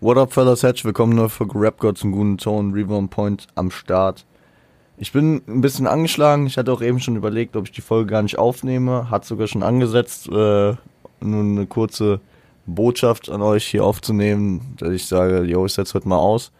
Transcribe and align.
What 0.00 0.16
up, 0.16 0.32
fellas? 0.32 0.62
Herzlich 0.62 0.84
willkommen 0.84 1.16
nur 1.16 1.28
für 1.28 1.44
Rap 1.52 1.80
God 1.80 1.98
zum 1.98 2.12
guten 2.12 2.38
Ton, 2.38 2.72
Reborn 2.72 3.08
Point 3.08 3.48
am 3.56 3.72
Start. 3.72 4.24
Ich 4.96 5.10
bin 5.10 5.42
ein 5.48 5.60
bisschen 5.60 5.88
angeschlagen. 5.88 6.46
Ich 6.46 6.56
hatte 6.56 6.72
auch 6.72 6.82
eben 6.82 7.00
schon 7.00 7.16
überlegt, 7.16 7.56
ob 7.56 7.64
ich 7.64 7.72
die 7.72 7.80
Folge 7.80 8.08
gar 8.08 8.22
nicht 8.22 8.38
aufnehme. 8.38 9.10
Hat 9.10 9.24
sogar 9.24 9.48
schon 9.48 9.64
angesetzt, 9.64 10.28
äh, 10.28 10.30
nur 10.30 10.78
eine 11.20 11.66
kurze 11.66 12.20
Botschaft 12.64 13.28
an 13.28 13.42
euch 13.42 13.66
hier 13.66 13.82
aufzunehmen, 13.82 14.76
dass 14.78 14.90
ich 14.90 15.04
sage, 15.04 15.42
yo, 15.42 15.66
ich 15.66 15.72
setze 15.72 15.94
heute 15.94 16.06
mal 16.08 16.18
aus. 16.18 16.52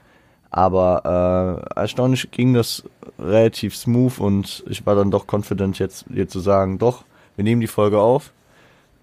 Aber 0.51 1.63
äh, 1.77 1.79
erstaunlich 1.79 2.33
ging 2.33 2.55
das 2.55 2.83
relativ 3.21 3.77
smooth 3.77 4.19
und 4.19 4.65
ich 4.69 4.85
war 4.85 4.97
dann 4.97 5.13
doch 5.13 5.27
confident 5.33 5.79
jetzt 5.79 6.07
hier 6.13 6.27
zu 6.27 6.41
sagen, 6.41 6.81
doch, 6.81 7.05
wir 7.37 7.45
nehmen 7.45 7.61
die 7.61 7.69
Folge 7.69 8.01
auf, 8.01 8.33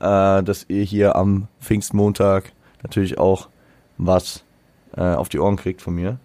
äh, 0.01 0.43
dass 0.43 0.65
ihr 0.67 0.83
hier 0.83 1.15
am 1.15 1.47
Pfingstmontag 1.61 2.51
natürlich 2.83 3.17
auch 3.17 3.47
was 3.97 4.43
äh, 4.95 5.01
auf 5.01 5.29
die 5.29 5.39
Ohren 5.39 5.55
kriegt 5.55 5.81
von 5.81 5.95
mir. 5.95 6.19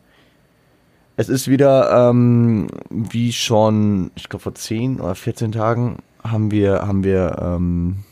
Es 1.16 1.28
ist 1.28 1.48
wieder, 1.48 2.08
ähm, 2.08 2.68
wie 2.88 3.32
schon, 3.32 4.10
ich 4.14 4.28
glaube 4.28 4.42
vor 4.42 4.54
10 4.54 5.00
oder 5.00 5.14
14 5.14 5.52
Tagen 5.52 5.98
haben 6.22 6.50
wir, 6.50 6.86
haben 6.86 7.04
wir 7.04 7.36
ähm, 7.40 8.04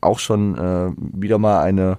auch 0.00 0.18
schon 0.18 0.56
äh, 0.58 0.90
wieder 0.96 1.38
mal 1.38 1.62
eine 1.62 1.98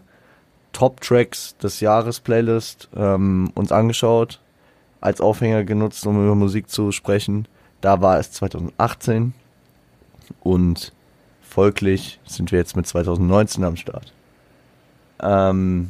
Top 0.73 1.01
Tracks 1.01 1.57
des 1.57 1.79
Jahres 1.79 2.19
Playlist 2.19 2.89
ähm, 2.95 3.51
uns 3.55 3.71
angeschaut, 3.71 4.39
als 5.01 5.21
Aufhänger 5.21 5.63
genutzt, 5.63 6.05
um 6.05 6.23
über 6.23 6.35
Musik 6.35 6.69
zu 6.69 6.91
sprechen. 6.91 7.47
Da 7.81 8.01
war 8.01 8.19
es 8.19 8.31
2018 8.33 9.33
und 10.41 10.93
folglich 11.41 12.19
sind 12.25 12.51
wir 12.51 12.59
jetzt 12.59 12.75
mit 12.75 12.85
2019 12.85 13.63
am 13.63 13.75
Start. 13.75 14.13
Ähm, 15.21 15.89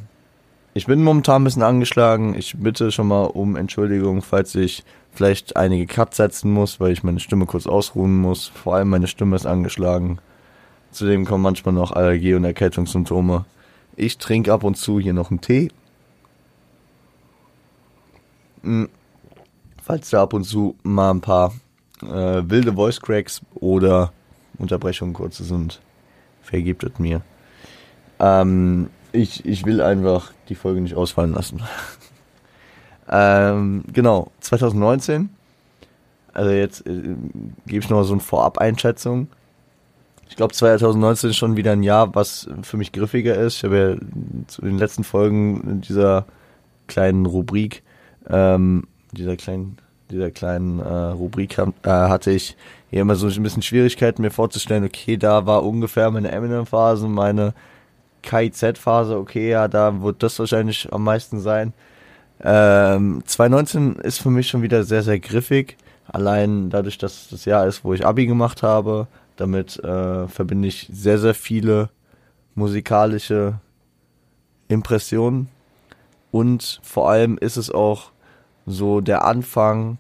ich 0.73 0.85
bin 0.85 1.03
momentan 1.03 1.41
ein 1.41 1.45
bisschen 1.45 1.63
angeschlagen. 1.63 2.35
Ich 2.35 2.55
bitte 2.57 2.91
schon 2.91 3.07
mal 3.07 3.23
um 3.25 3.55
Entschuldigung, 3.55 4.21
falls 4.21 4.55
ich 4.55 4.83
vielleicht 5.11 5.55
einige 5.57 5.87
Cuts 5.87 6.17
setzen 6.17 6.51
muss, 6.51 6.79
weil 6.79 6.91
ich 6.91 7.03
meine 7.03 7.19
Stimme 7.19 7.45
kurz 7.45 7.67
ausruhen 7.67 8.17
muss. 8.17 8.47
Vor 8.47 8.75
allem 8.75 8.89
meine 8.89 9.07
Stimme 9.07 9.35
ist 9.35 9.45
angeschlagen. 9.45 10.19
Zudem 10.91 11.25
kommen 11.25 11.43
manchmal 11.43 11.73
noch 11.73 11.91
Allergie- 11.91 12.33
und 12.33 12.43
Erkältungssymptome. 12.43 13.45
Ich 13.95 14.17
trinke 14.17 14.53
ab 14.53 14.63
und 14.63 14.75
zu 14.75 14.99
hier 14.99 15.13
noch 15.13 15.31
einen 15.31 15.41
Tee. 15.41 15.69
Hm. 18.63 18.89
Falls 19.81 20.09
da 20.11 20.21
ab 20.21 20.33
und 20.33 20.43
zu 20.43 20.75
mal 20.83 21.11
ein 21.11 21.21
paar 21.21 21.53
äh, 22.03 22.43
wilde 22.45 22.73
Voice 22.73 23.01
Cracks 23.01 23.41
oder 23.55 24.13
Unterbrechungen 24.57 25.13
kurze 25.13 25.43
sind, 25.43 25.81
vergibt 26.41 26.83
es 26.83 26.99
mir. 26.99 27.21
Ähm, 28.19 28.89
ich, 29.11 29.45
ich 29.45 29.65
will 29.65 29.81
einfach 29.81 30.31
die 30.49 30.55
Folge 30.55 30.81
nicht 30.81 30.95
ausfallen 30.95 31.33
lassen. 31.33 31.61
ähm, 33.09 33.83
genau, 33.91 34.31
2019. 34.41 35.29
Also 36.33 36.51
jetzt 36.51 36.85
äh, 36.87 37.15
gebe 37.65 37.83
ich 37.83 37.89
noch 37.89 38.03
so 38.03 38.13
eine 38.13 38.21
Vorab-Einschätzung. 38.21 39.27
Ich 40.29 40.35
glaube, 40.35 40.53
2019 40.53 41.31
ist 41.31 41.37
schon 41.37 41.57
wieder 41.57 41.71
ein 41.71 41.83
Jahr, 41.83 42.13
was 42.13 42.47
für 42.61 42.77
mich 42.77 42.91
griffiger 42.91 43.35
ist. 43.35 43.57
Ich 43.57 43.63
habe 43.63 43.77
ja 43.77 44.45
zu 44.47 44.61
den 44.61 44.77
letzten 44.77 45.03
Folgen 45.03 45.81
dieser 45.81 46.25
kleinen 46.87 47.25
Rubrik, 47.25 47.83
ähm, 48.29 48.87
dieser 49.11 49.35
kleinen, 49.37 49.77
dieser 50.11 50.29
kleinen 50.29 50.79
äh, 50.79 50.87
Rubrik 50.87 51.57
äh, 51.57 51.65
hatte 51.83 52.31
ich 52.31 52.55
hier 52.91 53.01
immer 53.01 53.15
so 53.15 53.27
ein 53.27 53.43
bisschen 53.43 53.63
Schwierigkeiten, 53.63 54.21
mir 54.21 54.31
vorzustellen, 54.31 54.83
okay, 54.83 55.17
da 55.17 55.45
war 55.45 55.63
ungefähr 55.63 56.11
meine 56.11 56.31
Eminem-Phase, 56.31 57.07
meine 57.07 57.53
KIZ-Phase, 58.21 59.17
okay, 59.17 59.49
ja, 59.49 59.67
da 59.67 60.01
wird 60.01 60.23
das 60.23 60.39
wahrscheinlich 60.39 60.91
am 60.91 61.03
meisten 61.03 61.39
sein. 61.39 61.73
Ähm, 62.41 63.21
2019 63.25 63.95
ist 63.95 64.21
für 64.21 64.29
mich 64.29 64.47
schon 64.47 64.61
wieder 64.61 64.83
sehr, 64.83 65.03
sehr 65.03 65.19
griffig. 65.19 65.77
Allein 66.07 66.69
dadurch, 66.69 66.97
dass 66.97 67.29
das 67.29 67.45
Jahr 67.45 67.67
ist, 67.67 67.83
wo 67.83 67.93
ich 67.93 68.05
Abi 68.05 68.25
gemacht 68.25 68.63
habe, 68.63 69.07
damit 69.35 69.77
äh, 69.83 70.27
verbinde 70.27 70.67
ich 70.67 70.89
sehr, 70.91 71.19
sehr 71.19 71.33
viele 71.33 71.89
musikalische 72.55 73.59
Impressionen. 74.67 75.49
Und 76.31 76.79
vor 76.83 77.09
allem 77.09 77.37
ist 77.37 77.57
es 77.57 77.71
auch 77.71 78.11
so 78.65 79.01
der 79.01 79.25
Anfang 79.25 79.97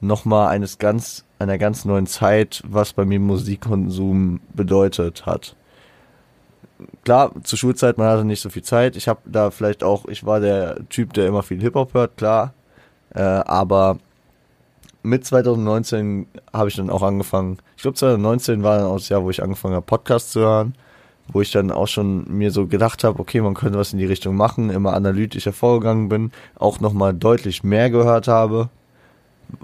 nochmal 0.00 0.48
eines 0.48 0.78
ganz, 0.78 1.24
einer 1.38 1.58
ganz 1.58 1.84
neuen 1.84 2.06
Zeit, 2.06 2.62
was 2.66 2.92
bei 2.92 3.04
mir 3.04 3.20
Musikkonsum 3.20 4.40
bedeutet 4.54 5.26
hat 5.26 5.56
klar, 7.04 7.32
zur 7.42 7.58
Schulzeit, 7.58 7.98
man 7.98 8.08
hatte 8.08 8.24
nicht 8.24 8.40
so 8.40 8.50
viel 8.50 8.62
Zeit. 8.62 8.96
Ich 8.96 9.08
habe 9.08 9.20
da 9.24 9.50
vielleicht 9.50 9.82
auch, 9.82 10.06
ich 10.06 10.24
war 10.24 10.40
der 10.40 10.88
Typ, 10.88 11.12
der 11.12 11.26
immer 11.26 11.42
viel 11.42 11.60
Hip-Hop 11.60 11.94
hört, 11.94 12.16
klar. 12.16 12.54
Äh, 13.14 13.20
aber 13.22 13.98
mit 15.02 15.24
2019 15.24 16.26
habe 16.52 16.68
ich 16.68 16.76
dann 16.76 16.90
auch 16.90 17.02
angefangen. 17.02 17.58
Ich 17.76 17.82
glaube, 17.82 17.96
2019 17.96 18.62
war 18.62 18.78
dann 18.78 18.86
auch 18.86 18.96
das 18.96 19.08
Jahr, 19.08 19.22
wo 19.22 19.30
ich 19.30 19.42
angefangen 19.42 19.74
habe, 19.74 19.86
Podcasts 19.86 20.32
zu 20.32 20.40
hören. 20.40 20.74
Wo 21.28 21.40
ich 21.40 21.50
dann 21.50 21.70
auch 21.70 21.88
schon 21.88 22.24
mir 22.28 22.50
so 22.50 22.66
gedacht 22.66 23.02
habe, 23.02 23.18
okay, 23.18 23.40
man 23.40 23.54
könnte 23.54 23.78
was 23.78 23.94
in 23.94 23.98
die 23.98 24.04
Richtung 24.04 24.36
machen, 24.36 24.68
immer 24.68 24.92
analytischer 24.92 25.54
vorgegangen 25.54 26.10
bin, 26.10 26.32
auch 26.54 26.80
nochmal 26.80 27.14
deutlich 27.14 27.64
mehr 27.64 27.88
gehört 27.88 28.28
habe. 28.28 28.68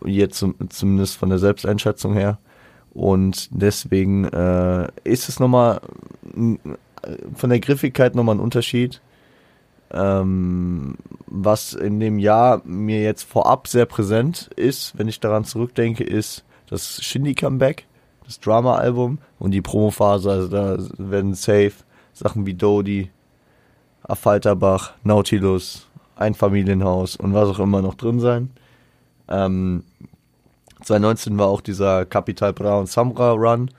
Jetzt 0.07 0.45
zumindest 0.71 1.17
von 1.17 1.29
der 1.29 1.39
Selbsteinschätzung 1.39 2.15
her. 2.15 2.39
Und 2.95 3.49
deswegen 3.51 4.25
äh, 4.25 4.89
ist 5.05 5.29
es 5.29 5.39
nochmal 5.39 5.81
von 7.35 7.51
der 7.51 7.61
Griffigkeit 7.61 8.15
nochmal 8.15 8.37
ein 8.37 8.41
Unterschied. 8.41 9.01
Ähm, 9.93 10.97
was 11.27 11.73
in 11.73 11.99
dem 11.99 12.19
Jahr 12.19 12.63
mir 12.65 13.03
jetzt 13.03 13.25
vorab 13.25 13.67
sehr 13.67 13.87
präsent 13.87 14.51
ist, 14.57 14.97
wenn 14.97 15.09
ich 15.09 15.19
daran 15.19 15.45
zurückdenke, 15.45 16.05
ist 16.05 16.45
das 16.69 17.03
Shindy-Comeback, 17.03 17.87
das 18.25 18.39
Drama-Album 18.39 19.19
und 19.39 19.51
die 19.51 19.63
Promo-Phase. 19.63 20.31
Also 20.31 20.49
da 20.49 20.77
werden 20.99 21.35
safe 21.35 21.73
Sachen 22.13 22.47
wie 22.47 22.55
Dodi, 22.55 23.11
Affalterbach, 24.03 24.93
Nautilus, 25.03 25.89
Einfamilienhaus 26.15 27.17
und 27.17 27.35
was 27.35 27.49
auch 27.49 27.59
immer 27.59 27.83
noch 27.83 27.95
drin 27.95 28.21
sein. 28.21 28.51
Ähm, 29.29 29.85
2019 30.83 31.39
war 31.39 31.49
auch 31.49 31.61
dieser 31.61 32.07
Capital 32.07 32.53
Bra 32.53 32.79
und 32.79 32.89
Samra 32.89 33.33
Run 33.33 33.71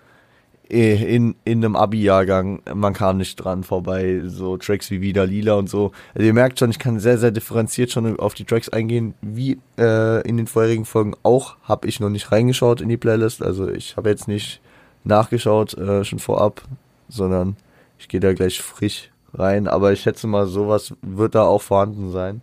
in, 0.70 1.36
in 1.44 1.64
einem 1.64 1.76
Abi-Jahrgang, 1.76 2.62
man 2.74 2.94
kam 2.94 3.18
nicht 3.18 3.36
dran 3.36 3.64
vorbei, 3.64 4.22
so 4.26 4.56
Tracks 4.56 4.90
wie 4.90 5.02
Wieder 5.02 5.26
Lila 5.26 5.56
und 5.56 5.70
so. 5.70 5.92
Also 6.14 6.26
ihr 6.26 6.34
merkt 6.34 6.60
schon, 6.60 6.72
ich 6.72 6.80
kann 6.80 7.00
sehr, 7.00 7.18
sehr 7.18 7.32
differenziert 7.32 7.92
schon 7.92 8.18
auf 8.20 8.34
die 8.34 8.46
Tracks 8.46 8.70
eingehen, 8.70 9.14
wie 9.22 9.60
äh, 9.78 10.26
in 10.28 10.38
den 10.38 10.48
vorherigen 10.48 10.86
Folgen 10.86 11.14
auch, 11.24 11.58
habe 11.64 11.88
ich 11.88 12.00
noch 12.00 12.10
nicht 12.10 12.32
reingeschaut 12.32 12.80
in 12.80 12.88
die 12.88 12.98
Playlist, 12.98 13.44
also 13.44 13.70
ich 13.70 13.98
habe 13.98 14.10
jetzt 14.10 14.30
nicht 14.30 14.62
nachgeschaut, 15.04 15.74
äh, 15.78 16.06
schon 16.06 16.20
vorab, 16.20 16.62
sondern 17.10 17.58
ich 18.00 18.08
gehe 18.08 18.20
da 18.20 18.34
gleich 18.34 18.62
frisch 18.62 19.12
rein, 19.34 19.68
aber 19.68 19.92
ich 19.92 20.02
schätze 20.02 20.28
mal, 20.28 20.48
sowas 20.48 20.94
wird 21.02 21.36
da 21.36 21.44
auch 21.44 21.62
vorhanden 21.62 22.12
sein. 22.12 22.42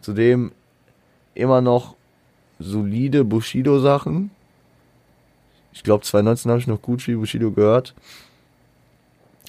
Zudem 0.00 0.52
immer 1.34 1.60
noch 1.60 1.94
solide 2.58 3.24
Bushido-Sachen, 3.24 4.30
ich 5.72 5.82
glaube, 5.82 6.04
2019 6.04 6.50
habe 6.50 6.60
ich 6.60 6.66
noch 6.66 6.82
Gucci 6.82 7.14
Bushido 7.14 7.50
gehört. 7.50 7.94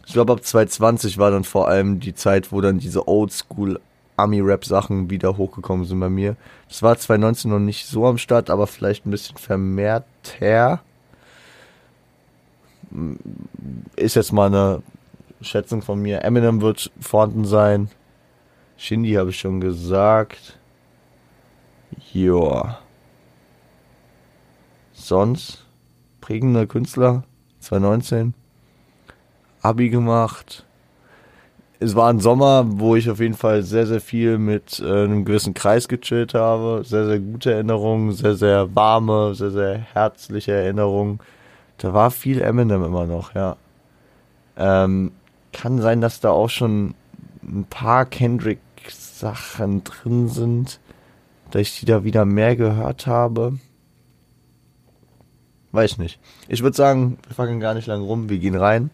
Ich 0.06 0.13
glaube, 0.13 0.34
ab 0.34 0.44
2020 0.44 1.18
war 1.18 1.31
dann 1.31 1.44
vor 1.44 1.68
allem 1.68 2.00
die 2.00 2.16
Zeit, 2.16 2.52
wo 2.52 2.62
dann 2.62 2.80
diese 2.80 3.07
Oldschool 3.07 3.80
Ami-Rap-Sachen 4.18 5.09
wieder 5.09 5.38
hochgekommen 5.38 5.85
sind 5.85 6.00
bei 6.00 6.09
mir. 6.09 6.35
Das 6.68 6.84
war 6.84 6.97
2019 6.97 7.52
noch 7.52 7.59
nicht 7.59 7.85
so 7.85 8.06
am 8.06 8.18
Start, 8.18 8.50
aber 8.50 8.68
vielleicht 8.68 9.06
ein 9.06 9.12
bisschen 9.12 9.38
vermehrter. 9.38 10.81
Ist 13.96 14.16
jetzt 14.16 14.34
mal 14.34 14.47
eine 14.47 14.81
Schätzung 15.41 15.81
von 15.81 16.02
mir. 16.02 16.24
Eminem 16.24 16.62
wird 16.62 16.91
vorhanden 17.00 17.46
sein. 17.46 17.90
Shindy 18.78 19.13
habe 19.13 19.29
ich 19.29 19.40
schon 19.40 19.62
gesagt. 19.62 20.58
Joa. 22.14 22.79
Sonst? 24.93 25.66
Prägender 26.29 26.67
Künstler, 26.67 27.23
2019. 27.61 28.35
Abi 29.64 29.90
gemacht. 29.90 30.64
Es 31.79 31.96
war 31.96 32.08
ein 32.11 32.20
Sommer, 32.20 32.66
wo 32.67 32.96
ich 32.96 33.09
auf 33.09 33.20
jeden 33.20 33.34
Fall 33.34 33.64
sehr, 33.64 33.87
sehr 33.87 33.99
viel 33.99 34.37
mit 34.37 34.79
äh, 34.79 35.05
einem 35.05 35.26
gewissen 35.26 35.55
Kreis 35.55 35.87
gechillt 35.87 36.35
habe. 36.35 36.84
Sehr, 36.85 37.08
sehr 37.08 37.20
gute 37.20 37.52
Erinnerungen, 37.52 38.11
sehr, 38.11 38.35
sehr 38.35 38.76
warme, 38.76 39.34
sehr, 39.34 39.49
sehr 39.49 39.79
herzliche 39.79 40.52
Erinnerungen. 40.52 41.17
Da 41.79 41.96
war 41.96 42.11
viel 42.11 42.41
Eminem 42.43 42.84
immer 42.84 43.08
noch, 43.08 43.34
ja. 43.34 43.58
Ähm, 44.55 45.11
kann 45.52 45.81
sein, 45.81 45.99
dass 45.99 46.20
da 46.20 46.29
auch 46.29 46.52
schon 46.52 46.93
ein 47.41 47.66
paar 47.67 48.05
Kendrick-Sachen 48.05 49.84
drin 49.84 50.28
sind, 50.28 50.79
dass 51.49 51.64
ich 51.64 51.79
die 51.79 51.87
da 51.87 52.03
wieder 52.03 52.26
mehr 52.26 52.55
gehört 52.55 53.08
habe. 53.08 53.58
Weiß 55.71 55.97
nicht. 55.97 56.19
Ich 56.47 56.63
würde 56.63 56.75
sagen, 56.75 57.19
wir 57.27 57.35
fangen 57.35 57.59
gar 57.59 57.73
nicht 57.73 57.87
lang 57.87 58.01
rum, 58.01 58.29
wir 58.29 58.39
gehen 58.39 58.55
rein. 58.55 58.89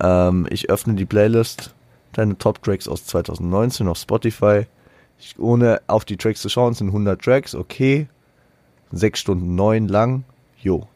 Ähm, 0.00 0.46
ich 0.50 0.68
öffne 0.68 0.94
die 0.94 1.06
Playlist. 1.06 1.74
deine 2.12 2.38
Top-Tracks 2.38 2.88
aus 2.88 3.04
2019 3.06 3.88
auf 3.88 3.98
Spotify. 3.98 4.66
Ich, 5.18 5.38
ohne 5.38 5.80
auf 5.86 6.04
die 6.04 6.16
Tracks 6.16 6.40
zu 6.40 6.48
schauen, 6.48 6.74
sind 6.74 6.88
100 6.88 7.20
Tracks, 7.20 7.54
okay. 7.54 8.08
6 8.92 9.18
Stunden 9.18 9.54
9 9.54 9.88
lang, 9.88 10.24
jo. 10.60 10.86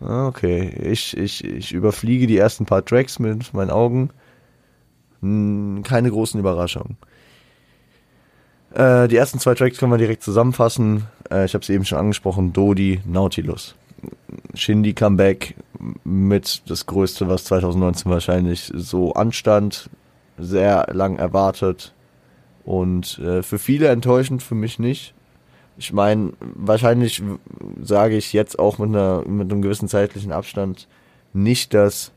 Ah, 0.00 0.26
okay, 0.26 0.68
ich, 0.82 1.16
ich, 1.16 1.44
ich 1.44 1.72
überfliege 1.72 2.26
die 2.26 2.36
ersten 2.36 2.66
paar 2.66 2.84
Tracks 2.84 3.18
mit 3.18 3.54
meinen 3.54 3.70
Augen. 3.70 4.10
Hm, 5.20 5.82
keine 5.84 6.10
großen 6.10 6.38
Überraschungen. 6.40 6.96
Äh, 8.74 9.08
die 9.08 9.16
ersten 9.16 9.38
zwei 9.38 9.54
Tracks 9.54 9.78
können 9.78 9.92
wir 9.92 9.98
direkt 9.98 10.22
zusammenfassen. 10.22 11.06
Äh, 11.30 11.44
ich 11.44 11.54
habe 11.54 11.62
es 11.62 11.70
eben 11.70 11.84
schon 11.84 11.98
angesprochen, 11.98 12.52
Dodi, 12.52 13.00
Nautilus. 13.04 13.74
Shindy 14.54 14.94
Comeback 14.94 15.54
mit 16.04 16.62
das 16.68 16.86
Größte, 16.86 17.28
was 17.28 17.44
2019 17.44 18.10
wahrscheinlich 18.10 18.72
so 18.74 19.12
anstand. 19.14 19.90
Sehr 20.38 20.86
lang 20.92 21.16
erwartet. 21.16 21.92
Und 22.64 23.18
äh, 23.18 23.42
für 23.42 23.58
viele 23.58 23.88
enttäuschend, 23.88 24.42
für 24.42 24.54
mich 24.54 24.78
nicht. 24.78 25.14
Ich 25.76 25.92
meine, 25.92 26.32
wahrscheinlich 26.40 27.22
sage 27.82 28.16
ich 28.16 28.32
jetzt 28.32 28.58
auch 28.58 28.78
mit, 28.78 28.90
einer, 28.90 29.26
mit 29.26 29.50
einem 29.50 29.62
gewissen 29.62 29.88
zeitlichen 29.88 30.32
Abstand 30.32 30.86
nicht, 31.32 31.74
dass 31.74 32.12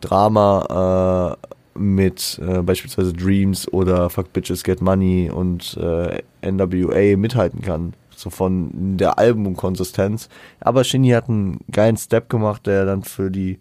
Drama 0.00 1.36
äh, 1.42 1.54
mit 1.78 2.40
äh, 2.42 2.62
beispielsweise 2.62 3.12
Dreams 3.12 3.72
oder 3.72 4.10
Fuck 4.10 4.32
Bitches 4.32 4.64
Get 4.64 4.80
Money 4.80 5.30
und 5.30 5.76
äh, 5.76 6.22
NWA 6.42 7.16
mithalten 7.16 7.60
kann. 7.62 7.94
So 8.14 8.30
von 8.30 8.96
der 8.96 9.18
Albumkonsistenz. 9.18 10.28
Aber 10.60 10.84
Shinny 10.84 11.10
hat 11.10 11.28
einen 11.28 11.60
geilen 11.70 11.96
Step 11.96 12.30
gemacht, 12.30 12.66
der 12.66 12.86
dann 12.86 13.02
für 13.02 13.30
die, 13.30 13.58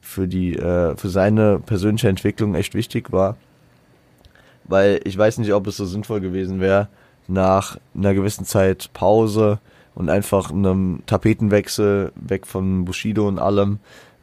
für 0.00 0.26
die, 0.26 0.56
äh, 0.56 0.96
für 0.96 1.08
seine 1.08 1.60
persönliche 1.60 2.08
Entwicklung 2.08 2.54
echt 2.54 2.74
wichtig 2.74 3.12
war. 3.12 3.36
Weil 4.64 5.00
ich 5.04 5.16
weiß 5.16 5.38
nicht, 5.38 5.52
ob 5.52 5.66
es 5.66 5.76
so 5.76 5.86
sinnvoll 5.86 6.20
gewesen 6.20 6.60
wäre, 6.60 6.88
nach 7.28 7.76
einer 7.94 8.14
gewissen 8.14 8.44
Zeit 8.44 8.90
Pause 8.92 9.60
und 9.94 10.08
einfach 10.08 10.50
einem 10.50 11.02
Tapetenwechsel 11.06 12.12
weg 12.14 12.46
von 12.46 12.84
Bushido 12.84 13.28
und 13.28 13.38
allem, 13.38 13.78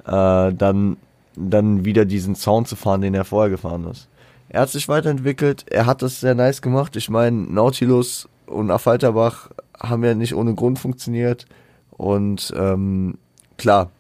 äh, 0.06 0.54
dann, 0.54 0.98
dann 1.40 1.86
wieder 1.86 2.06
diesen 2.06 2.36
Sound 2.36 2.68
zu 2.68 2.76
fahren, 2.76 3.02
den 3.02 3.14
er 3.14 3.26
vorher 3.26 3.50
gefahren 3.50 3.86
ist. 3.86 4.08
Er 4.50 4.62
hat 4.62 4.70
sich 4.70 4.90
weiterentwickelt, 4.90 5.66
er 5.70 5.86
hat 5.86 6.02
das 6.02 6.20
sehr 6.20 6.36
nice 6.36 6.62
gemacht. 6.62 6.96
Ich 6.96 7.10
meine, 7.10 7.38
Nautilus 7.38 8.28
und 8.48 8.72
Affalterbach 8.72 9.50
haben 9.80 10.04
ja 10.04 10.16
nicht 10.16 10.36
ohne 10.36 10.56
Grund 10.56 10.80
funktioniert. 10.80 11.46
Und 11.92 12.54
ähm, 12.58 13.18
klar, 13.58 13.92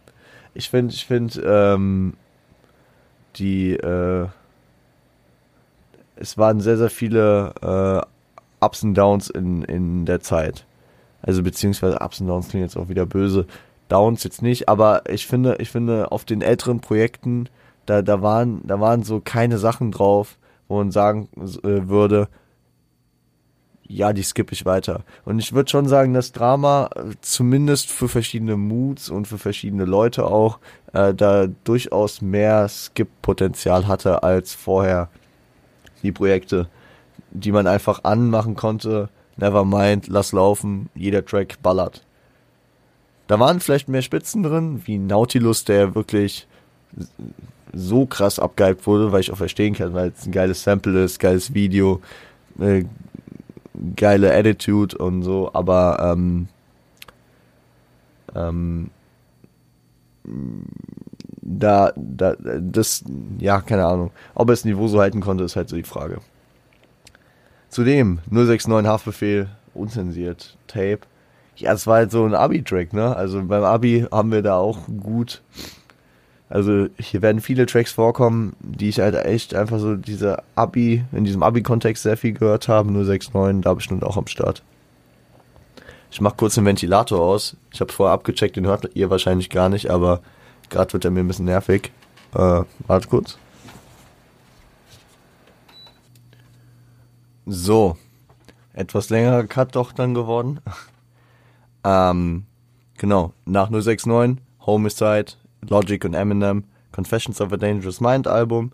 ich 0.53 0.69
finde, 0.69 0.93
ich 0.93 1.05
finde, 1.05 1.41
ähm, 1.41 2.13
die, 3.35 3.73
äh, 3.73 4.27
es 6.15 6.37
waren 6.37 6.61
sehr, 6.61 6.77
sehr 6.77 6.89
viele 6.89 7.53
äh, 7.61 8.65
Ups 8.65 8.83
und 8.83 8.95
Downs 8.95 9.29
in, 9.29 9.63
in 9.63 10.05
der 10.05 10.21
Zeit. 10.21 10.65
Also 11.21 11.43
beziehungsweise 11.43 11.99
Ups 11.99 12.19
und 12.21 12.27
Downs 12.27 12.49
klingt 12.49 12.63
jetzt 12.63 12.77
auch 12.77 12.89
wieder 12.89 13.05
böse. 13.05 13.45
Downs 13.89 14.23
jetzt 14.23 14.41
nicht, 14.41 14.69
aber 14.69 15.03
ich 15.09 15.27
finde, 15.27 15.57
ich 15.59 15.69
finde, 15.69 16.11
auf 16.11 16.25
den 16.25 16.41
älteren 16.41 16.79
Projekten, 16.79 17.49
da, 17.85 18.01
da 18.01 18.21
waren, 18.21 18.61
da 18.65 18.79
waren 18.79 19.03
so 19.03 19.19
keine 19.19 19.57
Sachen 19.57 19.91
drauf, 19.91 20.37
wo 20.67 20.77
man 20.77 20.91
sagen 20.91 21.27
äh, 21.37 21.87
würde, 21.87 22.29
ja, 23.87 24.13
die 24.13 24.21
skippe 24.21 24.53
ich 24.53 24.65
weiter. 24.65 25.03
Und 25.25 25.39
ich 25.39 25.53
würde 25.53 25.71
schon 25.71 25.87
sagen, 25.87 26.13
dass 26.13 26.31
Drama 26.31 26.91
äh, 26.95 27.15
zumindest 27.21 27.89
für 27.89 28.07
verschiedene 28.07 28.55
Moods 28.55 29.09
und 29.09 29.27
für 29.27 29.39
verschiedene 29.39 29.85
Leute 29.85 30.25
auch 30.25 30.59
äh, 30.93 31.13
da 31.13 31.47
durchaus 31.63 32.21
mehr 32.21 32.69
Skip-Potenzial 32.69 33.87
hatte 33.87 34.21
als 34.21 34.53
vorher 34.53 35.09
die 36.03 36.11
Projekte 36.11 36.69
die 37.31 37.51
man 37.51 37.67
einfach 37.67 38.03
anmachen 38.03 38.55
konnte. 38.55 39.09
Nevermind, 39.37 40.07
lass 40.07 40.31
laufen, 40.31 40.89
jeder 40.95 41.25
Track 41.25 41.61
ballert. 41.61 42.05
Da 43.29 43.39
waren 43.39 43.59
vielleicht 43.59 43.87
mehr 43.89 44.01
Spitzen 44.01 44.41
drin, 44.41 44.81
wie 44.85 44.97
Nautilus, 44.97 45.63
der 45.63 45.93
wirklich 45.93 46.47
so 47.71 48.07
krass 48.07 48.39
abgehypt 48.39 48.87
wurde, 48.87 49.11
weil 49.11 49.21
ich 49.21 49.31
auch 49.31 49.37
verstehen 49.37 49.75
kann, 49.75 49.93
weil 49.93 50.11
es 50.17 50.25
ein 50.25 50.31
geiles 50.31 50.63
Sample 50.63 51.03
ist, 51.03 51.19
geiles 51.19 51.53
Video, 51.53 52.01
äh, 52.59 52.85
geile 53.95 54.33
Attitude 54.33 54.97
und 54.97 55.21
so, 55.21 55.51
aber 55.53 55.99
ähm, 56.11 56.47
ähm, 58.33 58.89
da, 61.43 61.93
da, 61.95 62.35
das, 62.35 63.03
ja, 63.37 63.61
keine 63.61 63.85
Ahnung. 63.85 64.09
Ob 64.33 64.49
er 64.49 64.53
das 64.53 64.65
Niveau 64.65 64.87
so 64.87 64.99
halten 64.99 65.21
konnte, 65.21 65.43
ist 65.43 65.55
halt 65.55 65.69
so 65.69 65.75
die 65.75 65.83
Frage. 65.83 66.17
Zudem 67.69 68.21
069 68.31 68.89
Haftbefehl, 68.89 69.49
unzensiert, 69.75 70.57
Tape. 70.65 71.01
Ja, 71.59 71.73
es 71.73 71.85
war 71.87 71.97
halt 71.97 72.11
so 72.11 72.23
ein 72.23 72.33
Abi-Track, 72.33 72.93
ne? 72.93 73.15
Also 73.15 73.43
beim 73.43 73.63
Abi 73.63 74.05
haben 74.11 74.31
wir 74.31 74.41
da 74.41 74.55
auch 74.55 74.79
gut. 74.87 75.41
Also 76.47 76.87
hier 76.97 77.21
werden 77.21 77.41
viele 77.41 77.65
Tracks 77.65 77.91
vorkommen, 77.91 78.55
die 78.59 78.89
ich 78.89 78.99
halt 78.99 79.13
echt 79.13 79.53
einfach 79.53 79.77
so 79.77 79.95
diese 79.95 80.41
Abi, 80.55 81.03
in 81.11 81.25
diesem 81.25 81.43
Abi-Kontext 81.43 82.03
sehr 82.03 82.15
viel 82.15 82.31
gehört 82.31 82.69
habe. 82.69 82.91
069, 82.91 83.61
da 83.61 83.73
bestimmt 83.73 84.03
auch 84.05 84.15
am 84.15 84.27
Start. 84.27 84.63
Ich 86.11 86.21
mach 86.21 86.37
kurz 86.37 86.55
den 86.55 86.65
Ventilator 86.65 87.19
aus. 87.19 87.57
Ich 87.71 87.81
habe 87.81 87.91
vorher 87.91 88.13
abgecheckt, 88.13 88.55
den 88.55 88.65
hört 88.65 88.89
ihr 88.95 89.09
wahrscheinlich 89.09 89.49
gar 89.49 89.67
nicht, 89.67 89.91
aber 89.91 90.21
gerade 90.69 90.93
wird 90.93 91.05
er 91.05 91.11
mir 91.11 91.19
ein 91.19 91.27
bisschen 91.27 91.45
nervig. 91.45 91.91
Äh, 92.33 92.63
warte 92.87 93.07
kurz. 93.09 93.37
So, 97.45 97.97
etwas 98.73 99.09
längerer 99.09 99.43
Cut 99.43 99.75
doch 99.75 99.91
dann 99.91 100.13
geworden. 100.13 100.61
Ähm, 101.83 102.43
genau, 102.97 103.33
nach 103.45 103.69
069, 103.69 104.37
Homicide, 104.65 105.33
Logic 105.67 106.03
und 106.05 106.13
Eminem, 106.13 106.63
Confessions 106.91 107.41
of 107.41 107.53
a 107.53 107.57
Dangerous 107.57 108.01
Mind 108.01 108.27
Album. 108.27 108.71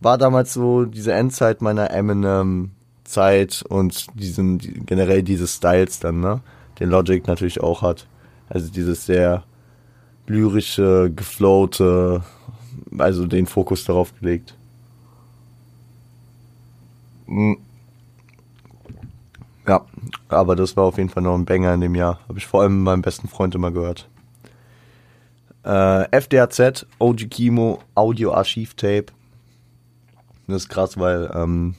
War 0.00 0.18
damals 0.18 0.54
so 0.54 0.84
diese 0.84 1.12
Endzeit 1.12 1.60
meiner 1.60 1.90
Eminem 1.90 2.70
Zeit 3.04 3.62
und 3.68 4.06
diesen, 4.18 4.58
generell 4.86 5.22
dieses 5.22 5.56
Styles 5.56 6.00
dann, 6.00 6.20
ne? 6.20 6.40
Den 6.78 6.88
Logic 6.88 7.26
natürlich 7.26 7.60
auch 7.60 7.82
hat. 7.82 8.06
Also 8.48 8.70
dieses 8.70 9.04
sehr 9.04 9.44
lyrische, 10.26 11.12
geflowte, 11.14 12.22
also 12.96 13.26
den 13.26 13.46
Fokus 13.46 13.84
darauf 13.84 14.18
gelegt. 14.18 14.56
Mhm. 17.26 17.58
Ja, 19.66 19.84
aber 20.28 20.56
das 20.56 20.76
war 20.76 20.84
auf 20.84 20.98
jeden 20.98 21.08
Fall 21.08 21.22
noch 21.22 21.34
ein 21.34 21.44
Banger 21.44 21.74
in 21.74 21.80
dem 21.80 21.94
Jahr. 21.94 22.20
Habe 22.28 22.38
ich 22.38 22.46
vor 22.46 22.62
allem 22.62 22.82
meinem 22.82 23.02
besten 23.02 23.28
Freund 23.28 23.54
immer 23.54 23.70
gehört. 23.70 24.08
Äh, 25.64 26.04
FDAZ, 26.10 26.86
OG 26.98 27.28
Kimo, 27.30 27.80
Audio 27.94 28.32
Archiv 28.32 28.74
Tape. 28.74 29.06
Das 30.46 30.62
ist 30.62 30.68
krass, 30.68 30.98
weil 30.98 31.30
ähm, 31.34 31.74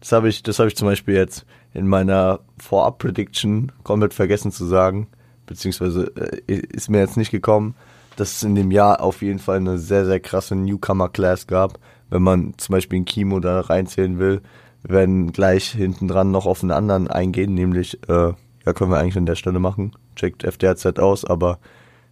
das 0.00 0.12
habe 0.12 0.28
ich, 0.28 0.42
habe 0.46 0.68
ich 0.68 0.76
zum 0.76 0.88
Beispiel 0.88 1.14
jetzt 1.14 1.44
in 1.74 1.88
meiner 1.88 2.40
Vorab-Prediction 2.58 3.72
komplett 3.82 4.14
vergessen 4.14 4.52
zu 4.52 4.64
sagen, 4.64 5.08
beziehungsweise 5.46 6.12
äh, 6.46 6.54
ist 6.54 6.88
mir 6.88 6.98
jetzt 6.98 7.16
nicht 7.16 7.30
gekommen, 7.30 7.74
dass 8.16 8.36
es 8.36 8.42
in 8.42 8.54
dem 8.54 8.70
Jahr 8.70 9.00
auf 9.00 9.22
jeden 9.22 9.38
Fall 9.38 9.56
eine 9.56 9.78
sehr, 9.78 10.04
sehr 10.04 10.20
krasse 10.20 10.54
Newcomer-Class 10.54 11.46
gab, 11.46 11.78
wenn 12.10 12.22
man 12.22 12.54
zum 12.56 12.72
Beispiel 12.72 12.98
in 12.98 13.04
Kimo 13.04 13.40
da 13.40 13.60
reinzählen 13.60 14.18
will 14.18 14.42
werden 14.88 15.32
gleich 15.32 15.70
hinten 15.70 16.08
dran 16.08 16.30
noch 16.30 16.46
auf 16.46 16.62
einen 16.62 16.72
anderen 16.72 17.08
eingehen, 17.08 17.54
nämlich, 17.54 17.98
äh, 18.08 18.32
ja, 18.64 18.72
können 18.74 18.90
wir 18.90 18.98
eigentlich 18.98 19.16
an 19.16 19.26
der 19.26 19.36
Stelle 19.36 19.60
machen. 19.60 19.92
Checkt 20.16 20.44
FDRZ 20.44 20.98
aus, 20.98 21.24
aber 21.24 21.58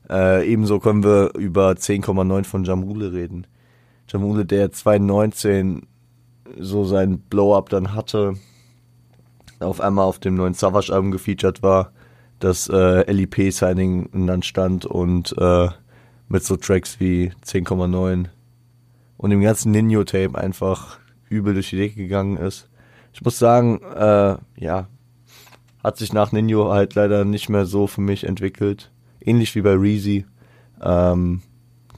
äh, 0.09 0.47
ebenso 0.50 0.78
können 0.78 1.02
wir 1.02 1.35
über 1.35 1.71
10,9 1.71 2.45
von 2.45 2.64
Jamule 2.64 3.12
reden. 3.12 3.47
Jamule, 4.09 4.45
der 4.45 4.71
2019 4.71 5.87
so 6.59 6.85
sein 6.85 7.18
Blow-Up 7.18 7.71
dann 7.71 7.95
hatte, 7.95 8.35
auf 9.59 9.80
einmal 9.80 10.04
auf 10.04 10.18
dem 10.18 10.35
neuen 10.35 10.54
Savage-Album 10.54 11.11
gefeatured 11.11 11.62
war, 11.62 11.92
das 12.38 12.68
äh, 12.68 13.11
LIP-Signing 13.11 14.26
dann 14.26 14.42
stand 14.42 14.85
und 14.85 15.35
äh, 15.38 15.68
mit 16.28 16.45
so 16.45 16.56
Tracks 16.56 17.00
wie 17.00 17.33
10,9 17.45 18.26
und 19.16 19.30
dem 19.30 19.40
ganzen 19.40 19.73
Nino-Tape 19.73 20.38
einfach 20.38 20.99
übel 21.28 21.54
durch 21.54 21.71
die 21.71 21.76
Decke 21.76 21.97
gegangen 21.97 22.37
ist. 22.37 22.68
Ich 23.12 23.23
muss 23.23 23.38
sagen, 23.38 23.80
äh, 23.83 24.37
ja, 24.56 24.88
hat 25.83 25.97
sich 25.97 26.12
nach 26.12 26.33
Nino 26.33 26.73
halt 26.73 26.95
leider 26.95 27.25
nicht 27.25 27.49
mehr 27.49 27.64
so 27.64 27.87
für 27.87 28.00
mich 28.00 28.25
entwickelt. 28.25 28.90
Ähnlich 29.21 29.54
wie 29.54 29.62
bei 29.62 29.75
Reezy, 29.75 30.26
ähm, 30.83 31.42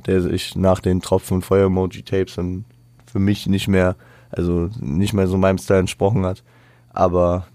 der 0.07 0.21
sich 0.21 0.57
nach 0.57 0.81
den 0.81 1.01
Tropfen- 1.01 1.35
und 1.35 1.45
Feuer-Emoji-Tapes 1.45 2.37
dann 2.37 2.65
für 3.07 3.19
mich 3.19 3.47
nicht 3.47 3.69
mehr, 3.69 3.97
also 4.31 4.71
nicht 4.81 5.13
mehr 5.13 5.27
so 5.27 5.37
meinem 5.39 5.59
Style 5.59 5.81
entsprochen 5.81 6.25
hat. 6.25 6.45
Aber 6.91 7.47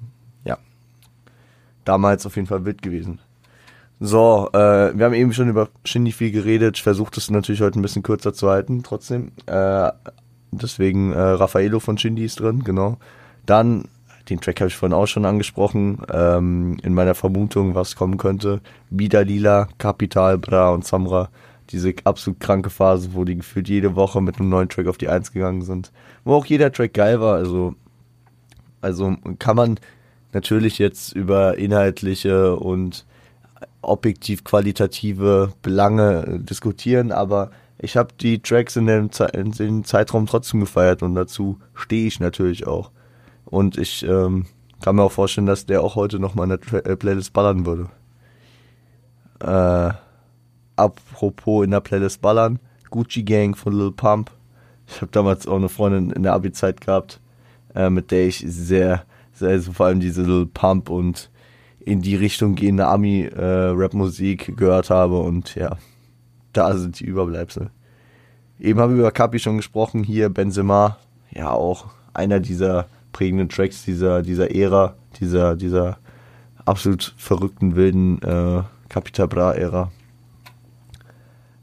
ja, 0.43 0.57
damals 1.85 2.25
auf 2.25 2.35
jeden 2.35 2.47
Fall 2.47 2.65
wild 2.65 2.81
gewesen. 2.81 3.19
So, 3.99 4.49
äh, 4.53 4.97
wir 4.97 5.05
haben 5.05 5.13
eben 5.13 5.33
schon 5.33 5.49
über 5.49 5.69
Shindy 5.85 6.11
viel 6.11 6.31
geredet. 6.31 6.77
Ich 6.77 6.83
versuche 6.83 7.11
das 7.15 7.29
natürlich 7.29 7.61
heute 7.61 7.79
ein 7.79 7.81
bisschen 7.81 8.03
kürzer 8.03 8.33
zu 8.33 8.49
halten. 8.49 8.83
Trotzdem, 8.83 9.31
äh, 9.45 9.91
deswegen 10.61 11.11
äh, 11.13 11.19
Raffaello 11.19 11.79
von 11.79 11.97
Shindy 11.97 12.25
ist 12.25 12.39
drin, 12.39 12.63
genau. 12.63 12.97
Dann, 13.45 13.85
den 14.29 14.39
Track 14.39 14.61
habe 14.61 14.69
ich 14.69 14.75
vorhin 14.75 14.93
auch 14.93 15.07
schon 15.07 15.25
angesprochen, 15.25 15.99
ähm, 16.11 16.77
in 16.83 16.93
meiner 16.93 17.15
Vermutung, 17.15 17.75
was 17.75 17.95
kommen 17.95 18.17
könnte. 18.17 18.61
Bida 18.89 19.21
Lila, 19.21 19.67
Capital, 19.77 20.37
Bra 20.37 20.69
und 20.69 20.85
Samra. 20.85 21.29
Diese 21.69 21.93
absolut 22.03 22.39
kranke 22.39 22.69
Phase, 22.69 23.13
wo 23.13 23.23
die 23.23 23.37
gefühlt 23.37 23.69
jede 23.69 23.95
Woche 23.95 24.21
mit 24.21 24.39
einem 24.39 24.49
neuen 24.49 24.69
Track 24.69 24.87
auf 24.87 24.97
die 24.97 25.09
Eins 25.09 25.31
gegangen 25.31 25.61
sind. 25.61 25.91
Wo 26.23 26.35
auch 26.35 26.45
jeder 26.45 26.71
Track 26.71 26.93
geil 26.93 27.19
war, 27.19 27.35
also, 27.35 27.75
also 28.81 29.15
kann 29.39 29.55
man 29.55 29.79
natürlich 30.33 30.77
jetzt 30.79 31.13
über 31.13 31.57
inhaltliche 31.57 32.55
und 32.55 33.05
objektiv 33.81 34.43
qualitative 34.43 35.53
Belange 35.61 36.39
diskutieren, 36.41 37.11
aber 37.11 37.51
ich 37.83 37.97
habe 37.97 38.13
die 38.19 38.41
Tracks 38.41 38.77
in 38.77 38.87
dem, 38.87 39.09
in 39.33 39.51
dem 39.51 39.83
Zeitraum 39.83 40.25
trotzdem 40.25 40.61
gefeiert 40.61 41.03
und 41.03 41.15
dazu 41.15 41.59
stehe 41.73 42.07
ich 42.07 42.21
natürlich 42.21 42.65
auch. 42.65 42.91
Und 43.43 43.77
ich 43.77 44.03
ähm, 44.07 44.45
kann 44.81 44.95
mir 44.95 45.03
auch 45.03 45.11
vorstellen, 45.11 45.47
dass 45.47 45.65
der 45.65 45.81
auch 45.81 45.95
heute 45.95 46.17
noch 46.17 46.33
mal 46.33 46.43
in 46.43 46.51
der 46.51 46.61
Tra 46.61 46.77
äh, 46.77 46.95
Playlist 46.95 47.33
ballern 47.33 47.65
würde. 47.65 47.89
Äh, 49.41 49.93
apropos 50.77 51.65
in 51.65 51.71
der 51.71 51.81
Playlist 51.81 52.21
ballern, 52.21 52.59
Gucci 52.89 53.23
Gang 53.23 53.57
von 53.57 53.73
Lil 53.73 53.91
Pump. 53.91 54.31
Ich 54.87 55.01
habe 55.01 55.11
damals 55.11 55.45
auch 55.45 55.57
eine 55.57 55.67
Freundin 55.67 56.11
in 56.11 56.23
der 56.23 56.33
Abi-Zeit 56.33 56.79
gehabt, 56.79 57.19
äh, 57.75 57.89
mit 57.89 58.11
der 58.11 58.27
ich 58.27 58.45
sehr, 58.47 59.03
sehr, 59.33 59.49
also 59.49 59.73
vor 59.73 59.87
allem 59.87 59.99
diese 59.99 60.21
Lil 60.21 60.45
Pump 60.45 60.89
und 60.89 61.29
in 61.81 62.01
die 62.01 62.15
Richtung 62.15 62.55
gehende 62.55 62.87
Ami-Rap-Musik 62.87 64.47
äh, 64.47 64.51
gehört 64.53 64.89
habe 64.89 65.19
und 65.19 65.55
ja, 65.55 65.75
da 66.53 66.75
sind 66.77 66.99
die 66.99 67.05
Überbleibsel. 67.05 67.69
Eben 68.59 68.79
habe 68.79 68.93
ich 68.93 68.99
über 68.99 69.11
Kapi 69.11 69.39
schon 69.39 69.57
gesprochen, 69.57 70.03
hier 70.03 70.29
Benzema, 70.29 70.97
ja 71.31 71.51
auch 71.51 71.87
einer 72.13 72.39
dieser 72.39 72.87
prägenden 73.11 73.49
Tracks 73.49 73.83
dieser, 73.83 74.21
dieser 74.21 74.55
Ära, 74.55 74.95
dieser, 75.19 75.55
dieser 75.55 75.97
absolut 76.65 77.13
verrückten, 77.17 77.75
wilden 77.75 78.21
äh, 78.21 78.63
Capital 78.89 79.27
Bra-Ära. 79.27 79.91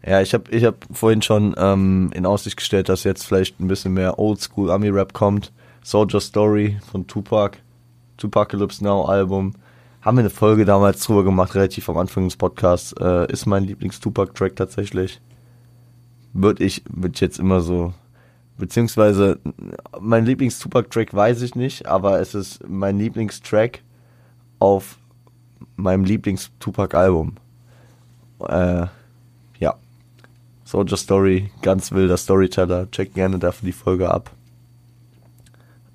Ja, 0.04 0.20
ich 0.22 0.32
habe 0.32 0.50
ich 0.50 0.64
hab 0.64 0.86
vorhin 0.92 1.22
schon 1.22 1.54
ähm, 1.58 2.10
in 2.14 2.26
Aussicht 2.26 2.56
gestellt, 2.56 2.88
dass 2.88 3.04
jetzt 3.04 3.24
vielleicht 3.24 3.60
ein 3.60 3.68
bisschen 3.68 3.92
mehr 3.92 4.18
Oldschool 4.18 4.70
Ami-Rap 4.70 5.12
kommt. 5.12 5.52
Soldier 5.82 6.20
Story 6.20 6.78
von 6.90 7.06
Tupac, 7.06 7.58
Tupacalypse 8.16 8.82
Now 8.82 9.06
Album 9.06 9.54
haben 10.02 10.16
wir 10.16 10.20
eine 10.20 10.30
Folge 10.30 10.64
damals 10.64 11.04
drüber 11.04 11.24
gemacht, 11.24 11.54
relativ 11.54 11.88
am 11.88 11.98
Anfang 11.98 12.24
des 12.24 12.36
Podcasts. 12.36 12.92
Äh, 12.98 13.30
ist 13.30 13.46
mein 13.46 13.64
Lieblings-Tupac-Track 13.64 14.56
tatsächlich. 14.56 15.20
Würde 16.32 16.64
ich, 16.64 16.82
würde 16.88 17.14
ich 17.14 17.20
jetzt 17.20 17.38
immer 17.38 17.60
so, 17.60 17.92
beziehungsweise 18.56 19.38
mein 20.00 20.24
Lieblings-Tupac-Track 20.24 21.12
weiß 21.12 21.42
ich 21.42 21.54
nicht, 21.54 21.86
aber 21.86 22.20
es 22.20 22.34
ist 22.34 22.66
mein 22.66 22.98
Lieblingstrack 22.98 23.82
auf 24.58 24.96
meinem 25.76 26.04
Lieblings-Tupac-Album. 26.04 27.36
Äh, 28.48 28.86
ja. 29.58 29.74
Soldier 30.64 30.96
Story, 30.96 31.50
ganz 31.60 31.92
wilder 31.92 32.16
Storyteller. 32.16 32.90
Check 32.90 33.12
gerne 33.12 33.38
dafür 33.38 33.66
die 33.66 33.72
Folge 33.72 34.10
ab, 34.10 34.30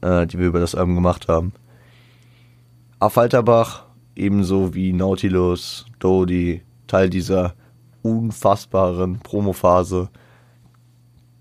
äh, 0.01 0.27
die 0.27 0.38
wir 0.38 0.47
über 0.47 0.59
das 0.59 0.75
Album 0.75 0.93
gemacht 0.93 1.27
haben. 1.27 1.53
Affalterbach 3.00 3.85
ebenso 4.15 4.74
wie 4.74 4.93
Nautilus, 4.93 5.86
Dodi, 6.00 6.62
Teil 6.88 7.10
dieser 7.10 7.53
unfassbaren 8.01 9.19
Promophase. 9.19 10.10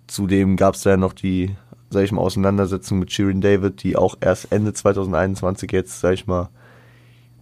Zudem 0.06 0.56
gab 0.56 0.74
es 0.74 0.82
dann 0.82 1.00
noch 1.00 1.12
die, 1.12 1.56
sag 1.90 2.04
ich 2.04 2.12
mal, 2.12 2.22
Auseinandersetzung 2.22 2.98
mit 2.98 3.12
Shirin 3.12 3.40
David, 3.40 3.82
die 3.82 3.96
auch 3.96 4.16
erst 4.20 4.52
Ende 4.52 4.72
2021 4.72 5.70
jetzt, 5.72 6.00
sag 6.00 6.14
ich 6.14 6.26
mal, 6.26 6.48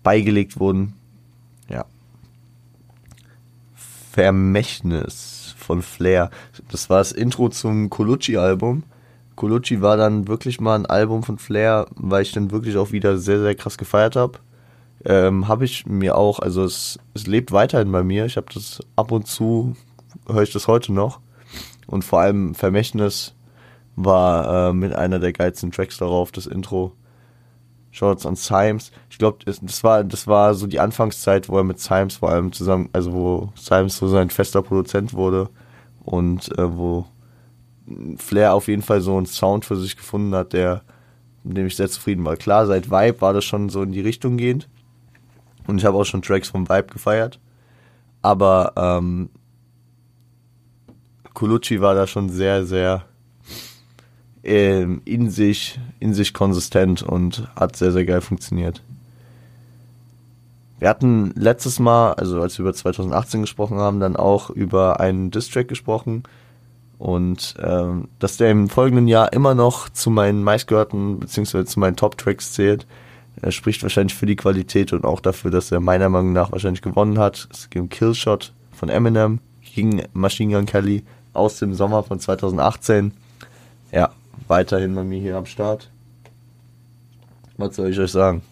beigelegt 0.03 0.59
wurden. 0.59 0.95
Ja. 1.69 1.85
Vermächtnis 4.13 5.55
von 5.57 5.83
Flair. 5.83 6.31
Das 6.71 6.91
war 6.91 6.99
das 6.99 7.13
Intro 7.13 7.49
zum 7.49 7.89
Colucci-Album. 7.89 8.83
Colucci 9.37 9.81
war 9.81 9.97
dann 9.97 10.29
wirklich 10.29 10.61
mal 10.61 10.75
ein 10.75 10.87
Album 10.87 11.23
von 11.23 11.39
Flair, 11.39 11.87
weil 11.95 12.23
ich 12.23 12.33
dann 12.33 12.51
wirklich 12.51 12.77
auch 12.77 12.93
wieder 12.93 13.17
sehr, 13.17 13.41
sehr 13.41 13.55
krass 13.55 13.79
gefeiert 13.79 14.17
habe 14.17 14.39
ähm, 15.05 15.49
habe 15.49 15.65
ich 15.65 15.87
mir 15.87 16.17
auch, 16.17 16.39
also 16.39 16.65
es, 16.65 16.99
es 17.15 17.27
lebt 17.27 17.53
weiterhin 17.53 17.91
bei 17.93 18.03
mir. 18.03 18.27
Ich 18.27 18.37
habe 18.37 18.47
das 18.53 18.81
ab 18.97 19.13
und 19.13 19.27
zu, 19.27 19.77
höre 20.29 20.43
ich 20.43 20.53
das 20.53 20.69
heute 20.69 20.93
noch. 20.93 21.21
Und 21.87 22.05
vor 22.05 22.21
allem 22.21 22.55
Vermächtnis 22.55 23.35
war 23.97 24.71
äh, 24.71 24.73
mit 24.73 24.95
einer 24.95 25.19
der 25.19 25.33
geilsten 25.33 25.71
Tracks 25.71 25.99
darauf, 25.99 26.33
das 26.33 26.47
Intro. 26.47 26.93
Shoutouts 27.93 28.25
an 28.25 28.37
Symes. 28.37 28.91
Ich 29.11 29.19
glaube, 29.19 29.39
das 29.45 29.85
war, 29.85 30.03
das 30.03 30.27
war 30.27 30.55
so 30.55 30.67
die 30.67 30.81
Anfangszeit, 30.81 31.49
wo 31.49 31.59
er 31.59 31.65
mit 31.65 31.79
Symes 31.79 32.17
vor 32.17 32.31
allem 32.31 32.51
zusammen, 32.51 32.89
also 32.93 33.13
wo 33.13 33.53
Symes 33.55 33.99
so 33.99 34.09
sein 34.09 34.31
fester 34.31 34.63
Produzent 34.63 35.13
wurde 35.13 35.51
und 36.03 36.59
äh, 36.59 36.77
wo 36.77 37.05
Flair 38.17 38.55
auf 38.55 38.69
jeden 38.69 38.83
Fall 38.83 39.03
so 39.03 39.17
einen 39.17 39.27
Sound 39.27 39.67
für 39.67 39.77
sich 39.77 39.97
gefunden 39.97 40.35
hat, 40.35 40.55
der, 40.55 40.83
mit 41.45 41.59
dem 41.59 41.67
ich 41.67 41.77
sehr 41.77 41.91
zufrieden 41.91 42.25
war. 42.25 42.37
Klar, 42.37 42.67
seit 42.67 42.91
Vibe 42.91 43.21
war 43.21 43.35
das 43.35 43.45
schon 43.45 43.69
so 43.69 43.83
in 43.83 43.93
die 43.93 44.01
Richtung 44.01 44.39
gehend. 44.39 44.71
Und 45.67 45.79
ich 45.79 45.85
habe 45.85 45.97
auch 45.97 46.05
schon 46.05 46.23
Tracks 46.23 46.49
vom 46.49 46.69
Vibe 46.69 46.93
gefeiert. 46.93 47.39
Aber 48.21 48.73
ähm, 48.77 49.31
Colucci 51.35 51.81
war 51.81 51.95
da 51.95 52.07
schon 52.07 52.29
sehr, 52.29 52.65
sehr 52.65 53.05
ähm, 54.45 55.03
in 55.05 55.31
sich, 55.31 55.79
in 56.01 56.15
sich 56.15 56.35
konsistent 56.35 57.03
und 57.03 57.49
hat 57.57 57.77
sehr, 57.77 57.93
sehr 57.93 58.05
geil 58.05 58.21
funktioniert. 58.21 58.83
Wir 60.79 60.89
hatten 60.89 61.33
letztes 61.37 61.79
Mal, 61.79 62.15
also 62.15 62.43
als 62.43 62.59
wir 62.59 62.65
über 62.65 62.75
2018 62.75 63.43
gesprochen 63.43 63.79
haben, 63.79 64.01
dann 64.01 64.17
auch 64.17 64.51
über 64.51 64.99
einen 64.99 65.31
Distrack 65.31 65.69
gesprochen 65.69 66.25
und 66.99 67.55
ähm, 67.63 68.09
dass 68.19 68.37
der 68.37 68.51
im 68.51 68.69
folgenden 68.69 69.07
Jahr 69.07 69.33
immer 69.33 69.55
noch 69.55 69.89
zu 69.89 70.11
meinen 70.11 70.43
meistgehörten 70.43 71.21
beziehungsweise 71.21 71.67
zu 71.67 71.79
meinen 71.79 71.95
Top-Tracks 71.95 72.53
zählt, 72.53 72.87
er 73.41 73.53
spricht 73.53 73.83
wahrscheinlich 73.83 74.15
für 74.15 74.27
die 74.27 74.37
Qualität 74.37 74.93
und 74.93 75.05
auch 75.05 75.21
dafür, 75.21 75.51
dass 75.51 75.73
er 75.73 75.81
meiner 75.81 76.09
Meinung 76.09 76.33
nach 76.33 76.53
wahrscheinlich 76.53 76.83
gewonnen 76.83 77.19
hat. 77.19 77.49
Es 77.51 77.71
gibt 77.71 77.91
Killshot 77.91 78.53
von 78.73 78.89
Eminem 78.89 79.41
gegen 79.75 80.03
Machine 80.13 80.55
Gun 80.55 80.67
Kelly 80.67 81.05
aus 81.33 81.59
dem 81.59 81.75
Sommer 81.75 82.03
von 82.03 82.21
2018. 82.21 83.13
Ja, 83.91 84.11
weiterhin 84.49 84.95
bei 84.95 85.05
mir 85.05 85.21
hier 85.21 85.37
am 85.37 85.47
Start. 85.47 85.91
Was 87.57 87.77
soll 87.77 87.89
ich 87.89 87.99
euch 87.99 88.11
sagen? 88.11 88.43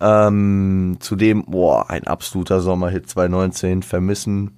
Ähm, 0.00 0.96
zudem, 1.00 1.44
boah, 1.44 1.90
ein 1.90 2.06
absoluter 2.06 2.60
Sommerhit 2.60 3.08
2019. 3.08 3.82
Vermissen 3.82 4.52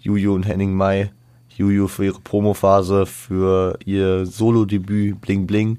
Juju 0.00 0.34
und 0.34 0.46
Henning 0.46 0.74
Mai. 0.74 1.12
Juju 1.48 1.88
für 1.88 2.04
ihre 2.04 2.20
Promophase, 2.20 3.06
für 3.06 3.78
ihr 3.84 4.26
Solo-Debüt 4.26 5.20
Bling 5.20 5.46
Bling. 5.46 5.78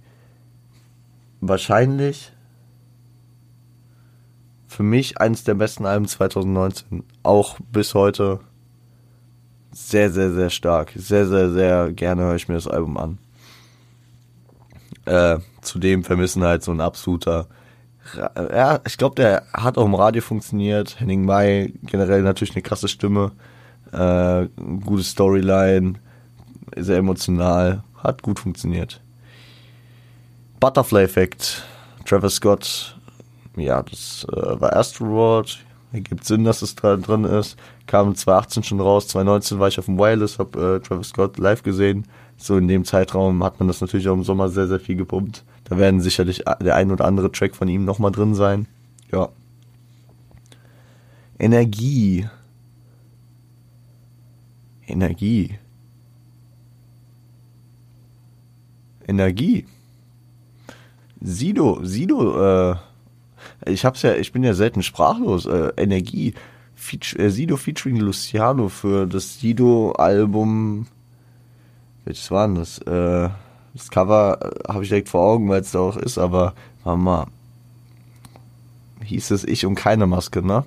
Wahrscheinlich 1.42 2.34
für 4.70 4.84
mich 4.84 5.20
eines 5.20 5.44
der 5.44 5.56
besten 5.56 5.86
Alben 5.86 6.08
2019. 6.08 7.04
Auch 7.24 7.58
bis 7.72 7.96
heute 7.96 8.40
sehr, 9.72 10.12
sehr, 10.12 10.32
sehr 10.32 10.52
stark. 10.52 10.92
Sehr, 10.96 11.28
sehr, 11.28 11.52
sehr 11.52 11.92
gerne 11.92 12.22
höre 12.22 12.36
ich 12.36 12.48
mir 12.48 12.54
das 12.54 12.68
Album 12.68 12.96
an. 12.98 13.18
Äh, 15.06 15.40
zudem 15.62 16.04
vermissen 16.04 16.44
halt 16.44 16.64
so 16.64 16.72
ein 16.72 16.82
absoluter. 16.82 17.48
Ja, 18.16 18.80
ich 18.86 18.98
glaube, 18.98 19.16
der 19.16 19.44
hat 19.54 19.78
auch 19.78 19.86
im 19.86 19.96
Radio 19.96 20.22
funktioniert. 20.22 21.00
Henning 21.00 21.26
Mai, 21.26 21.74
generell 21.84 22.22
natürlich 22.22 22.54
eine 22.54 22.62
krasse 22.62 22.88
Stimme. 22.88 23.32
Äh, 23.92 24.48
gute 24.86 25.04
Storyline, 25.04 25.96
sehr 26.76 26.98
emotional, 26.98 27.84
hat 27.98 28.22
gut 28.22 28.40
funktioniert. 28.40 29.02
Butterfly 30.60 31.04
Effect, 31.04 31.64
Travis 32.06 32.36
Scott, 32.36 32.99
ja, 33.56 33.84
das 33.84 34.26
äh, 34.32 34.62
war 34.62 34.76
Astroworld. 34.76 35.60
Ergibt 35.92 36.24
Sinn, 36.24 36.44
dass 36.44 36.62
es 36.62 36.76
da 36.76 36.98
drin 36.98 37.24
ist. 37.24 37.58
Kam 37.88 38.14
2018 38.14 38.64
schon 38.64 38.80
raus, 38.80 39.08
2019 39.08 39.60
war 39.60 39.68
ich 39.70 39.80
auf 39.80 39.86
dem 39.86 39.98
Wireless, 39.98 40.38
hab 40.38 40.56
äh, 40.56 40.80
Travis 40.80 41.10
Scott 41.10 41.40
live 41.40 41.64
gesehen. 41.64 42.06
So 42.38 42.58
in 42.58 42.68
dem 42.68 42.86
Zeitraum 42.86 43.44
hat 43.44 43.60
man 43.60 43.68
das 43.68 43.82
natürlich 43.82 44.08
auch 44.08 44.14
im 44.14 44.24
Sommer 44.24 44.50
sehr, 44.50 44.68
sehr 44.68 44.80
viel 44.80 44.96
gepumpt. 44.96 45.44
Da 45.64 45.78
werden 45.78 46.00
sicherlich 46.00 46.44
der 46.62 46.76
ein 46.76 46.92
oder 46.92 47.06
andere 47.06 47.32
Track 47.32 47.56
von 47.56 47.68
ihm 47.68 47.86
nochmal 47.86 48.12
drin 48.12 48.36
sein. 48.36 48.68
Ja. 49.12 49.30
Energie. 51.40 52.28
Energie. 54.88 55.58
Energie. 59.08 59.66
Sido, 61.20 61.80
Sido, 61.84 62.72
äh, 62.72 62.76
ich 63.66 63.86
hab's 63.86 64.02
ja, 64.02 64.16
ich 64.16 64.32
bin 64.32 64.44
ja 64.44 64.54
selten 64.54 64.84
sprachlos. 64.84 65.46
Äh, 65.46 65.72
Energie. 65.78 66.34
Feature, 66.76 67.24
äh, 67.24 67.30
Sido 67.30 67.58
featuring 67.58 67.98
Luciano 67.98 68.70
für 68.70 69.06
das 69.06 69.40
Sido-Album 69.40 70.88
welches 72.10 72.32
war 72.32 72.48
denn 72.48 72.56
das? 72.56 72.80
Äh, 72.80 73.30
das 73.76 73.92
Cover 73.92 74.40
äh, 74.42 74.74
habe 74.74 74.84
ich 74.84 74.90
direkt 74.90 75.10
vor 75.10 75.22
Augen, 75.22 75.48
weil 75.48 75.62
es 75.62 75.72
da 75.72 75.80
auch 75.80 75.96
ist, 75.96 76.18
aber 76.18 76.56
mal. 76.84 77.28
Hieß 79.04 79.30
es 79.30 79.44
Ich 79.44 79.64
und 79.66 79.76
keine 79.76 80.08
Maske, 80.08 80.42
ne? 80.42 80.66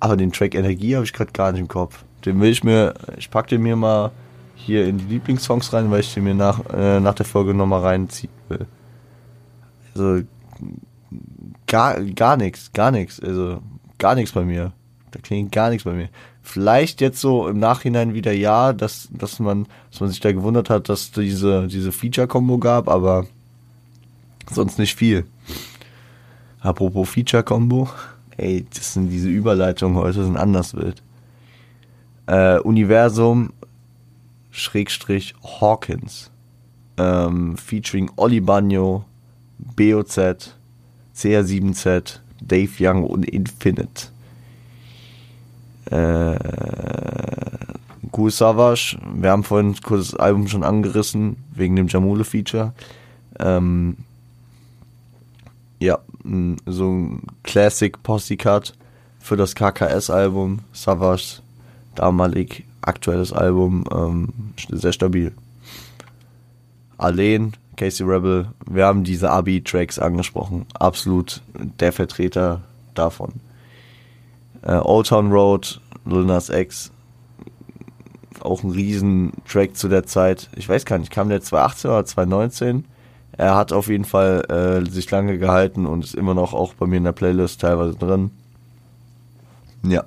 Aber 0.00 0.16
den 0.16 0.32
Track 0.32 0.54
Energie 0.54 0.94
habe 0.94 1.04
ich 1.04 1.12
gerade 1.12 1.32
gar 1.32 1.52
nicht 1.52 1.60
im 1.60 1.68
Kopf. 1.68 2.04
Den 2.24 2.40
will 2.40 2.50
ich 2.50 2.64
mir, 2.64 2.94
ich 3.18 3.30
pack 3.30 3.48
den 3.48 3.62
mir 3.62 3.76
mal 3.76 4.10
hier 4.54 4.86
in 4.86 4.96
die 4.96 5.04
Lieblingssongs 5.04 5.74
rein, 5.74 5.90
weil 5.90 6.00
ich 6.00 6.14
den 6.14 6.24
mir 6.24 6.34
nach, 6.34 6.60
äh, 6.72 6.98
nach 6.98 7.14
der 7.14 7.26
Folge 7.26 7.52
nochmal 7.52 7.82
reinziehen 7.82 8.32
will. 8.48 8.66
Also 9.94 10.22
gar, 11.66 12.00
gar 12.02 12.36
nichts, 12.36 12.72
gar 12.72 12.90
nichts, 12.90 13.20
also 13.20 13.60
gar 13.98 14.14
nichts 14.14 14.32
bei 14.32 14.44
mir. 14.44 14.72
Da 15.10 15.20
klingt 15.20 15.52
gar 15.52 15.70
nichts 15.70 15.84
bei 15.84 15.92
mir. 15.92 16.08
Vielleicht 16.42 17.00
jetzt 17.00 17.20
so 17.20 17.48
im 17.48 17.58
Nachhinein 17.58 18.14
wieder 18.14 18.32
ja, 18.32 18.72
dass, 18.72 19.08
dass 19.12 19.38
man, 19.38 19.66
dass 19.90 20.00
man 20.00 20.10
sich 20.10 20.20
da 20.20 20.32
gewundert 20.32 20.70
hat, 20.70 20.88
dass 20.88 21.12
diese, 21.12 21.68
diese 21.68 21.92
Feature-Kombo 21.92 22.58
gab, 22.58 22.88
aber 22.88 23.26
sonst 24.50 24.78
nicht 24.78 24.94
viel. 24.94 25.24
Apropos 26.60 27.08
Feature-Kombo, 27.08 27.88
ey, 28.36 28.66
das 28.74 28.94
sind 28.94 29.08
diese 29.08 29.28
Überleitungen 29.28 29.96
heute 29.96 30.24
sind 30.24 30.36
anders 30.36 30.74
wild. 30.74 31.02
Äh, 32.26 32.58
Universum 32.58 33.52
Schrägstrich 34.50 35.34
Hawkins 35.60 36.30
ähm, 36.96 37.56
featuring 37.56 38.10
Oli 38.16 38.40
Bagno, 38.40 39.04
BOZ, 39.58 40.54
CR7Z, 41.16 42.20
Dave 42.40 42.70
Young 42.78 43.04
und 43.04 43.24
Infinite. 43.24 44.08
Äh, 45.90 46.38
Cool 48.16 48.30
Savage, 48.30 48.96
wir 49.12 49.30
haben 49.30 49.42
vorhin 49.42 49.74
kurz 49.82 50.10
das 50.10 50.20
Album 50.20 50.46
schon 50.46 50.62
angerissen, 50.62 51.36
wegen 51.52 51.74
dem 51.74 51.88
Jamule-Feature. 51.88 52.72
Ähm, 53.40 53.96
ja, 55.80 55.98
so 56.66 56.90
ein 56.90 57.22
Classic 57.42 58.00
Posse 58.04 58.36
Cut 58.36 58.74
für 59.18 59.36
das 59.36 59.56
KKS-Album, 59.56 60.60
Savage, 60.72 61.40
damalig 61.96 62.64
aktuelles 62.82 63.32
Album, 63.32 63.84
ähm, 63.92 64.28
sehr 64.70 64.92
stabil. 64.92 65.32
Alleen, 66.96 67.54
Casey 67.76 68.06
Rebel, 68.06 68.48
wir 68.68 68.86
haben 68.86 69.04
diese 69.04 69.30
Abi-Tracks 69.30 69.98
angesprochen, 69.98 70.66
absolut 70.74 71.42
der 71.80 71.92
Vertreter 71.92 72.62
davon. 72.94 73.34
Äh, 74.62 74.76
Old 74.76 75.08
Town 75.08 75.32
Road, 75.32 75.80
Lil 76.04 76.24
Nas 76.24 76.48
X, 76.48 76.90
auch 78.40 78.62
ein 78.62 78.70
riesen 78.70 79.32
Track 79.48 79.76
zu 79.76 79.88
der 79.88 80.04
Zeit. 80.04 80.50
Ich 80.56 80.68
weiß 80.68 80.84
gar 80.84 80.98
nicht, 80.98 81.10
kam 81.10 81.28
der 81.28 81.40
2018 81.40 81.90
oder 81.90 82.04
2019? 82.04 82.84
Er 83.36 83.56
hat 83.56 83.72
auf 83.72 83.88
jeden 83.88 84.04
Fall 84.04 84.44
äh, 84.48 84.88
sich 84.88 85.10
lange 85.10 85.38
gehalten 85.38 85.86
und 85.86 86.04
ist 86.04 86.14
immer 86.14 86.34
noch 86.34 86.54
auch 86.54 86.74
bei 86.74 86.86
mir 86.86 86.98
in 86.98 87.04
der 87.04 87.12
Playlist 87.12 87.60
teilweise 87.60 87.96
drin. 87.96 88.30
Ja. 89.82 90.04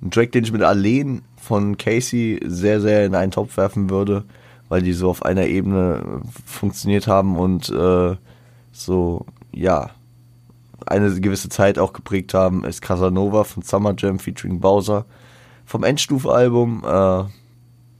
Ein 0.00 0.10
Track, 0.12 0.32
den 0.32 0.44
ich 0.44 0.52
mit 0.52 0.62
Alleen 0.62 1.22
von 1.36 1.76
Casey 1.76 2.40
sehr, 2.44 2.80
sehr 2.80 3.04
in 3.04 3.14
einen 3.14 3.32
Topf 3.32 3.56
werfen 3.56 3.90
würde, 3.90 4.24
weil 4.68 4.82
die 4.82 4.92
so 4.92 5.10
auf 5.10 5.24
einer 5.24 5.46
Ebene 5.46 6.22
funktioniert 6.44 7.06
haben 7.06 7.36
und 7.36 7.68
äh, 7.70 8.16
so, 8.72 9.26
ja, 9.52 9.90
eine 10.86 11.20
gewisse 11.20 11.48
Zeit 11.48 11.78
auch 11.78 11.92
geprägt 11.92 12.34
haben, 12.34 12.64
ist 12.64 12.82
Casanova 12.82 13.44
von 13.44 13.62
Summer 13.62 13.94
Jam 13.96 14.18
featuring 14.18 14.60
Bowser. 14.60 15.06
Vom 15.64 15.84
Endstufe-Album, 15.84 16.82
äh, 16.84 17.24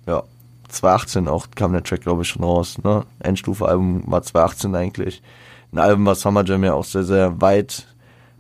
ja, 0.07 0.23
2018 0.69 1.29
auch 1.29 1.49
kam 1.55 1.73
der 1.73 1.83
Track, 1.83 2.03
glaube 2.03 2.23
ich, 2.23 2.29
schon 2.29 2.45
raus. 2.45 2.79
Ne? 2.83 3.05
Endstufe-Album 3.21 4.05
war 4.07 4.23
2018 4.23 4.75
eigentlich. 4.75 5.23
Ein 5.73 5.79
Album, 5.79 6.07
was 6.07 6.21
Summer 6.21 6.45
Jam 6.45 6.65
ja 6.65 6.75
auch 6.75 6.85
sehr, 6.85 7.05
sehr 7.05 7.41
weit, 7.41 7.87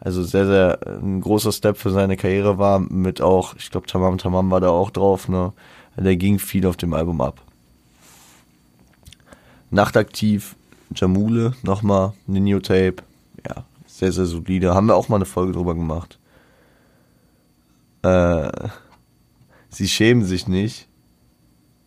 also 0.00 0.22
sehr, 0.22 0.46
sehr 0.46 0.78
ein 0.86 1.20
großer 1.20 1.52
Step 1.52 1.76
für 1.76 1.90
seine 1.90 2.16
Karriere 2.16 2.58
war, 2.58 2.78
mit 2.78 3.20
auch, 3.20 3.54
ich 3.56 3.70
glaube, 3.70 3.86
Tamam 3.86 4.18
Tamam 4.18 4.50
war 4.50 4.60
da 4.60 4.70
auch 4.70 4.90
drauf, 4.90 5.28
ne? 5.28 5.52
Der 5.96 6.16
ging 6.16 6.38
viel 6.38 6.64
auf 6.64 6.76
dem 6.76 6.94
Album 6.94 7.20
ab. 7.20 7.42
Nachtaktiv, 9.70 10.56
Jamule, 10.94 11.54
nochmal, 11.62 12.14
Nino 12.26 12.60
Tape, 12.60 12.96
ja, 13.46 13.64
sehr, 13.86 14.12
sehr 14.12 14.26
solide. 14.26 14.74
Haben 14.74 14.86
wir 14.86 14.96
auch 14.96 15.08
mal 15.08 15.16
eine 15.16 15.24
Folge 15.24 15.52
drüber 15.52 15.74
gemacht. 15.74 16.18
Äh, 18.02 18.50
sie 19.68 19.88
schämen 19.88 20.24
sich 20.24 20.48
nicht. 20.48 20.88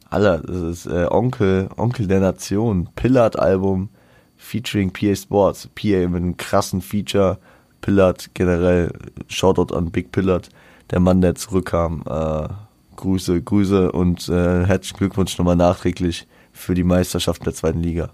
Alter, 0.09 0.39
das 0.39 0.57
ist 0.57 0.85
äh, 0.87 1.07
Onkel, 1.09 1.69
Onkel 1.77 2.07
der 2.07 2.19
Nation, 2.19 2.89
Pillard-Album 2.95 3.89
featuring 4.37 4.91
PA 4.91 5.15
Sports. 5.15 5.69
PA 5.73 6.07
mit 6.07 6.15
einem 6.17 6.37
krassen 6.37 6.81
Feature. 6.81 7.37
Pillard 7.81 8.29
generell, 8.35 8.93
Shoutout 9.27 9.73
an 9.75 9.89
Big 9.89 10.11
Pillard, 10.11 10.49
der 10.91 10.99
Mann, 10.99 11.21
der 11.21 11.35
zurückkam. 11.35 12.03
Äh, 12.07 12.47
Grüße, 12.95 13.41
Grüße 13.41 13.91
und 13.91 14.29
äh, 14.29 14.65
herzlichen 14.65 14.97
Glückwunsch 14.97 15.37
nochmal 15.37 15.55
nachträglich 15.55 16.27
für 16.61 16.75
die 16.75 16.83
Meisterschaft 16.83 17.45
der 17.45 17.53
zweiten 17.53 17.81
Liga. 17.81 18.11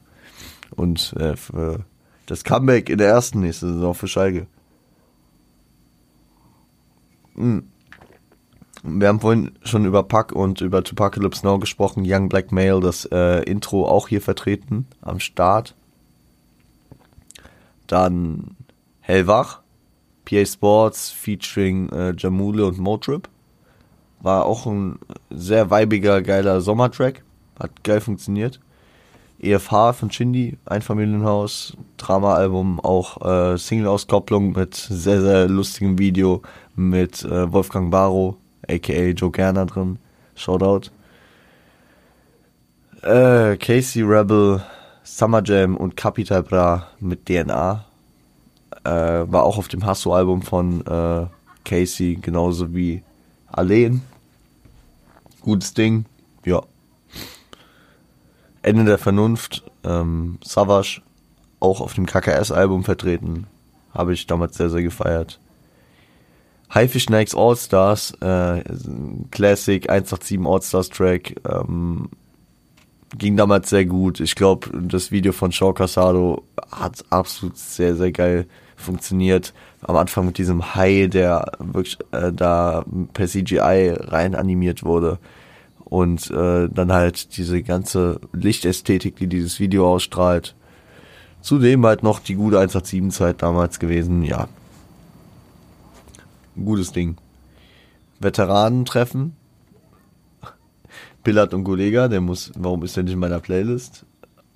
Und 0.76 1.14
äh, 1.14 1.36
für 1.36 1.86
das 2.26 2.44
Comeback 2.44 2.90
in 2.90 2.98
der 2.98 3.10
ersten 3.10 3.42
nächste 3.42 3.68
Saison 3.74 3.94
für 3.94 4.08
Schalke. 4.08 4.48
Hm. 7.36 7.68
Wir 8.84 9.08
haben 9.08 9.20
vorhin 9.20 9.52
schon 9.64 9.86
über 9.86 10.04
Puck 10.04 10.32
und 10.32 10.62
über 10.62 10.84
Tupacalypse 10.84 11.46
Now 11.46 11.60
gesprochen. 11.60 12.04
Young 12.06 12.30
Black 12.30 12.52
Male, 12.52 12.80
das 12.80 13.06
äh, 13.06 13.42
Intro 13.44 13.88
auch 13.88 14.08
hier 14.08 14.22
vertreten 14.22 14.88
am 15.02 15.20
Start. 15.20 15.76
Dann 17.88 18.56
Hellwach, 19.02 19.62
PA 20.26 20.46
Sports 20.46 21.10
featuring 21.10 21.90
äh, 21.90 22.14
Jamule 22.18 22.66
und 22.66 22.78
Motrip. 22.78 23.30
War 24.20 24.46
auch 24.46 24.66
ein 24.66 25.00
sehr 25.30 25.70
weibiger, 25.70 26.22
geiler 26.22 26.62
Sommertrack. 26.62 27.24
Hat 27.60 27.84
geil 27.84 28.02
funktioniert. 28.02 28.60
EFH 29.40 29.94
von 29.94 30.12
Shindy, 30.12 30.58
Einfamilienhaus, 30.66 31.78
Drama-Album, 31.98 32.80
auch 32.80 33.22
äh, 33.24 33.58
Single-Auskopplung 33.58 34.54
mit 34.54 34.74
sehr, 34.76 35.22
sehr 35.22 35.48
lustigem 35.48 36.00
Video 36.00 36.42
mit 36.76 37.24
äh, 37.24 37.52
Wolfgang 37.52 37.92
Barrow, 37.92 38.36
aka 38.68 39.10
Joe 39.10 39.32
Gerner 39.32 39.68
drin. 39.68 40.00
Shoutout. 40.36 40.90
Äh, 43.04 43.58
Casey 43.58 44.02
Rebel, 44.02 44.64
Summer 45.04 45.44
Jam 45.44 45.78
und 45.78 45.96
Capital 45.96 46.42
Bra 46.42 46.88
mit 47.00 47.28
DNA. 47.28 47.86
Äh, 48.84 48.90
war 48.90 49.44
auch 49.44 49.58
auf 49.58 49.68
dem 49.68 49.86
Hasso-Album 49.86 50.42
von 50.42 50.82
äh, 50.86 51.28
Casey, 51.64 52.18
genauso 52.20 52.74
wie 52.74 53.04
Alleen. 53.52 54.02
Gutes 55.42 55.74
Ding, 55.74 56.06
ja. 56.44 56.62
Ende 58.68 58.84
der 58.84 58.98
Vernunft, 58.98 59.64
ähm, 59.84 60.38
Savage, 60.44 61.02
auch 61.60 61.82
auf 61.82 61.94
dem 61.94 62.06
KKS-Album 62.06 62.84
vertreten. 62.84 63.48
Habe 63.94 64.14
ich 64.14 64.28
damals 64.28 64.58
sehr, 64.58 64.70
sehr 64.70 64.84
gefeiert. 64.84 65.40
Haifisch 66.74 67.10
Nikes 67.10 67.34
All-Stars, 67.34 68.12
äh, 68.22 68.62
Classic 69.32 69.90
187 69.90 70.46
All-Stars 70.46 70.90
Track, 70.90 71.36
ähm, 71.50 72.10
ging 73.18 73.38
damals 73.38 73.70
sehr 73.70 73.86
gut. 73.86 74.20
Ich 74.20 74.36
glaube, 74.36 74.70
das 74.82 75.12
Video 75.12 75.32
von 75.32 75.54
Shaw 75.54 75.74
Casado 75.74 76.44
hat 76.70 77.06
absolut 77.10 77.58
sehr, 77.58 77.96
sehr 77.96 78.12
geil 78.12 78.48
funktioniert. 78.76 79.54
Am 79.82 79.96
Anfang 79.96 80.26
mit 80.26 80.38
diesem 80.38 80.76
Hai, 80.76 81.08
der 81.08 81.54
wirklich 81.60 81.98
äh, 82.12 82.34
da 82.34 82.84
per 83.14 83.28
CGI 83.28 83.94
rein 83.98 84.36
animiert 84.36 84.84
wurde 84.84 85.20
und 85.90 86.30
äh, 86.32 86.68
dann 86.70 86.92
halt 86.92 87.38
diese 87.38 87.64
ganze 87.64 88.20
Lichtästhetik, 88.34 89.16
die 89.16 89.28
dieses 89.28 89.60
Video 89.60 89.90
ausstrahlt. 89.90 90.56
Zudem 91.42 91.86
halt 91.86 92.04
noch 92.04 92.20
die 92.20 92.36
gute 92.36 92.60
187-Zeit 92.60 93.42
damals 93.42 93.80
gewesen, 93.80 94.24
ja. 94.24 94.50
Gutes 96.56 96.92
Ding. 96.92 97.16
Veteranentreffen. 98.20 99.36
Billard 101.24 101.54
und 101.54 101.64
Kollega, 101.64 102.10
der 102.10 102.20
muss, 102.20 102.52
warum 102.58 102.84
ist 102.84 102.98
der 102.98 103.04
nicht 103.04 103.14
in 103.14 103.20
meiner 103.20 103.40
Playlist? 103.40 104.06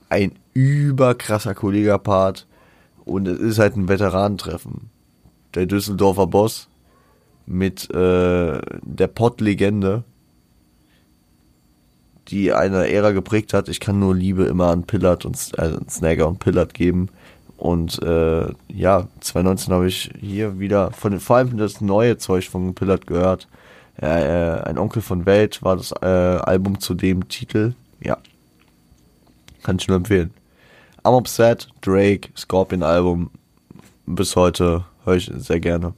Ein 0.09 0.33
überkrasser 0.53 1.55
Kollega-Part 1.55 2.45
und 3.05 3.27
es 3.27 3.39
ist 3.39 3.59
halt 3.59 3.77
ein 3.77 3.87
Veteranentreffen. 3.87 4.89
Der 5.55 5.65
Düsseldorfer 5.65 6.27
Boss 6.27 6.67
mit 7.45 7.89
äh, 7.91 8.59
der 8.81 9.07
Pott-Legende 9.07 10.03
die 12.31 12.53
eine 12.53 12.89
Ära 12.91 13.11
geprägt 13.11 13.53
hat. 13.53 13.69
Ich 13.69 13.79
kann 13.79 13.99
nur 13.99 14.15
Liebe 14.15 14.45
immer 14.45 14.67
an 14.67 14.83
Pillard 14.83 15.25
und 15.25 15.35
äh, 15.57 15.71
Snagger 15.89 16.27
und 16.27 16.39
Pillard 16.39 16.73
geben. 16.73 17.09
Und 17.57 18.01
äh, 18.01 18.47
ja, 18.69 19.07
2019 19.19 19.73
habe 19.73 19.87
ich 19.87 20.09
hier 20.19 20.59
wieder 20.59 20.91
von 20.91 21.19
vor 21.19 21.35
allem 21.35 21.57
das 21.57 21.81
neue 21.81 22.17
Zeug 22.17 22.49
von 22.49 22.73
Pillard 22.73 23.05
gehört. 23.05 23.47
äh, 24.01 24.07
ein 24.07 24.79
Onkel 24.79 25.01
von 25.01 25.25
Welt 25.25 25.61
war 25.61 25.75
das 25.75 25.91
äh, 26.01 26.05
Album 26.05 26.79
zu 26.79 26.95
dem 26.95 27.27
Titel. 27.27 27.73
Ja. 27.99 28.17
Kann 29.61 29.77
ich 29.77 29.87
nur 29.87 29.97
empfehlen. 29.97 30.31
I'm 31.03 31.15
Upset, 31.15 31.67
Drake, 31.81 32.29
Scorpion 32.35 32.83
Album. 32.83 33.29
Bis 34.05 34.35
heute 34.35 34.85
höre 35.03 35.15
ich 35.15 35.31
sehr 35.35 35.59
gerne. 35.59 35.93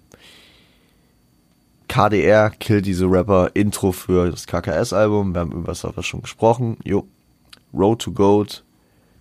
KDR, 1.93 2.49
Kill 2.49 2.81
diese 2.81 3.05
Rapper, 3.05 3.51
Intro 3.53 3.91
für 3.91 4.31
das 4.31 4.47
KKS-Album. 4.47 5.35
Wir 5.35 5.41
haben 5.41 5.51
über 5.51 5.75
aber 5.83 6.01
schon 6.01 6.23
gesprochen. 6.23 6.77
Jo. 6.83 7.05
Road 7.71 8.01
to 8.01 8.11
Goat, 8.11 8.63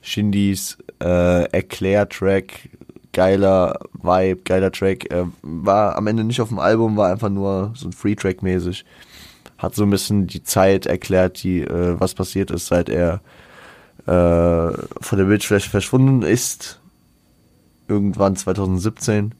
Shindys 0.01 0.79
äh, 0.99 1.45
Erklär-Track, 1.53 2.71
geiler 3.13 3.79
Vibe, 3.93 4.41
geiler 4.45 4.73
Track. 4.73 5.13
Äh, 5.13 5.27
war 5.43 5.97
am 5.97 6.07
Ende 6.07 6.25
nicht 6.25 6.41
auf 6.41 6.49
dem 6.49 6.59
Album, 6.59 6.97
war 6.97 7.13
einfach 7.13 7.29
nur 7.29 7.75
so 7.77 7.89
ein 7.89 7.93
Free-Track 7.93 8.43
mäßig. 8.43 8.87
Hat 9.59 9.75
so 9.75 9.83
ein 9.83 9.91
bisschen 9.91 10.27
die 10.27 10.43
Zeit 10.43 10.87
erklärt, 10.87 11.43
die 11.43 11.61
äh, 11.61 12.01
was 12.01 12.15
passiert 12.15 12.51
ist, 12.51 12.69
seit 12.69 12.89
er 12.89 13.21
äh, 14.07 14.73
von 15.03 15.19
der 15.19 15.27
Bildfläche 15.27 15.69
verschwunden 15.69 16.23
ist. 16.23 16.81
Irgendwann 17.87 18.35
2017. 18.35 19.35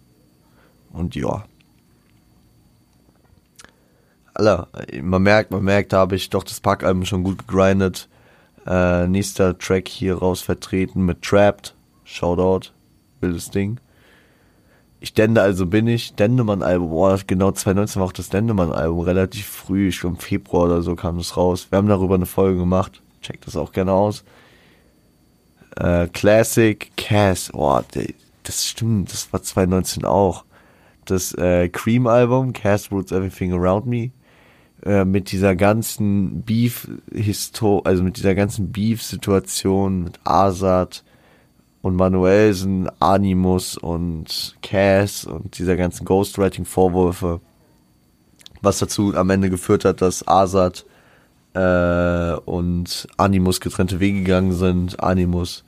Und 0.93 1.15
ja. 1.15 1.47
Alter, 4.35 4.69
man 5.03 5.23
merkt, 5.23 5.51
man 5.51 5.63
merkt, 5.63 5.93
da 5.93 5.99
habe 5.99 6.17
ich 6.17 6.31
doch 6.31 6.45
das 6.45 6.61
Packalbum 6.61 7.05
schon 7.05 7.23
gut 7.23 7.47
gegrindet. 7.47 8.09
Äh, 8.67 9.09
nächster 9.09 9.59
Track 9.59 9.89
hier 9.89 10.17
raus 10.17 10.41
vertreten 10.41 11.05
mit 11.05 11.23
Trapped. 11.23 11.75
Shoutout. 12.05 12.71
Wildes 13.21 13.51
Ding. 13.51 13.79
Ich 15.01 15.15
dende 15.15 15.43
also 15.43 15.67
bin 15.67 15.87
ich. 15.89 16.15
Dendemann-Album. 16.15 16.91
Boah, 16.91 17.19
genau 17.27 17.51
2019 17.51 18.01
war 18.01 18.07
auch 18.09 18.13
das 18.13 18.29
Dendemann-Album. 18.29 19.01
Relativ 19.01 19.47
früh. 19.47 19.89
Ich 19.89 20.01
glaube 20.01 20.17
im 20.17 20.21
Februar 20.21 20.67
oder 20.67 20.83
so 20.83 20.95
kam 20.95 21.19
das 21.19 21.37
raus. 21.37 21.67
Wir 21.71 21.79
haben 21.79 21.89
darüber 21.89 22.15
eine 22.15 22.27
Folge 22.27 22.59
gemacht. 22.59 23.03
Checkt 23.21 23.47
das 23.47 23.57
auch 23.57 23.73
gerne 23.73 23.93
aus. 23.93 24.25
Äh, 25.77 26.07
Classic 26.09 26.91
Cass. 26.97 27.51
Boah, 27.53 27.85
das 28.45 28.67
stimmt. 28.67 29.13
Das 29.13 29.33
war 29.33 29.43
2019 29.43 30.05
auch. 30.05 30.45
Das 31.05 31.35
äh, 31.35 31.69
Cream-Album. 31.69 32.53
Cass 32.53 32.93
Roots 32.93 33.13
Everything 33.13 33.53
Around 33.53 33.87
Me 33.87 34.13
äh, 34.85 35.05
mit 35.05 35.31
dieser 35.31 35.55
ganzen 35.55 36.43
Beef 36.43 36.89
Histo 37.13 37.81
also 37.85 38.03
mit 38.03 38.17
dieser 38.17 38.35
ganzen 38.35 38.73
Beef 38.73 39.01
Situation 39.01 40.03
mit 40.03 40.19
Asad 40.25 41.05
und 41.83 41.95
Manuelsen, 41.95 42.91
Animus 42.99 43.77
und 43.77 44.57
Cass 44.61 45.25
und 45.25 45.57
dieser 45.59 45.77
ganzen 45.77 46.05
Ghostwriting 46.05 46.65
Vorwürfe, 46.65 47.41
was 48.61 48.81
dazu 48.81 49.15
am 49.15 49.31
Ende 49.31 49.51
geführt 49.51 49.85
hat, 49.85 50.01
dass 50.01 50.27
Asad 50.27 50.85
äh, 51.55 52.33
und 52.45 53.07
Animus 53.17 53.61
getrennte 53.61 54.01
Wege 54.01 54.21
gegangen 54.21 54.53
sind. 54.53 55.01
Animus 55.01 55.65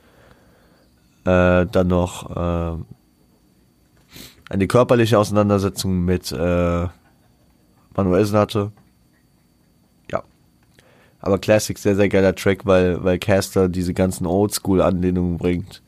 äh, 1.23 1.65
dann 1.65 1.87
noch 1.87 2.35
äh, 2.35 2.77
eine 4.49 4.67
körperliche 4.67 5.17
Auseinandersetzung 5.19 6.03
mit 6.03 6.33
äh, 6.33 6.87
Manuelsen 7.95 8.37
hatte 8.37 8.73
aber 11.25 11.39
Classic 11.39 11.77
sehr, 11.77 11.95
sehr 11.95 12.07
geiler 12.07 12.35
Track, 12.35 12.65
weil, 12.65 13.03
weil 13.03 13.17
Caster 13.17 13.67
diese 13.67 13.95
ganzen 13.95 14.27
Oldschool-Anlehnungen 14.27 15.37
bringt. 15.37 15.81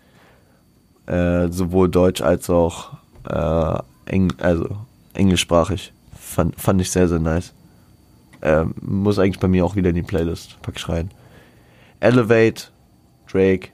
Äh, 1.06 1.50
sowohl 1.50 1.90
deutsch 1.90 2.22
als 2.22 2.50
auch 2.50 2.98
äh, 3.30 3.80
Eng 4.06 4.34
also 4.40 4.68
englischsprachig. 5.14 5.94
Fand, 6.20 6.60
fand 6.60 6.82
ich 6.82 6.90
sehr, 6.90 7.08
sehr 7.08 7.20
nice. 7.20 7.54
Äh, 8.42 8.66
muss 8.82 9.20
eigentlich 9.20 9.40
bei 9.40 9.48
mir 9.48 9.64
auch 9.64 9.76
wieder 9.76 9.90
in 9.90 9.96
die 9.96 10.02
Playlist. 10.02 10.60
Pack 10.64 10.76
ich. 10.78 11.06
Elevate, 12.00 12.64
Drake, 13.32 13.70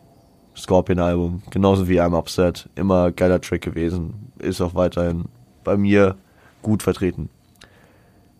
Scorpion-Album, 0.57 1.43
genauso 1.49 1.87
wie 1.87 2.01
I'm 2.01 2.17
Upset. 2.17 2.67
Immer 2.75 3.11
geiler 3.11 3.39
Track 3.39 3.61
gewesen. 3.61 4.31
Ist 4.37 4.59
auch 4.59 4.75
weiterhin 4.75 5.25
bei 5.63 5.77
mir 5.77 6.15
gut 6.61 6.83
vertreten. 6.83 7.29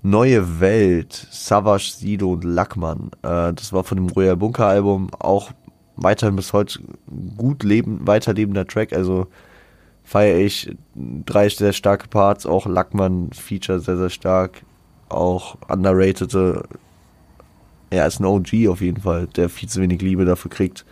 Neue 0.05 0.59
Welt, 0.59 1.27
Savage, 1.31 1.93
Sido 1.97 2.33
und 2.33 2.43
Lackmann. 2.43 3.11
Äh, 3.21 3.53
das 3.53 3.71
war 3.71 3.85
von 3.85 3.95
dem 3.95 4.09
Royal 4.09 4.35
Bunker 4.35 4.67
Album 4.67 5.09
auch 5.17 5.51
weiterhin 5.95 6.35
bis 6.35 6.51
heute 6.51 6.79
gut 7.37 7.63
leben, 7.63 8.05
weiterlebender 8.05 8.67
Track. 8.67 8.91
Also 8.91 9.27
feiere 10.03 10.39
ich 10.39 10.75
drei 10.93 11.47
sehr 11.47 11.71
starke 11.71 12.09
Parts, 12.09 12.45
auch 12.45 12.65
Lackmann 12.65 13.31
Feature 13.31 13.79
sehr, 13.79 13.95
sehr 13.95 14.09
stark. 14.09 14.63
Auch 15.07 15.55
underrated. 15.69 16.35
Er 17.89 18.07
ist 18.07 18.19
ein 18.19 18.25
OG 18.25 18.67
auf 18.67 18.81
jeden 18.81 19.01
Fall, 19.01 19.27
der 19.27 19.47
viel 19.47 19.69
zu 19.69 19.79
wenig 19.79 20.01
Liebe 20.01 20.25
dafür 20.25 20.51
kriegt, 20.51 20.83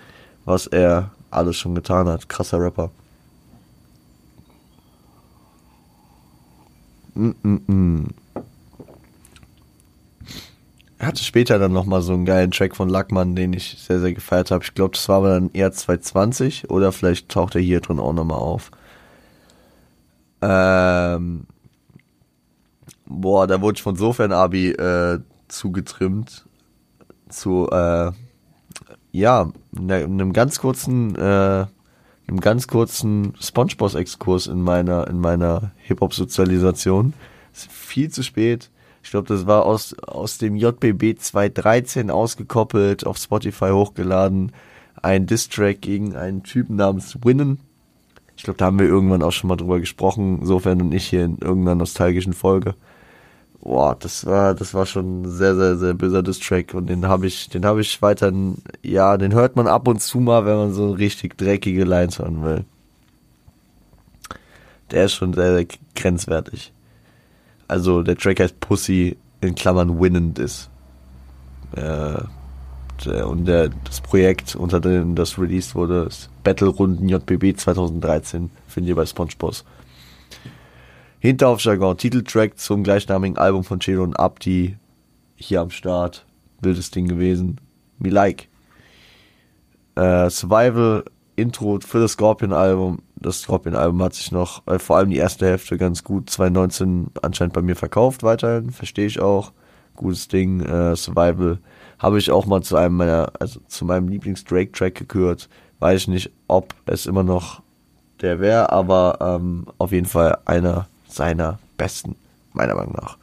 was 0.45 0.67
er 0.67 1.12
alles 1.32 1.58
schon 1.58 1.76
getan 1.76 2.08
hat. 2.08 2.30
Krasser 2.30 2.62
Rapper. 2.62 2.91
Mm 7.13 7.36
-mm 7.43 7.60
-mm. 7.67 8.21
Er 11.02 11.08
hatte 11.08 11.24
später 11.24 11.58
dann 11.58 11.74
nochmal 11.74 12.04
so 12.04 12.14
einen 12.14 12.26
geilen 12.26 12.52
Track 12.52 12.76
von 12.76 12.88
Lackmann, 12.88 13.36
den 13.36 13.54
ich 13.54 13.76
sehr, 13.80 14.00
sehr 14.00 14.14
gefeiert 14.14 14.52
habe. 14.52 14.64
Ich 14.64 14.76
glaube, 14.76 14.92
das 14.94 15.10
war 15.10 15.18
aber 15.18 15.30
dann 15.30 15.50
eher 15.52 15.72
220 15.72 16.70
oder 16.70 16.92
vielleicht 16.92 17.28
taucht 17.28 17.56
er 17.56 17.62
hier 17.62 17.80
drin 17.80 18.00
auch 18.00 18.14
nochmal 18.14 18.38
auf. 18.38 18.70
Ähm, 20.44 21.48
boah, 23.08 23.48
da 23.48 23.62
wurde 23.62 23.78
ich 23.78 23.82
von 23.82 23.96
Sofern 23.96 24.32
Abi 24.32 24.74
äh, 24.74 25.18
zugetrimmt 25.48 26.46
zu 27.30 27.68
äh, 27.72 28.12
ja, 29.12 29.52
ne, 29.72 29.96
einem 29.96 30.34
ganz 30.34 30.60
kurzen 30.60 31.16
äh, 31.16 31.66
einem 32.28 32.40
ganz 32.42 32.68
kurzen 32.68 33.34
SpongeBob 33.42 33.96
Exkurs 33.96 34.46
in 34.46 34.62
meiner 34.62 35.08
in 35.08 35.20
meiner 35.20 35.72
Hip 35.78 36.02
Hop 36.02 36.14
Sozialisation. 36.14 37.14
Viel 37.54 38.12
zu 38.12 38.22
spät 38.22 38.70
ich 39.04 39.10
glaube, 39.12 39.28
das 39.28 39.48
war 39.48 39.66
aus, 39.66 39.98
aus 40.00 40.38
dem 40.38 40.56
JBB 40.56 41.18
213 41.20 42.12
ausgekoppelt, 42.12 43.06
auf 43.06 43.18
Spotify 43.18 43.70
hochgeladen. 43.72 44.52
Ein 45.02 45.26
Distrack 45.26 45.82
gegen 45.82 46.16
einen 46.16 46.44
Typen 46.44 46.76
namens 46.76 47.18
Winnen. 47.24 47.60
Ich 48.38 48.44
glaube, 48.44 48.58
da 48.58 48.66
haben 48.66 48.80
wir 48.80 48.88
irgendwann 48.88 49.24
auch 49.24 49.32
schon 49.32 49.48
mal 49.48 49.56
drüber 49.56 49.80
gesprochen, 49.80 50.40
insofern 50.42 50.82
und 50.82 50.94
ich 50.94 51.08
hier 51.08 51.26
in 51.26 51.38
irgendeiner 51.40 51.76
nostalgischen 51.76 52.34
Folge. 52.34 52.76
Boah, 53.60 53.96
das 54.00 54.26
war, 54.26 54.56
das 54.56 54.74
war 54.74 54.86
schon 54.86 55.22
ein 55.22 55.30
sehr, 55.30 55.56
sehr, 55.56 55.78
sehr 55.78 55.94
böser 55.94 56.24
Distrack 56.24 56.74
und 56.74 56.88
den 56.88 57.08
habe 57.08 57.28
ich, 57.28 57.50
den 57.50 57.66
habe 57.66 57.82
ich 57.82 58.02
weiterhin, 58.02 58.58
ja, 58.82 59.18
den 59.18 59.34
hört 59.34 59.56
man 59.56 59.68
ab 59.68 59.88
und 59.88 60.02
zu 60.02 60.20
mal, 60.20 60.46
wenn 60.46 60.56
man 60.56 60.74
so 60.74 60.92
richtig 60.92 61.38
dreckige 61.38 61.84
Lines 61.84 62.18
hören 62.18 62.44
will. 62.44 62.66
Der 64.90 65.06
ist 65.06 65.14
schon 65.14 65.34
sehr, 65.34 65.56
sehr 65.56 65.68
grenzwertig. 65.96 66.74
Also 67.72 68.04
der 68.04 68.18
Track 68.18 68.42
heißt 68.42 68.60
Pussy 68.60 69.16
in 69.40 69.56
Klammern 69.56 70.02
winnend 70.02 70.40
ist. 70.40 70.70
Äh, 71.74 72.22
und 73.24 73.46
der, 73.46 73.70
das 73.86 74.02
Projekt, 74.02 74.58
unter 74.58 74.82
dem 74.82 75.16
das 75.16 75.40
released 75.40 75.74
wurde, 75.74 76.04
ist 76.04 76.30
Battle-Runden 76.44 77.08
JBB 77.08 77.58
2013. 77.58 78.52
Findet 78.68 78.90
ihr 78.90 78.96
bei 78.98 79.06
SpongeBob. 79.06 79.56
Hinterhofjargon, 81.20 81.96
Titeltrack 81.96 82.60
zum 82.60 82.84
gleichnamigen 82.84 83.38
Album 83.38 83.64
von 83.64 83.80
Chelo 83.80 84.04
und 84.04 84.20
Abdi. 84.20 84.76
Hier 85.38 85.62
am 85.62 85.70
Start. 85.70 86.26
Wildes 86.60 86.92
Ding 86.92 87.08
gewesen. 87.08 87.62
Me 88.00 88.10
like. 88.10 88.50
Äh, 89.96 90.30
Survival 90.30 91.06
Intro 91.41 91.80
für 91.86 91.99
das 91.99 92.13
Scorpion-Album. 92.13 92.99
Das 93.15 93.41
Scorpion-Album 93.41 94.01
hat 94.04 94.13
sich 94.13 94.32
noch, 94.32 94.65
äh, 94.67 94.80
vor 94.80 94.97
allem 94.97 95.10
die 95.10 95.17
erste 95.17 95.45
Hälfte, 95.45 95.77
ganz 95.77 96.04
gut 96.04 96.30
2019 96.30 97.12
anscheinend 97.21 97.54
bei 97.54 97.62
mir 97.62 97.75
verkauft 97.75 98.23
weiterhin. 98.23 98.71
Verstehe 98.71 99.06
ich 99.06 99.19
auch. 99.19 99.51
Gutes 99.95 100.27
Ding. 100.27 100.62
Äh, 100.62 100.95
Survival 100.95 101.60
habe 101.99 102.17
ich 102.17 102.32
auch 102.32 102.45
mal 102.45 102.62
zu 102.62 102.77
einem 102.77 102.95
meiner, 102.95 103.32
also 103.39 103.60
zu 103.67 103.86
meinem 103.86 104.08
Lieblings-Drake-Track 104.08 104.95
gekürt. 104.95 105.49
Weiß 105.80 106.01
ich 106.01 106.08
nicht, 106.08 106.32
ob 106.47 106.73
es 106.86 107.06
immer 107.06 107.23
noch 107.23 107.62
der 108.21 108.39
wäre, 108.39 108.71
aber 108.71 109.17
ähm, 109.19 109.65
auf 109.77 109.91
jeden 109.91 110.08
Fall 110.08 110.38
einer 110.45 110.88
seiner 111.08 111.60
besten, 111.77 112.15
meiner 112.54 112.75
Meinung 112.75 112.93
nach. 112.93 113.17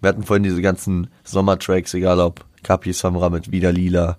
Wir 0.00 0.08
hatten 0.08 0.22
vorhin 0.22 0.44
diese 0.44 0.62
ganzen 0.62 1.08
Sommertracks, 1.24 1.92
egal 1.94 2.20
ob 2.20 2.44
Kapi 2.62 2.92
Samra 2.92 3.28
mit 3.28 3.52
Wieder 3.52 3.72
Lila, 3.72 4.16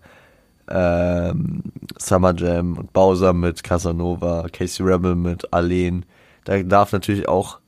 ähm, 0.72 1.64
Summer 1.98 2.34
Jam 2.36 2.78
und 2.78 2.94
Bowser 2.94 3.34
mit 3.34 3.64
Casanova, 3.64 4.48
Casey 4.52 4.86
Rebel 4.86 5.16
mit 5.16 5.54
Alleen. 5.54 6.06
Da 6.46 6.62
darf 6.64 6.92
natürlich 6.92 7.28
auch 7.28 7.60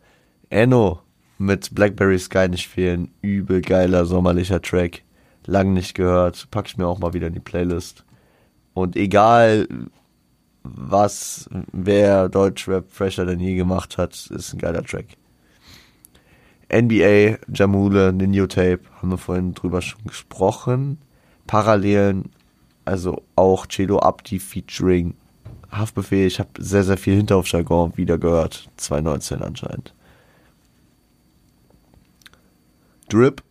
Enno 0.50 1.00
mit 1.38 1.74
Blackberry 1.76 2.20
Sky 2.20 2.48
nicht 2.48 2.68
fehlen. 2.68 3.12
Übel 3.22 3.62
geiler 3.62 4.06
sommerlicher 4.06 4.62
Track. 4.62 5.04
Lang 5.46 5.74
nicht 5.74 5.94
gehört. 5.94 6.48
Pack 6.52 6.68
ich 6.68 6.78
mir 6.78 6.88
auch 6.88 7.00
mal 7.00 7.14
wieder 7.14 7.28
in 7.28 7.34
die 7.34 7.40
Playlist. 7.40 8.06
Und 8.74 8.96
egal, 8.96 9.68
was, 10.64 11.50
wer 11.72 12.30
Deutschrap 12.30 12.92
fresher 12.92 13.26
denn 13.26 13.40
je 13.40 13.56
gemacht 13.56 13.98
hat, 13.98 14.14
ist 14.32 14.54
ein 14.54 14.60
geiler 14.60 14.84
Track. 14.84 15.18
NBA, 16.72 17.38
Jamule, 17.54 18.14
Ninjo-Tape, 18.14 18.80
haben 19.00 19.10
wir 19.10 19.18
vorhin 19.18 19.54
drüber 19.54 19.82
schon 19.82 20.04
gesprochen. 20.06 20.98
Parallelen, 21.46 22.32
also 22.86 23.22
auch 23.36 23.66
Celo 23.68 24.00
Abdi 24.00 24.40
featuring 24.40 25.16
Haftbefehl. 25.72 26.28
Ich 26.28 26.40
habe 26.40 26.50
sehr, 26.60 26.84
sehr 26.84 26.98
viel 26.98 27.16
Hinterhofjargon 27.16 27.98
wieder 27.98 28.18
gehört. 28.18 28.70
2019 28.78 29.42
anscheinend. 29.42 29.94
Drip, 33.10 33.44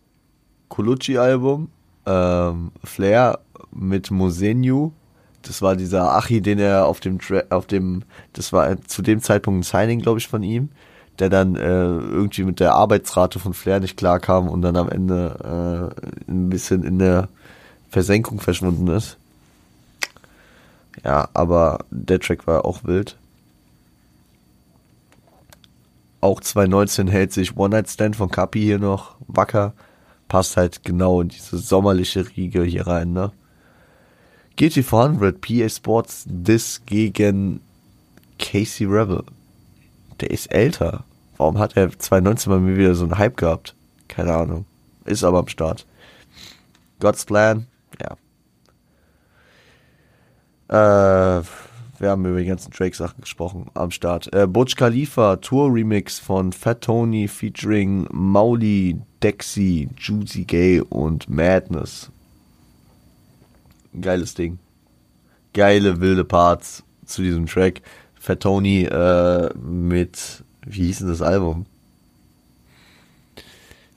Colucci-Album, 0.69 1.69
ähm, 2.05 2.71
Flair 2.83 3.39
mit 3.71 4.11
Mosenyu. 4.11 4.91
Das 5.41 5.61
war 5.61 5.75
dieser 5.75 6.15
Achi, 6.15 6.41
den 6.41 6.59
er 6.59 6.85
auf 6.85 6.99
dem, 6.99 7.19
Tra 7.19 7.43
auf 7.49 7.67
dem, 7.67 8.03
das 8.31 8.53
war 8.53 8.81
zu 8.81 9.01
dem 9.01 9.21
Zeitpunkt 9.21 9.59
ein 9.59 9.63
Signing, 9.63 9.99
glaube 9.99 10.19
ich, 10.19 10.27
von 10.27 10.41
ihm, 10.41 10.69
der 11.19 11.29
dann 11.29 11.55
äh, 11.55 11.59
irgendwie 11.59 12.43
mit 12.43 12.59
der 12.59 12.73
Arbeitsrate 12.73 13.39
von 13.39 13.53
Flair 13.53 13.81
nicht 13.81 13.97
klarkam 13.97 14.47
und 14.47 14.61
dann 14.61 14.77
am 14.77 14.89
Ende 14.89 15.93
äh, 16.27 16.31
ein 16.31 16.49
bisschen 16.49 16.83
in 16.83 16.97
der 16.97 17.27
Versenkung 17.89 18.39
verschwunden 18.39 18.87
ist. 18.87 19.17
Ja, 21.03 21.29
aber 21.33 21.85
der 21.89 22.19
Track 22.19 22.47
war 22.47 22.65
auch 22.65 22.83
wild. 22.83 23.17
Auch 26.21 26.39
2019 26.39 27.07
hält 27.07 27.33
sich 27.33 27.57
One 27.57 27.75
Night 27.75 27.89
Stand 27.89 28.15
von 28.15 28.29
Kapi 28.31 28.61
hier 28.61 28.79
noch 28.79 29.15
wacker. 29.27 29.73
Passt 30.29 30.55
halt 30.55 30.83
genau 30.83 31.21
in 31.21 31.27
diese 31.27 31.57
sommerliche 31.57 32.25
Riege 32.37 32.63
hier 32.63 32.87
rein, 32.87 33.11
ne? 33.11 33.31
GT400 34.57 35.33
PA 35.41 35.67
Sports 35.67 36.23
Dis 36.27 36.81
gegen 36.85 37.59
Casey 38.39 38.85
Rebel. 38.85 39.23
Der 40.21 40.31
ist 40.31 40.53
älter. 40.53 41.03
Warum 41.37 41.57
hat 41.57 41.75
er 41.75 41.97
2019 41.97 42.51
bei 42.51 42.59
mir 42.59 42.77
wieder 42.77 42.95
so 42.95 43.03
einen 43.03 43.17
Hype 43.17 43.35
gehabt? 43.35 43.75
Keine 44.07 44.33
Ahnung. 44.33 44.65
Ist 45.05 45.23
aber 45.23 45.39
am 45.39 45.47
Start. 45.47 45.85
God's 46.99 47.25
Plan, 47.25 47.67
ja. 48.01 48.15
Äh, 50.69 51.41
wir 51.99 52.09
haben 52.09 52.25
über 52.25 52.39
die 52.39 52.47
ganzen 52.47 52.71
Drake-Sachen 52.71 53.21
gesprochen 53.21 53.67
am 53.75 53.91
Start. 53.91 54.33
Äh, 54.33 54.47
Butch 54.47 54.75
Khalifa, 54.75 55.37
Tour-Remix 55.37 56.19
von 56.19 56.51
Fat 56.51 56.81
Tony 56.81 57.27
featuring 57.27 58.07
Mauli, 58.11 58.99
Dexy, 59.21 59.89
Juicy 59.97 60.43
Gay 60.45 60.81
und 60.81 61.29
Madness. 61.29 62.11
Geiles 63.99 64.33
Ding. 64.33 64.59
Geile, 65.53 66.01
wilde 66.01 66.25
Parts 66.25 66.83
zu 67.05 67.21
diesem 67.21 67.45
Track. 67.45 67.81
Fat 68.15 68.41
Tony 68.41 68.83
äh, 68.83 69.53
mit, 69.55 70.43
wie 70.65 70.87
hieß 70.87 70.99
denn 70.99 71.09
das 71.09 71.21
Album? 71.21 71.65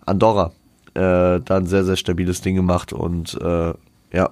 Andorra. 0.05 0.52
Äh, 0.94 1.40
dann 1.40 1.66
sehr, 1.66 1.85
sehr 1.85 1.96
stabiles 1.96 2.40
Ding 2.40 2.57
gemacht 2.57 2.92
und 2.92 3.35
äh, 3.40 3.74
ja, 4.12 4.31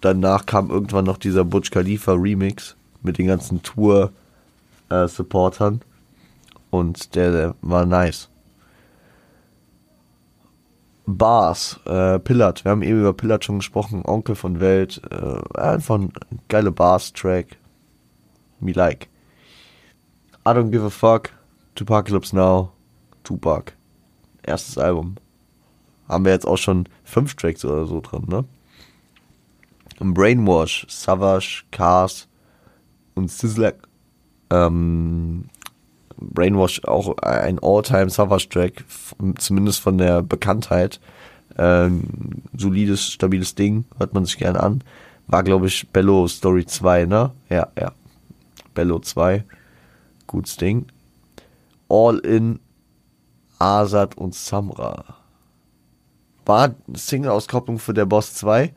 danach 0.00 0.46
kam 0.46 0.70
irgendwann 0.70 1.04
noch 1.04 1.18
dieser 1.18 1.44
Butch 1.44 1.70
Khalifa 1.70 2.12
Remix 2.12 2.76
mit 3.02 3.18
den 3.18 3.26
ganzen 3.26 3.62
Tour-Supportern. 3.62 5.74
Äh, 5.74 5.80
und 6.70 7.14
der, 7.14 7.32
der 7.32 7.54
war 7.60 7.84
nice. 7.84 8.30
Bars, 11.04 11.80
äh, 11.84 12.20
Pillard, 12.20 12.64
wir 12.64 12.70
haben 12.70 12.82
eben 12.82 13.00
über 13.00 13.12
Pillard 13.12 13.44
schon 13.44 13.58
gesprochen, 13.58 14.04
Onkel 14.06 14.36
von 14.36 14.60
Welt, 14.60 15.02
äh, 15.10 15.40
einfach 15.58 15.96
ein 15.96 16.12
geile 16.48 16.70
Bars-Track. 16.70 17.56
Me 18.60 18.70
like. 18.72 19.08
I 20.46 20.50
don't 20.50 20.70
give 20.70 20.84
a 20.84 20.90
fuck, 20.90 21.30
Tupac 21.74 22.08
Lips 22.10 22.32
Now, 22.32 22.70
Tupac. 23.24 23.72
Erstes 24.44 24.78
Album. 24.78 25.16
Haben 26.08 26.24
wir 26.24 26.32
jetzt 26.32 26.46
auch 26.46 26.58
schon 26.58 26.88
fünf 27.04 27.34
Tracks 27.34 27.64
oder 27.64 27.86
so 27.86 28.00
drin, 28.00 28.24
ne? 28.28 28.44
Brainwash, 29.98 30.86
Savage, 30.88 31.64
Cars 31.70 32.28
und 33.14 33.30
Sizzler. 33.30 33.74
Ähm, 34.50 35.44
Brainwash 36.16 36.84
auch 36.84 37.16
ein 37.18 37.58
All-Time 37.60 38.10
Savage-Track, 38.10 38.84
zumindest 39.38 39.80
von 39.80 39.98
der 39.98 40.22
Bekanntheit. 40.22 41.00
Ähm, 41.58 42.04
solides, 42.56 43.10
stabiles 43.10 43.54
Ding, 43.54 43.84
hört 43.98 44.14
man 44.14 44.24
sich 44.24 44.38
gern 44.38 44.56
an. 44.56 44.82
War, 45.26 45.42
glaube 45.42 45.66
ich, 45.66 45.88
Bello 45.88 46.26
Story 46.28 46.64
2, 46.64 47.06
ne? 47.06 47.32
Ja, 47.48 47.68
ja. 47.78 47.92
Bello 48.74 48.98
2. 48.98 49.44
Gutes 50.26 50.56
Ding. 50.56 50.86
All 51.88 52.18
in 52.18 52.58
Azad 53.58 54.16
und 54.16 54.34
Samra. 54.34 55.16
War 56.46 56.74
Single-Auskopplung 56.92 57.78
für 57.78 57.94
der 57.94 58.06
Boss 58.06 58.34
2 58.34 58.72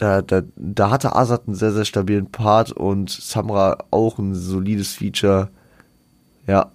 da, 0.00 0.22
da, 0.22 0.42
da 0.56 0.90
hatte 0.90 1.14
Azad 1.14 1.46
einen 1.46 1.54
sehr, 1.54 1.72
sehr 1.72 1.84
stabilen 1.84 2.32
Part 2.32 2.72
und 2.72 3.10
Samra 3.10 3.84
auch 3.90 4.18
ein 4.18 4.34
solides 4.34 4.94
Feature. 4.94 5.50
Ja. 6.46 6.72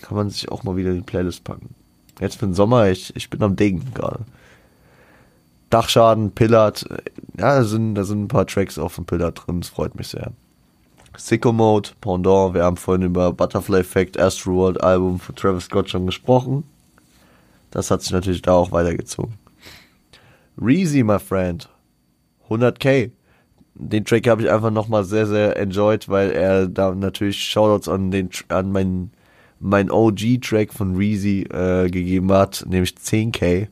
Kann 0.00 0.16
man 0.16 0.30
sich 0.30 0.50
auch 0.50 0.62
mal 0.62 0.76
wieder 0.76 0.90
in 0.90 0.96
die 0.96 1.02
Playlist 1.02 1.44
packen. 1.44 1.74
Jetzt 2.18 2.38
für 2.38 2.46
den 2.46 2.54
Sommer, 2.54 2.88
ich, 2.88 3.14
ich 3.16 3.28
bin 3.28 3.42
am 3.42 3.54
Denken 3.54 3.92
gerade. 3.92 4.20
Dachschaden, 5.68 6.30
Pillard, 6.32 6.86
ja, 7.38 7.56
da 7.56 7.64
sind, 7.64 7.94
da 7.96 8.04
sind 8.04 8.22
ein 8.22 8.28
paar 8.28 8.46
Tracks 8.46 8.78
auch 8.78 8.90
von 8.90 9.04
Pillard 9.04 9.46
drin, 9.46 9.60
das 9.60 9.68
freut 9.68 9.94
mich 9.94 10.08
sehr. 10.08 10.32
Sicko 11.18 11.52
Mode, 11.52 11.90
Pendant, 12.00 12.54
wir 12.54 12.64
haben 12.64 12.78
vorhin 12.78 13.04
über 13.04 13.30
Butterfly 13.30 13.80
Effect, 13.80 14.18
Astroworld 14.18 14.82
Album 14.82 15.20
von 15.20 15.34
Travis 15.36 15.64
Scott 15.64 15.90
schon 15.90 16.06
gesprochen. 16.06 16.64
Das 17.70 17.90
hat 17.90 18.00
sich 18.00 18.12
natürlich 18.12 18.40
da 18.40 18.52
auch 18.52 18.72
weitergezogen. 18.72 19.34
Reezy, 20.60 21.02
my 21.02 21.18
friend, 21.18 21.68
100k. 22.50 23.10
Den 23.74 24.04
Track 24.04 24.28
habe 24.28 24.42
ich 24.42 24.50
einfach 24.50 24.70
nochmal 24.70 25.04
sehr, 25.04 25.26
sehr 25.26 25.56
enjoyed, 25.56 26.08
weil 26.08 26.30
er 26.32 26.66
da 26.66 26.94
natürlich 26.94 27.42
Shoutouts 27.42 27.88
an 27.88 28.10
den 28.10 28.28
an 28.48 28.72
meinen 28.72 29.12
mein 29.60 29.90
OG-Track 29.90 30.72
von 30.72 30.96
Reezy 30.96 31.42
äh, 31.42 31.88
gegeben 31.90 32.32
hat, 32.32 32.64
nämlich 32.66 32.94
10k. 32.94 33.68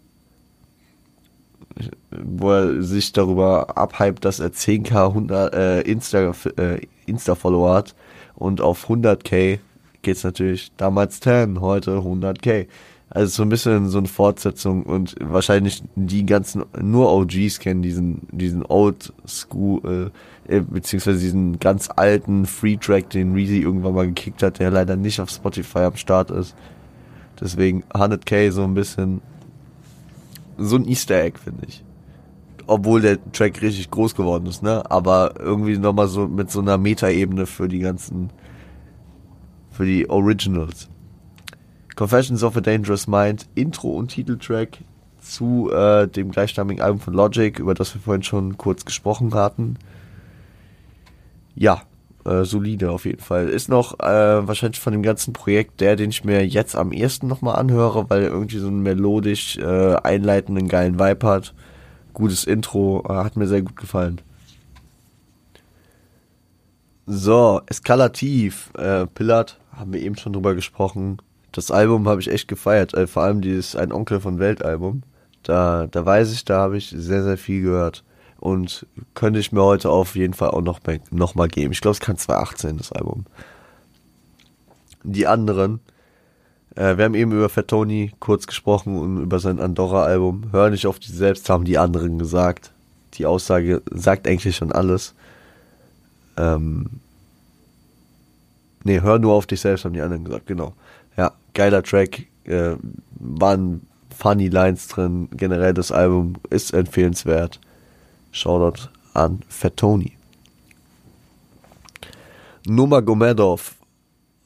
Wo 2.10 2.50
er 2.52 2.82
sich 2.82 3.12
darüber 3.12 3.76
abhypt, 3.76 4.24
dass 4.24 4.40
er 4.40 4.52
10k 4.52 5.08
100, 5.08 5.54
äh, 5.54 5.80
Insta, 5.82 6.32
äh, 6.56 6.80
Insta-Follower 7.06 7.74
hat. 7.74 7.94
Und 8.34 8.60
auf 8.60 8.88
100k 8.88 9.58
geht's 10.02 10.24
natürlich 10.24 10.72
damals 10.76 11.20
10, 11.20 11.60
heute 11.60 11.98
100k. 11.98 12.66
Also 13.10 13.36
so 13.36 13.42
ein 13.42 13.48
bisschen 13.48 13.88
so 13.88 13.98
eine 13.98 14.08
Fortsetzung 14.08 14.82
und 14.82 15.16
wahrscheinlich 15.18 15.82
die 15.94 16.26
ganzen, 16.26 16.64
nur 16.78 17.10
OGs 17.10 17.58
kennen 17.58 17.80
diesen, 17.80 18.28
diesen 18.30 18.64
Old 18.66 19.14
School, 19.26 20.12
äh, 20.46 20.56
äh, 20.56 20.60
beziehungsweise 20.60 21.18
diesen 21.18 21.58
ganz 21.58 21.88
alten 21.96 22.44
Free 22.44 22.76
Track, 22.76 23.08
den 23.10 23.32
Reezy 23.32 23.62
irgendwann 23.62 23.94
mal 23.94 24.06
gekickt 24.06 24.42
hat, 24.42 24.58
der 24.58 24.70
leider 24.70 24.96
nicht 24.96 25.20
auf 25.20 25.30
Spotify 25.30 25.80
am 25.80 25.96
Start 25.96 26.30
ist. 26.30 26.54
Deswegen 27.40 27.82
100k 27.94 28.50
so 28.50 28.64
ein 28.64 28.74
bisschen, 28.74 29.22
so 30.58 30.76
ein 30.76 30.86
Easter 30.86 31.22
Egg, 31.22 31.38
finde 31.42 31.66
ich. 31.66 31.82
Obwohl 32.66 33.00
der 33.00 33.18
Track 33.32 33.62
richtig 33.62 33.90
groß 33.90 34.14
geworden 34.14 34.44
ist, 34.46 34.62
ne? 34.62 34.90
Aber 34.90 35.34
irgendwie 35.38 35.78
nochmal 35.78 36.08
so 36.08 36.28
mit 36.28 36.50
so 36.50 36.60
einer 36.60 36.76
Metaebene 36.76 37.46
für 37.46 37.68
die 37.68 37.78
ganzen, 37.78 38.28
für 39.70 39.86
die 39.86 40.10
Originals. 40.10 40.90
Confessions 41.98 42.44
of 42.44 42.56
a 42.56 42.60
Dangerous 42.60 43.08
Mind, 43.08 43.48
Intro 43.56 43.88
und 43.88 44.12
Titeltrack 44.12 44.78
zu 45.20 45.68
äh, 45.72 46.06
dem 46.06 46.30
gleichnamigen 46.30 46.80
Album 46.80 47.00
von 47.00 47.12
Logic, 47.12 47.58
über 47.58 47.74
das 47.74 47.92
wir 47.92 48.00
vorhin 48.00 48.22
schon 48.22 48.56
kurz 48.56 48.84
gesprochen 48.84 49.34
hatten. 49.34 49.76
Ja, 51.56 51.82
äh, 52.24 52.44
solide 52.44 52.92
auf 52.92 53.04
jeden 53.04 53.18
Fall. 53.18 53.48
Ist 53.48 53.68
noch 53.68 53.98
äh, 53.98 54.46
wahrscheinlich 54.46 54.78
von 54.78 54.92
dem 54.92 55.02
ganzen 55.02 55.32
Projekt 55.32 55.80
der, 55.80 55.96
den 55.96 56.10
ich 56.10 56.22
mir 56.22 56.46
jetzt 56.46 56.76
am 56.76 56.92
ersten 56.92 57.26
nochmal 57.26 57.56
anhöre, 57.56 58.08
weil 58.08 58.22
er 58.22 58.28
irgendwie 58.28 58.58
so 58.58 58.68
einen 58.68 58.84
melodisch 58.84 59.58
äh, 59.58 59.96
einleitenden 59.96 60.68
geilen 60.68 61.00
Vibe 61.00 61.26
hat. 61.26 61.52
Gutes 62.14 62.44
Intro, 62.44 63.04
äh, 63.08 63.12
hat 63.12 63.36
mir 63.36 63.48
sehr 63.48 63.62
gut 63.62 63.74
gefallen. 63.74 64.20
So, 67.06 67.60
Eskalativ, 67.66 68.70
äh, 68.78 69.04
Pillard, 69.06 69.58
haben 69.72 69.92
wir 69.92 70.00
eben 70.00 70.16
schon 70.16 70.32
drüber 70.32 70.54
gesprochen 70.54 71.18
das 71.58 71.72
Album 71.72 72.08
habe 72.08 72.20
ich 72.20 72.30
echt 72.30 72.46
gefeiert, 72.46 72.94
äh, 72.94 73.06
vor 73.06 73.24
allem 73.24 73.40
dieses 73.40 73.74
Ein 73.74 73.92
Onkel 73.92 74.20
von 74.20 74.38
Welt 74.38 74.64
Album. 74.64 75.02
Da, 75.42 75.88
da 75.90 76.06
weiß 76.06 76.32
ich, 76.32 76.44
da 76.44 76.58
habe 76.58 76.76
ich 76.76 76.94
sehr, 76.96 77.24
sehr 77.24 77.36
viel 77.36 77.62
gehört. 77.62 78.04
Und 78.38 78.86
könnte 79.14 79.40
ich 79.40 79.50
mir 79.50 79.62
heute 79.62 79.90
auf 79.90 80.14
jeden 80.14 80.34
Fall 80.34 80.50
auch 80.50 80.62
noch, 80.62 80.78
noch 81.10 81.34
mal 81.34 81.48
geben. 81.48 81.72
Ich 81.72 81.80
glaube, 81.80 81.94
es 81.94 82.00
kann 82.00 82.16
2018, 82.16 82.76
das 82.76 82.92
Album. 82.92 83.24
Die 85.02 85.26
anderen, 85.26 85.80
äh, 86.76 86.96
wir 86.96 87.04
haben 87.04 87.14
eben 87.14 87.32
über 87.32 87.48
Fettoni 87.48 88.12
kurz 88.20 88.46
gesprochen 88.46 88.96
und 88.96 89.20
über 89.20 89.40
sein 89.40 89.58
Andorra-Album. 89.58 90.52
Hör 90.52 90.70
nicht 90.70 90.86
auf 90.86 91.00
die 91.00 91.10
selbst, 91.10 91.50
haben 91.50 91.64
die 91.64 91.78
anderen 91.78 92.18
gesagt. 92.18 92.70
Die 93.14 93.26
Aussage 93.26 93.82
sagt 93.90 94.28
eigentlich 94.28 94.54
schon 94.54 94.70
alles. 94.70 95.14
Ähm, 96.36 97.00
Nee, 98.84 99.00
hör 99.02 99.18
nur 99.18 99.34
auf 99.34 99.46
dich 99.46 99.60
selbst, 99.60 99.84
haben 99.84 99.92
die 99.92 100.00
anderen 100.00 100.24
gesagt, 100.24 100.46
genau. 100.46 100.72
Ja, 101.18 101.32
geiler 101.52 101.82
Track, 101.82 102.26
äh, 102.44 102.76
waren 103.18 103.86
funny 104.16 104.48
Lines 104.48 104.86
drin, 104.86 105.28
generell 105.32 105.74
das 105.74 105.90
Album 105.90 106.34
ist 106.48 106.72
empfehlenswert. 106.72 107.60
Shoutout 108.30 108.88
an 109.14 109.40
Fat 109.48 109.76
Tony. 109.76 110.12
Nurmagomedov, 112.68 113.74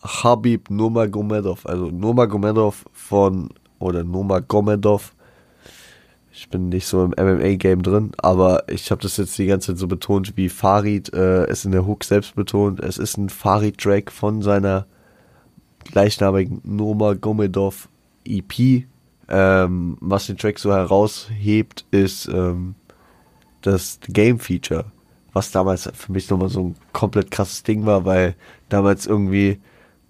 Habib 0.02 0.70
Nurmagomedov, 0.70 1.66
also 1.66 1.90
Nurmagomedov 1.90 2.87
von, 2.92 3.50
oder 3.78 4.02
Nurmagomedov, 4.02 5.12
ich 6.35 6.48
bin 6.48 6.70
nicht 6.70 6.87
so 6.87 7.04
im 7.04 7.11
MMA-Game 7.11 7.82
drin, 7.82 8.12
aber 8.16 8.66
ich 8.70 8.90
habe 8.90 9.02
das 9.02 9.18
jetzt 9.18 9.37
die 9.37 9.46
ganze 9.46 9.72
Zeit 9.72 9.78
so 9.78 9.87
betont, 9.87 10.37
wie 10.37 10.48
Farid 10.48 11.12
äh, 11.12 11.44
es 11.44 11.66
in 11.66 11.72
der 11.72 11.87
Hook 11.87 12.04
selbst 12.04 12.35
betont. 12.35 12.80
Es 12.80 12.96
ist 12.96 13.18
ein 13.18 13.28
Farid-Track 13.28 14.11
von 14.11 14.40
seiner 14.40 14.87
gleichnamigen 15.85 16.61
Nurmagomedov 16.64 17.88
EP. 18.25 18.85
Ähm, 19.29 19.97
was 20.01 20.27
den 20.27 20.37
Track 20.37 20.59
so 20.59 20.73
heraushebt, 20.73 21.87
ist 21.90 22.29
ähm, 22.29 22.75
das 23.62 23.99
Game-Feature 24.09 24.87
was 25.33 25.51
damals 25.51 25.90
für 25.95 26.12
mich 26.12 26.29
nochmal 26.31 26.49
so 26.49 26.61
ein 26.61 26.77
komplett 26.92 27.31
krasses 27.31 27.62
Ding 27.62 27.87
war, 27.87 28.05
weil 28.05 28.35
damals 28.68 29.07
irgendwie 29.07 29.59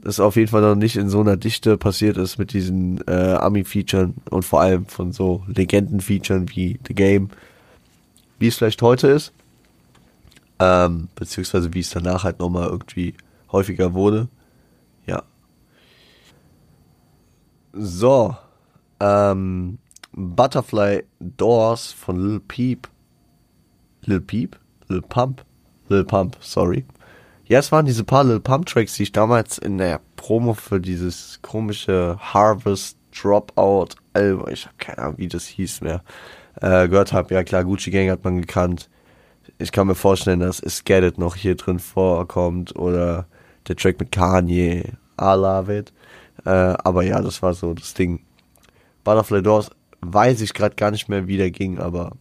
das 0.00 0.18
auf 0.18 0.34
jeden 0.34 0.48
Fall 0.48 0.62
noch 0.62 0.74
nicht 0.74 0.96
in 0.96 1.08
so 1.08 1.20
einer 1.20 1.36
Dichte 1.36 1.78
passiert 1.78 2.16
ist 2.16 2.38
mit 2.38 2.52
diesen 2.52 3.06
äh, 3.06 3.34
Ami-Featuren 3.34 4.14
und 4.30 4.44
vor 4.44 4.60
allem 4.60 4.86
von 4.86 5.12
so 5.12 5.44
Legenden-Featuren 5.46 6.48
wie 6.50 6.80
The 6.86 6.94
Game, 6.94 7.30
wie 8.40 8.48
es 8.48 8.56
vielleicht 8.56 8.82
heute 8.82 9.08
ist, 9.08 9.32
ähm, 10.58 11.08
beziehungsweise 11.14 11.72
wie 11.72 11.80
es 11.80 11.90
danach 11.90 12.24
halt 12.24 12.40
nochmal 12.40 12.68
irgendwie 12.68 13.14
häufiger 13.52 13.94
wurde. 13.94 14.26
Ja. 15.06 15.22
So, 17.72 18.36
ähm, 19.00 19.78
Butterfly 20.12 21.04
Doors 21.20 21.92
von 21.92 22.16
Lil 22.18 22.40
Peep. 22.40 22.88
Lil 24.02 24.20
Peep? 24.20 24.58
Lil 24.88 25.02
Pump. 25.02 25.44
Lil 25.88 26.04
Pump, 26.04 26.36
sorry. 26.40 26.84
Ja, 27.46 27.58
es 27.58 27.72
waren 27.72 27.86
diese 27.86 28.04
paar 28.04 28.24
Lil 28.24 28.40
Pump 28.40 28.66
Tracks, 28.66 28.94
die 28.94 29.04
ich 29.04 29.12
damals 29.12 29.58
in 29.58 29.78
der 29.78 30.00
Promo 30.16 30.54
für 30.54 30.80
dieses 30.80 31.40
komische 31.42 32.16
Harvest 32.20 32.98
Dropout 33.12 33.96
Album, 34.14 34.48
ich 34.50 34.66
habe 34.66 34.74
keine 34.78 34.98
Ahnung, 34.98 35.18
wie 35.18 35.28
das 35.28 35.46
hieß 35.46 35.80
mehr, 35.82 36.02
äh, 36.60 36.88
gehört 36.88 37.12
habe. 37.12 37.34
Ja 37.34 37.44
klar, 37.44 37.64
Gucci 37.64 37.90
Gang 37.90 38.10
hat 38.10 38.24
man 38.24 38.40
gekannt. 38.40 38.88
Ich 39.58 39.72
kann 39.72 39.86
mir 39.86 39.94
vorstellen, 39.94 40.40
dass 40.40 40.60
It 41.04 41.18
noch 41.18 41.36
hier 41.36 41.56
drin 41.56 41.78
vorkommt 41.78 42.76
oder 42.76 43.26
der 43.68 43.76
Track 43.76 44.00
mit 44.00 44.12
Kanye, 44.12 44.94
I 45.20 45.34
love 45.34 45.76
it. 45.76 45.92
Äh, 46.44 46.50
aber 46.50 47.04
ja, 47.04 47.20
das 47.20 47.42
war 47.42 47.54
so 47.54 47.74
das 47.74 47.94
Ding. 47.94 48.20
Butterfly 49.04 49.42
Doors 49.42 49.70
weiß 50.00 50.40
ich 50.40 50.54
gerade 50.54 50.74
gar 50.74 50.90
nicht 50.90 51.08
mehr, 51.08 51.26
wie 51.26 51.36
der 51.36 51.50
ging, 51.50 51.78
aber 51.78 52.12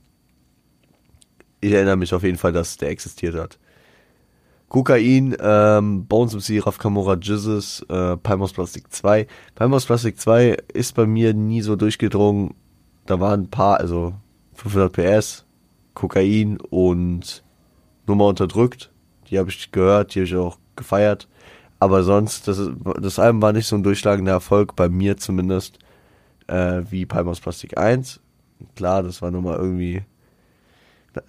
ich 1.60 1.72
erinnere 1.72 1.98
mich 1.98 2.14
auf 2.14 2.24
jeden 2.24 2.38
Fall, 2.38 2.52
dass 2.52 2.78
der 2.78 2.90
existiert 2.90 3.36
hat. 3.36 3.60
Kokain, 4.68 5.36
ähm, 5.40 6.06
Bones 6.08 6.34
MC, 6.34 6.66
Raf 6.66 6.78
Kamora, 6.78 7.16
Jizzes, 7.16 7.86
äh, 7.90 8.16
Palmos 8.16 8.54
Plastic 8.54 8.92
2. 8.92 9.28
Palmos 9.54 9.86
Plastic 9.86 10.18
2 10.18 10.58
ist 10.74 10.96
bei 10.96 11.06
mir 11.06 11.34
nie 11.34 11.62
so 11.62 11.76
durchgedrungen. 11.76 12.54
Da 13.06 13.20
waren 13.20 13.42
ein 13.42 13.50
paar, 13.50 13.82
also 13.82 14.14
500 14.54 14.94
PS, 14.94 15.46
Kokain 15.94 16.58
und 16.70 17.44
Nummer 18.08 18.28
unterdrückt. 18.28 18.92
Die 19.30 19.38
habe 19.38 19.50
ich 19.50 19.72
gehört, 19.72 20.16
die 20.16 20.20
habe 20.20 20.28
ich 20.28 20.36
auch 20.36 20.58
gefeiert. 20.78 21.28
Aber 21.82 22.04
sonst, 22.04 22.48
das, 22.48 22.62
das 23.02 23.18
Album 23.18 23.42
war 23.42 23.54
nicht 23.54 23.66
so 23.66 23.76
ein 23.76 23.82
durchschlagender 23.82 24.34
Erfolg, 24.34 24.76
bei 24.76 24.88
mir 24.88 25.18
zumindest, 25.18 25.80
äh, 26.46 26.84
wie 26.92 27.08
Palmos 27.08 27.40
Plastic 27.40 27.76
1. 27.76 28.20
Klar, 28.76 29.02
das 29.02 29.24
war 29.24 29.32
nochmal 29.32 29.58
irgendwie 29.58 30.04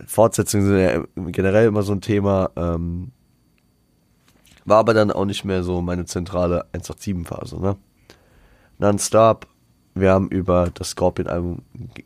Fortsetzungen 0.06 0.66
sind 0.66 0.78
ja 0.78 1.04
generell 1.30 1.68
immer 1.68 1.82
so 1.82 1.92
ein 1.92 2.02
Thema. 2.02 2.50
Ähm, 2.54 3.12
war 4.66 4.76
aber 4.76 4.92
dann 4.92 5.10
auch 5.10 5.24
nicht 5.24 5.46
mehr 5.46 5.62
so 5.62 5.80
meine 5.80 6.04
zentrale 6.04 6.66
187-Phase. 6.74 7.58
Ne? 7.58 7.78
Nonstop, 8.78 9.46
wir 9.94 10.12
haben 10.12 10.28
über 10.28 10.68
das 10.74 10.90
Scorpion-Album 10.90 11.62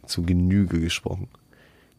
zu 0.07 0.23
Genüge 0.23 0.79
gesprochen. 0.79 1.27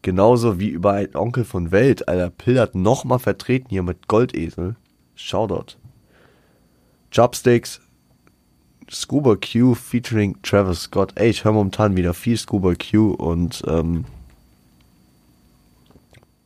Genauso 0.00 0.58
wie 0.58 0.68
über 0.68 0.92
einen 0.92 1.14
Onkel 1.14 1.44
von 1.44 1.72
Welt, 1.72 2.08
Alter. 2.08 2.30
Pillard 2.30 2.74
nochmal 2.74 3.18
vertreten 3.18 3.68
hier 3.68 3.82
mit 3.82 4.08
Goldesel. 4.08 4.76
Shoutout. 5.14 5.76
Chopsticks, 7.10 7.80
Scuba 8.90 9.36
Q 9.36 9.74
featuring 9.74 10.36
Travis 10.42 10.82
Scott. 10.82 11.12
Ey, 11.14 11.30
ich 11.30 11.44
höre 11.44 11.52
momentan 11.52 11.96
wieder 11.96 12.14
viel 12.14 12.36
Scuba 12.36 12.74
Q 12.74 13.12
und 13.12 13.62
ähm, 13.66 14.04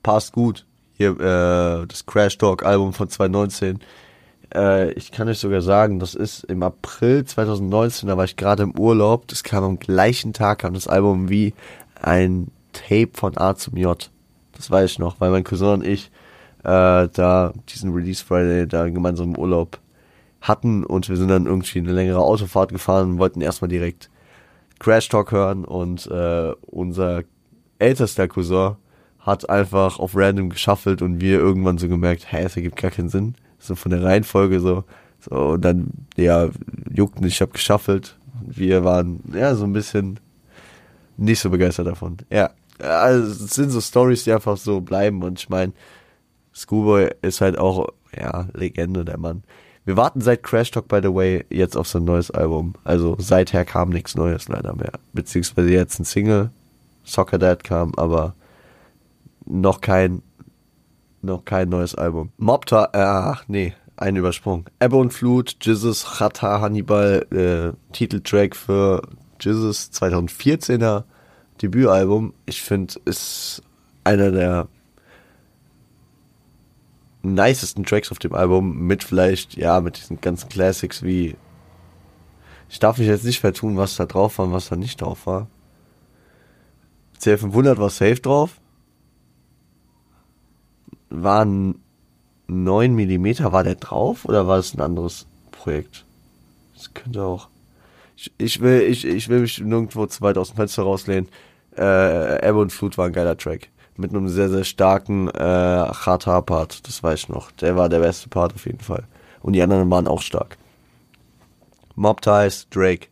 passt 0.02 0.32
gut. 0.32 0.66
Hier, 0.94 1.18
äh, 1.18 1.86
das 1.86 2.06
Crash 2.06 2.38
Talk 2.38 2.64
Album 2.64 2.92
von 2.92 3.08
2019. 3.08 3.80
Äh, 4.54 4.92
ich 4.92 5.12
kann 5.12 5.28
euch 5.28 5.38
sogar 5.38 5.62
sagen, 5.62 5.98
das 5.98 6.14
ist 6.14 6.44
im 6.44 6.62
April 6.62 7.24
2019, 7.24 8.08
da 8.08 8.16
war 8.16 8.24
ich 8.24 8.36
gerade 8.36 8.64
im 8.64 8.78
Urlaub. 8.78 9.28
Das 9.28 9.42
kam 9.42 9.64
am 9.64 9.78
gleichen 9.78 10.32
Tag, 10.32 10.60
kam 10.60 10.74
das 10.74 10.88
Album 10.88 11.28
wie 11.28 11.54
ein 12.00 12.48
Tape 12.72 13.10
von 13.14 13.36
A 13.38 13.54
zum 13.54 13.76
J. 13.76 14.10
Das 14.56 14.70
weiß 14.70 14.92
ich 14.92 14.98
noch, 14.98 15.20
weil 15.20 15.30
mein 15.30 15.44
Cousin 15.44 15.68
und 15.68 15.86
ich 15.86 16.10
äh, 16.64 17.08
da 17.08 17.52
diesen 17.68 17.92
Release 17.92 18.24
Friday 18.24 18.66
da 18.66 18.88
gemeinsam 18.88 19.34
im 19.34 19.38
Urlaub 19.38 19.78
hatten 20.42 20.84
und 20.84 21.08
wir 21.08 21.16
sind 21.16 21.28
dann 21.28 21.46
irgendwie 21.46 21.78
eine 21.78 21.92
längere 21.92 22.20
Autofahrt 22.20 22.70
gefahren 22.70 23.12
und 23.12 23.18
wollten 23.18 23.40
erstmal 23.40 23.68
direkt 23.68 24.10
Crash 24.78 25.08
Talk 25.08 25.32
hören 25.32 25.64
und 25.64 26.06
äh, 26.08 26.52
unser 26.62 27.22
ältester 27.78 28.28
Cousin 28.28 28.76
hat 29.20 29.48
einfach 29.48 29.98
auf 30.00 30.16
random 30.16 30.50
geschaffelt 30.50 31.00
und 31.00 31.20
wir 31.20 31.38
irgendwann 31.38 31.78
so 31.78 31.88
gemerkt, 31.88 32.32
hä, 32.32 32.42
es 32.42 32.56
ergibt 32.56 32.76
gar 32.76 32.90
keinen 32.90 33.08
Sinn. 33.08 33.36
So 33.58 33.76
von 33.76 33.92
der 33.92 34.02
Reihenfolge 34.02 34.58
so. 34.58 34.84
So, 35.20 35.36
und 35.36 35.64
dann, 35.64 35.90
ja, 36.16 36.48
juckt 36.92 37.20
nicht, 37.20 37.34
ich 37.34 37.40
hab 37.40 37.52
geschaffelt. 37.52 38.18
Wir 38.44 38.82
waren, 38.82 39.20
ja, 39.32 39.54
so 39.54 39.64
ein 39.64 39.72
bisschen 39.72 40.18
nicht 41.16 41.38
so 41.38 41.50
begeistert 41.50 41.86
davon. 41.86 42.16
Ja, 42.30 42.50
also 42.80 43.44
es 43.44 43.54
sind 43.54 43.70
so 43.70 43.80
Stories, 43.80 44.24
die 44.24 44.32
einfach 44.32 44.56
so 44.56 44.80
bleiben 44.80 45.22
und 45.22 45.38
ich 45.38 45.48
meine, 45.48 45.72
Schoolboy 46.52 47.10
ist 47.22 47.40
halt 47.40 47.56
auch, 47.56 47.88
ja, 48.16 48.48
Legende, 48.54 49.04
der 49.04 49.18
Mann. 49.18 49.44
Wir 49.84 49.96
warten 49.96 50.20
seit 50.20 50.44
Crash 50.44 50.70
Talk, 50.70 50.86
by 50.86 51.00
the 51.02 51.12
way, 51.12 51.44
jetzt 51.50 51.76
auf 51.76 51.88
sein 51.88 52.04
neues 52.04 52.30
Album. 52.30 52.74
Also 52.84 53.16
seither 53.18 53.64
kam 53.64 53.90
nichts 53.90 54.14
Neues 54.14 54.48
leider 54.48 54.74
mehr. 54.74 54.92
Beziehungsweise 55.12 55.70
jetzt 55.70 55.98
ein 55.98 56.04
Single, 56.04 56.50
Soccer 57.04 57.38
Dad 57.38 57.64
kam, 57.64 57.92
aber 57.96 58.34
noch 59.44 59.80
kein, 59.80 60.22
noch 61.20 61.44
kein 61.44 61.68
neues 61.68 61.96
Album. 61.96 62.30
Mobta, 62.38 62.90
äh, 62.92 62.98
ach 62.98 63.44
nee, 63.48 63.74
ein 63.96 64.14
Übersprung. 64.14 64.66
Ebbe 64.78 64.96
und 64.96 65.12
Flut, 65.12 65.56
Jesus, 65.60 66.18
Chata, 66.18 66.60
Hannibal, 66.60 67.26
äh, 67.32 67.92
Titeltrack 67.92 68.54
für 68.54 69.02
Jesus 69.40 69.90
2014er 69.92 71.02
Debütalbum. 71.60 72.34
Ich 72.46 72.62
finde, 72.62 72.94
ist 73.04 73.62
einer 74.04 74.30
der 74.30 74.68
nicesten 77.22 77.84
Tracks 77.84 78.10
auf 78.10 78.18
dem 78.18 78.34
Album 78.34 78.86
mit 78.86 79.04
vielleicht, 79.04 79.56
ja, 79.56 79.80
mit 79.80 79.98
diesen 79.98 80.20
ganzen 80.20 80.48
Classics 80.48 81.02
wie 81.02 81.36
ich 82.68 82.78
darf 82.78 82.96
mich 82.96 83.06
jetzt 83.06 83.24
nicht 83.24 83.40
vertun, 83.40 83.76
was 83.76 83.96
da 83.96 84.06
drauf 84.06 84.38
war 84.38 84.46
und 84.46 84.52
was 84.52 84.70
da 84.70 84.76
nicht 84.76 85.02
drauf 85.02 85.26
war. 85.26 85.46
CL500 87.20 87.76
war 87.76 87.90
safe 87.90 88.14
drauf 88.20 88.62
waren 91.12 91.80
9 92.48 92.94
mm, 92.94 93.52
war 93.52 93.64
der 93.64 93.76
drauf 93.76 94.24
oder 94.24 94.46
war 94.46 94.56
das 94.56 94.74
ein 94.74 94.80
anderes 94.80 95.26
Projekt? 95.50 96.04
Das 96.74 96.92
könnte 96.94 97.22
auch. 97.22 97.48
Ich, 98.16 98.32
ich 98.38 98.60
will, 98.60 98.82
ich, 98.82 99.04
ich 99.04 99.28
will 99.28 99.40
mich 99.40 99.60
nirgendwo 99.60 100.06
zu 100.06 100.20
weit 100.22 100.38
aus 100.38 100.50
dem 100.50 100.56
Fenster 100.56 100.82
rauslehnen. 100.82 101.28
Äh, 101.76 102.46
Ebbe 102.46 102.58
und 102.58 102.72
Flut 102.72 102.98
war 102.98 103.06
ein 103.06 103.12
geiler 103.12 103.36
Track. 103.36 103.68
Mit 103.96 104.10
einem 104.10 104.28
sehr, 104.28 104.48
sehr 104.48 104.64
starken 104.64 105.28
äh, 105.28 105.92
Chata-Part, 105.92 106.86
das 106.88 107.02
weiß 107.02 107.20
ich 107.20 107.28
noch. 107.28 107.50
Der 107.52 107.76
war 107.76 107.88
der 107.88 108.00
beste 108.00 108.28
Part 108.28 108.54
auf 108.54 108.66
jeden 108.66 108.80
Fall. 108.80 109.04
Und 109.42 109.52
die 109.52 109.62
anderen 109.62 109.90
waren 109.90 110.08
auch 110.08 110.22
stark. 110.22 110.56
Mob 111.94 112.22
Ties, 112.22 112.68
Drake. 112.70 113.08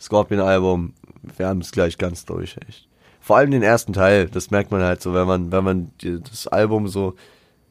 Scorpion-Album, 0.00 0.92
wir 1.36 1.48
haben 1.48 1.60
es 1.60 1.72
gleich 1.72 1.98
ganz 1.98 2.24
durch, 2.24 2.56
echt 2.68 2.88
vor 3.28 3.36
allem 3.36 3.50
den 3.50 3.62
ersten 3.62 3.92
Teil, 3.92 4.26
das 4.26 4.50
merkt 4.50 4.70
man 4.70 4.80
halt 4.80 5.02
so, 5.02 5.12
wenn 5.12 5.26
man, 5.26 5.52
wenn 5.52 5.62
man 5.62 5.90
das 6.00 6.46
Album 6.46 6.88
so 6.88 7.14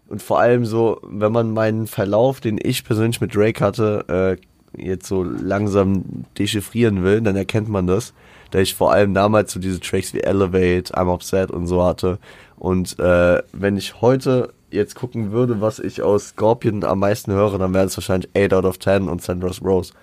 und 0.07 0.21
vor 0.21 0.39
allem 0.39 0.65
so, 0.65 1.01
wenn 1.01 1.31
man 1.31 1.51
meinen 1.51 1.88
Verlauf, 1.88 2.39
den 2.39 2.59
ich 2.61 2.83
persönlich 2.83 3.21
mit 3.21 3.33
Drake 3.33 3.65
hatte, 3.65 4.38
äh, 4.77 4.79
jetzt 4.79 5.07
so 5.07 5.23
langsam 5.23 6.25
dechiffrieren 6.38 7.03
will, 7.03 7.21
dann 7.21 7.35
erkennt 7.35 7.69
man 7.69 7.88
das, 7.88 8.13
da 8.51 8.59
ich 8.59 8.75
vor 8.75 8.91
allem 8.91 9.13
damals 9.13 9.51
so 9.51 9.59
diese 9.59 9.79
Tracks 9.79 10.13
wie 10.13 10.21
Elevate, 10.21 10.93
I'm 10.93 11.13
Upset 11.13 11.51
und 11.51 11.67
so 11.67 11.83
hatte. 11.83 12.19
Und 12.57 12.99
äh, 12.99 13.41
wenn 13.53 13.77
ich 13.77 14.01
heute 14.01 14.53
jetzt 14.71 14.95
gucken 14.95 15.31
würde, 15.31 15.61
was 15.61 15.79
ich 15.79 16.01
aus 16.01 16.29
Scorpion 16.29 16.83
am 16.83 16.99
meisten 16.99 17.31
höre, 17.31 17.57
dann 17.57 17.73
wäre 17.73 17.85
es 17.85 17.97
wahrscheinlich 17.97 18.29
8 18.35 18.53
out 18.53 18.65
of 18.65 18.79
10 18.79 19.07
und 19.07 19.21
Sandra's 19.21 19.61
Rose. 19.63 19.93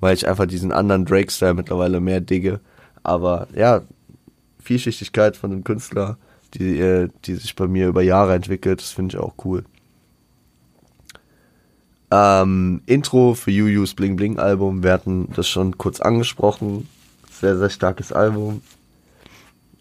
Weil 0.00 0.14
ich 0.14 0.26
einfach 0.26 0.46
diesen 0.46 0.72
anderen 0.72 1.04
Drake-Style 1.04 1.54
mittlerweile 1.54 2.00
mehr 2.00 2.20
digge. 2.20 2.60
Aber 3.02 3.48
ja, 3.54 3.82
Vielschichtigkeit 4.60 5.36
von 5.36 5.50
dem 5.50 5.64
Künstler, 5.64 6.16
die, 6.54 6.80
äh, 6.80 7.08
die 7.24 7.34
sich 7.34 7.54
bei 7.54 7.66
mir 7.66 7.88
über 7.88 8.02
Jahre 8.02 8.34
entwickelt, 8.34 8.80
das 8.80 8.90
finde 8.90 9.16
ich 9.16 9.22
auch 9.22 9.34
cool. 9.44 9.64
Ähm, 12.10 12.82
Intro 12.86 13.34
für 13.34 13.50
Yu's 13.50 13.94
Bling 13.94 14.16
Bling 14.16 14.38
Album, 14.38 14.82
wir 14.82 14.92
hatten 14.92 15.28
das 15.34 15.48
schon 15.48 15.78
kurz 15.78 16.00
angesprochen. 16.00 16.88
Sehr, 17.40 17.56
sehr 17.56 17.70
starkes 17.70 18.12
Album. 18.12 18.60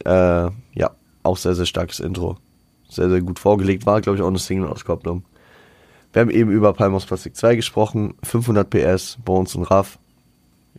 Äh, 0.05 0.10
ja, 0.10 0.91
auch 1.24 1.36
sehr, 1.36 1.55
sehr 1.55 1.66
starkes 1.66 1.99
Intro. 1.99 2.38
Sehr, 2.88 3.10
sehr 3.10 3.20
gut 3.22 3.38
vorgelegt. 3.38 3.86
War, 3.86 3.99
glaube 3.99 4.18
ich, 4.18 4.24
auch 4.24 4.30
eine 4.30 4.39
Single-Auskopplung. 4.39 5.26
Wir 6.14 6.22
haben 6.22 6.30
eben 6.30 6.51
über 6.51 6.72
Palmos 6.72 7.05
Plastic 7.05 7.36
2 7.36 7.57
gesprochen. 7.57 8.14
500 8.24 8.70
PS, 8.70 9.18
Bones 9.26 9.55
und 9.55 9.64
Raff. 9.64 9.99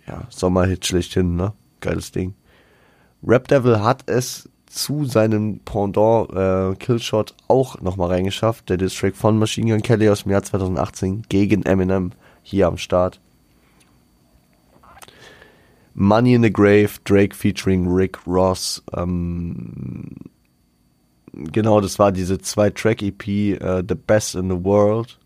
Ja, 0.07 0.23
Sommerhit 0.31 0.87
schlechthin, 0.87 1.37
ne? 1.37 1.53
Geiles 1.81 2.13
Ding. 2.13 2.35
Rap 3.23 3.47
Devil 3.49 3.83
hat 3.83 4.09
es 4.09 4.49
zu 4.65 5.05
seinem 5.05 5.61
Pendant 5.61 6.33
äh, 6.33 6.75
Killshot 6.77 7.35
auch 7.47 7.79
nochmal 7.83 8.09
reingeschafft. 8.09 8.71
Der 8.71 8.79
Distrack 8.79 9.17
von 9.17 9.39
Machine 9.39 9.73
Gun 9.73 9.83
Kelly 9.83 10.09
aus 10.09 10.23
dem 10.23 10.33
Jahr 10.33 10.43
2018 10.43 11.25
gegen 11.29 11.65
Eminem 11.65 12.13
hier 12.43 12.69
am 12.69 12.79
Start. 12.79 13.21
Money 15.95 16.35
in 16.35 16.43
the 16.43 16.51
Grave, 16.51 17.01
Drake 17.05 17.35
featuring 17.35 17.89
Rick 17.89 18.27
Ross. 18.27 18.83
Ähm, 18.95 20.17
genau, 21.33 21.81
das 21.81 21.99
war 21.99 22.13
diese 22.13 22.39
zwei 22.39 22.71
Track 22.71 23.03
EP, 23.03 23.61
uh, 23.63 23.83
The 23.87 23.95
Best 23.95 24.35
in 24.35 24.49
the 24.49 24.65
World, 24.65 25.19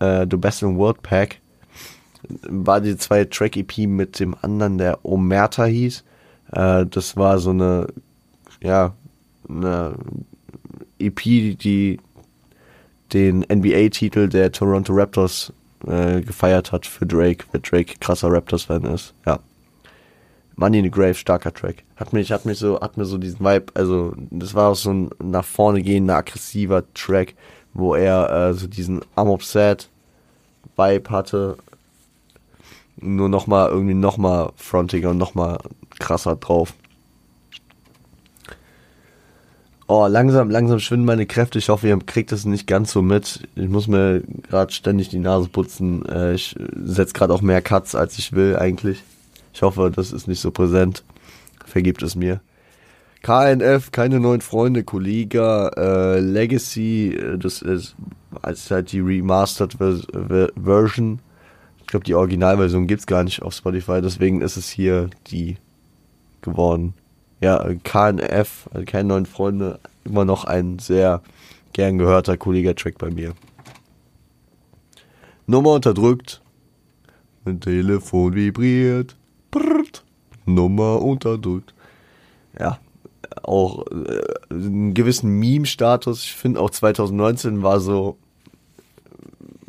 uh, 0.00 0.24
The 0.28 0.36
Best 0.36 0.62
in 0.62 0.74
the 0.74 0.78
World 0.78 1.02
Pack. 1.02 1.40
War 2.48 2.80
die 2.80 2.96
zwei 2.96 3.24
Track 3.24 3.56
EP 3.56 3.78
mit 3.86 4.18
dem 4.20 4.34
anderen, 4.42 4.78
der 4.78 5.04
Omerta 5.04 5.64
hieß. 5.64 6.04
Uh, 6.56 6.84
das 6.84 7.16
war 7.16 7.38
so 7.38 7.50
eine, 7.50 7.88
ja, 8.62 8.94
eine 9.48 9.94
EP, 10.98 11.20
die 11.20 12.00
den 13.12 13.44
NBA-Titel 13.50 14.28
der 14.28 14.52
Toronto 14.52 14.92
Raptors 14.92 15.52
äh, 15.86 16.20
gefeiert 16.20 16.72
hat 16.72 16.86
für 16.86 17.06
Drake, 17.06 17.44
weil 17.52 17.60
Drake 17.60 17.94
krasser 18.00 18.30
Raptors-Fan 18.32 18.84
ist. 18.84 19.14
Ja. 19.26 19.40
Money 20.56 20.78
in 20.78 20.84
the 20.84 20.90
Grave, 20.90 21.14
starker 21.14 21.54
Track. 21.54 21.84
Hat 21.96 22.12
mich, 22.12 22.32
hat 22.32 22.44
mich 22.44 22.58
so, 22.58 22.80
hat 22.80 22.96
mir 22.96 23.04
so 23.04 23.16
diesen 23.16 23.40
Vibe, 23.40 23.66
also 23.74 24.12
das 24.30 24.54
war 24.54 24.70
auch 24.70 24.74
so 24.74 24.92
ein 24.92 25.10
nach 25.22 25.44
vorne 25.44 25.82
gehender, 25.82 26.16
aggressiver 26.16 26.82
Track, 26.94 27.34
wo 27.74 27.94
er 27.94 28.30
äh, 28.30 28.54
so 28.54 28.66
diesen 28.66 29.00
I'm 29.14 29.32
upset 29.32 29.88
Vibe 30.76 31.10
hatte. 31.10 31.58
Nur 33.00 33.28
nochmal 33.28 33.68
irgendwie 33.68 33.94
nochmal 33.94 34.50
frontiger 34.56 35.10
und 35.10 35.18
nochmal 35.18 35.58
krasser 36.00 36.34
drauf. 36.34 36.74
Oh, 39.90 40.06
langsam, 40.06 40.50
langsam 40.50 40.80
schwinden 40.80 41.06
meine 41.06 41.24
Kräfte. 41.24 41.58
Ich 41.58 41.70
hoffe, 41.70 41.88
ihr 41.88 41.98
kriegt 41.98 42.30
es 42.30 42.44
nicht 42.44 42.66
ganz 42.66 42.92
so 42.92 43.00
mit. 43.00 43.48
Ich 43.56 43.70
muss 43.70 43.88
mir 43.88 44.22
gerade 44.42 44.70
ständig 44.70 45.08
die 45.08 45.18
Nase 45.18 45.48
putzen. 45.48 46.04
Äh, 46.04 46.34
ich 46.34 46.54
setze 46.76 47.14
gerade 47.14 47.32
auch 47.32 47.40
mehr 47.40 47.62
Cuts, 47.62 47.94
als 47.94 48.18
ich 48.18 48.34
will 48.34 48.56
eigentlich. 48.56 49.02
Ich 49.54 49.62
hoffe, 49.62 49.90
das 49.90 50.12
ist 50.12 50.28
nicht 50.28 50.40
so 50.40 50.50
präsent. 50.50 51.04
Vergibt 51.64 52.02
es 52.02 52.16
mir. 52.16 52.40
KNF, 53.22 53.90
keine 53.90 54.20
neuen 54.20 54.42
Freunde, 54.42 54.84
Kollega, 54.84 55.68
äh, 55.68 56.20
Legacy, 56.20 57.14
äh, 57.14 57.38
das 57.38 57.62
ist 57.62 57.96
als 58.42 58.70
halt 58.70 58.92
die 58.92 59.00
Remastered 59.00 59.78
Version. 60.62 61.20
Ich 61.80 61.86
glaube, 61.86 62.04
die 62.04 62.14
Originalversion 62.14 62.86
gibt's 62.86 63.06
gar 63.06 63.24
nicht 63.24 63.40
auf 63.40 63.54
Spotify, 63.54 64.02
deswegen 64.02 64.42
ist 64.42 64.58
es 64.58 64.68
hier 64.68 65.08
die 65.28 65.56
geworden 66.42 66.92
ja, 67.40 67.74
KNF, 67.84 68.68
also 68.72 68.84
keine 68.84 69.08
neuen 69.08 69.26
Freunde, 69.26 69.80
immer 70.04 70.24
noch 70.24 70.44
ein 70.44 70.78
sehr 70.78 71.22
gern 71.72 71.98
gehörter, 71.98 72.36
cooliger 72.36 72.74
Track 72.74 72.98
bei 72.98 73.10
mir. 73.10 73.34
Nummer 75.46 75.72
unterdrückt. 75.72 76.42
Mein 77.44 77.60
Telefon 77.60 78.34
vibriert. 78.34 79.16
Brrrt. 79.50 80.04
Nummer 80.44 81.00
unterdrückt. 81.00 81.74
Ja, 82.58 82.78
auch 83.42 83.86
äh, 83.86 84.22
einen 84.50 84.94
gewissen 84.94 85.38
Meme-Status. 85.38 86.24
Ich 86.24 86.34
finde 86.34 86.60
auch 86.60 86.70
2019 86.70 87.62
war 87.62 87.80
so 87.80 88.18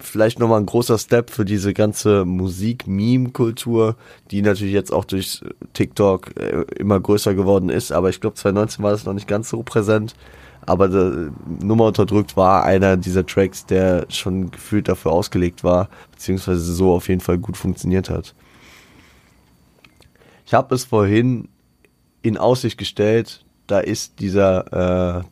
vielleicht 0.03 0.39
nochmal 0.39 0.59
ein 0.59 0.65
großer 0.65 0.97
Step 0.97 1.29
für 1.29 1.45
diese 1.45 1.73
ganze 1.73 2.25
Musik-Meme-Kultur, 2.25 3.95
die 4.31 4.41
natürlich 4.41 4.73
jetzt 4.73 4.91
auch 4.91 5.05
durch 5.05 5.41
TikTok 5.73 6.37
äh, 6.37 6.65
immer 6.77 6.99
größer 6.99 7.33
geworden 7.33 7.69
ist. 7.69 7.91
Aber 7.91 8.09
ich 8.09 8.21
glaube, 8.21 8.35
2019 8.35 8.83
war 8.83 8.91
das 8.91 9.05
noch 9.05 9.13
nicht 9.13 9.27
ganz 9.27 9.49
so 9.49 9.63
präsent. 9.63 10.15
Aber 10.65 10.87
der 10.87 11.31
Nummer 11.61 11.85
unterdrückt 11.85 12.37
war 12.37 12.63
einer 12.63 12.97
dieser 12.97 13.25
Tracks, 13.25 13.65
der 13.65 14.05
schon 14.09 14.51
gefühlt 14.51 14.87
dafür 14.87 15.11
ausgelegt 15.11 15.63
war, 15.63 15.89
beziehungsweise 16.11 16.61
so 16.61 16.93
auf 16.93 17.07
jeden 17.07 17.21
Fall 17.21 17.37
gut 17.37 17.57
funktioniert 17.57 18.09
hat. 18.09 18.35
Ich 20.45 20.53
habe 20.53 20.75
es 20.75 20.85
vorhin 20.85 21.47
in 22.21 22.37
Aussicht 22.37 22.77
gestellt, 22.77 23.45
da 23.67 23.79
ist 23.79 24.19
dieser 24.19 25.19
äh, 25.19 25.23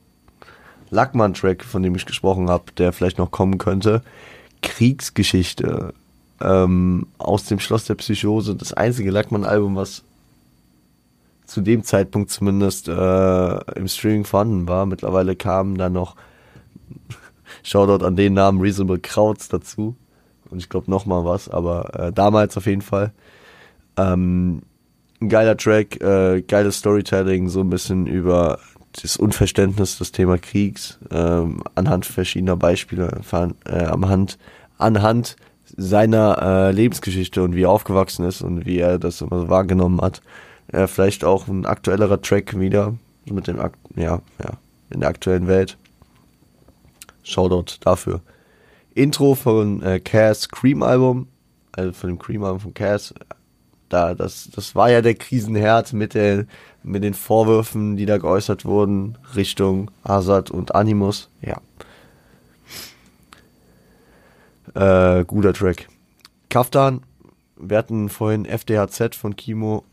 Lackmann-Track, 0.90 1.64
von 1.64 1.84
dem 1.84 1.96
ich 1.96 2.06
gesprochen 2.06 2.50
habe, 2.50 2.72
der 2.78 2.94
vielleicht 2.94 3.18
noch 3.18 3.32
kommen 3.32 3.58
könnte. 3.58 4.02
Kriegsgeschichte 4.62 5.94
ähm, 6.42 7.08
aus 7.18 7.46
dem 7.46 7.60
Schloss 7.60 7.86
der 7.86 7.96
Psychose. 7.96 8.56
Das 8.56 8.74
einzige 8.74 9.12
Lackmann-Album, 9.12 9.76
was 9.76 10.04
zu 11.46 11.62
dem 11.62 11.84
Zeitpunkt 11.84 12.30
zumindest 12.30 12.88
äh, 12.88 13.58
im 13.74 13.88
Streaming 13.88 14.26
vorhanden 14.26 14.68
war. 14.68 14.86
Mittlerweile 14.86 15.36
kamen 15.36 15.78
da 15.78 15.90
noch 15.90 16.16
Shoutout 17.64 18.06
an 18.06 18.16
den 18.16 18.34
Namen 18.34 18.62
Reasonable 18.62 19.00
Krauts 19.00 19.48
dazu. 19.48 19.96
Und 20.50 20.60
ich 20.60 20.70
glaube 20.70 20.90
noch 20.92 21.06
mal 21.06 21.26
was, 21.26 21.50
aber 21.50 22.00
äh, 22.00 22.14
damals 22.14 22.58
auf 22.58 22.66
jeden 22.66 22.82
Fall. 22.82 23.12
Ähm, 23.98 24.62
ein 25.20 25.30
geiler 25.30 25.58
Track, 25.58 26.02
äh, 26.02 26.42
geiles 26.42 26.78
Storytelling, 26.78 27.50
so 27.50 27.62
ein 27.62 27.70
bisschen 27.70 28.06
über 28.08 28.60
das 29.02 29.18
Unverständnis 29.18 29.98
des 29.98 30.12
Thema 30.12 30.38
Kriegs 30.38 30.98
ähm, 31.12 31.64
anhand 31.76 32.06
verschiedener 32.06 32.58
Beispiele, 32.58 33.22
äh, 33.66 33.72
anhand, 33.72 34.38
anhand 34.78 35.36
seiner 35.76 36.42
äh, 36.42 36.72
Lebensgeschichte 36.72 37.44
und 37.44 37.56
wie 37.56 37.64
er 37.64 37.70
aufgewachsen 37.70 38.26
ist 38.26 38.42
und 38.42 38.66
wie 38.66 38.80
er 38.80 39.00
das 39.00 39.22
immer 39.22 39.50
wahrgenommen 39.50 40.02
hat. 40.02 40.22
Äh, 40.72 40.88
vielleicht 40.88 41.24
auch 41.24 41.48
ein 41.48 41.66
aktuellerer 41.66 42.22
Track 42.22 42.60
wieder 42.60 42.96
mit 43.26 43.48
dem, 43.48 43.60
Akt 43.60 43.78
ja, 43.96 44.22
ja, 44.44 44.52
in 44.90 45.02
der 45.02 45.10
aktuellen 45.10 45.48
Welt. 45.48 45.78
Shoutout 47.24 47.78
dafür. 47.82 48.22
Intro 48.96 49.36
von 49.36 49.82
äh, 49.84 50.00
Cass 50.00 50.50
Cream 50.50 50.82
Album, 50.82 51.28
also 51.72 51.92
von 51.92 52.10
dem 52.10 52.20
Cream 52.20 52.44
Album 52.44 52.60
von 52.62 52.74
Cass, 52.74 53.14
da, 53.90 54.16
das, 54.16 54.50
das 54.54 54.76
war 54.76 54.90
ja 54.90 55.02
der 55.02 55.16
Krisenherd 55.16 55.94
mit, 55.94 56.14
der, 56.14 56.46
mit 56.88 57.04
den 57.04 57.14
Vorwürfen, 57.14 57.98
die 57.98 58.06
da 58.06 58.18
geäußert 58.18 58.66
wurden, 58.66 59.18
Richtung 59.36 59.92
Azad 60.04 60.50
und 60.50 60.74
Animus. 60.74 61.30
Ja. 61.42 61.60
Äh, 64.74 65.26
guter 65.26 65.54
Track. 65.54 65.90
Kaftan, 66.50 67.02
wir 67.58 67.78
hatten 67.78 68.10
vorhin 68.10 68.46
FDHZ 68.46 69.16
von 69.16 69.36
Kimo. 69.36 69.84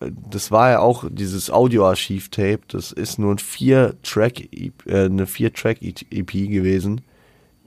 Das 0.00 0.50
war 0.50 0.70
ja 0.70 0.80
auch 0.80 1.04
dieses 1.08 1.50
Audioarchiv-Tape. 1.50 2.60
Das 2.68 2.90
ist 2.92 3.18
nur 3.18 3.34
ein 3.34 3.38
vier 3.38 3.94
Track, 4.02 4.52
äh, 4.52 4.72
eine 4.86 5.26
vier 5.26 5.52
Track 5.52 5.82
EP 5.82 6.32
gewesen. 6.32 7.02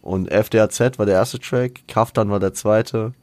Und 0.01 0.29
FDHZ 0.29 0.99
war 0.99 1.05
der 1.05 1.15
erste 1.15 1.39
Track, 1.39 1.87
Kaftan 1.87 2.29
war 2.29 2.39
der 2.39 2.53
zweite. 2.53 3.13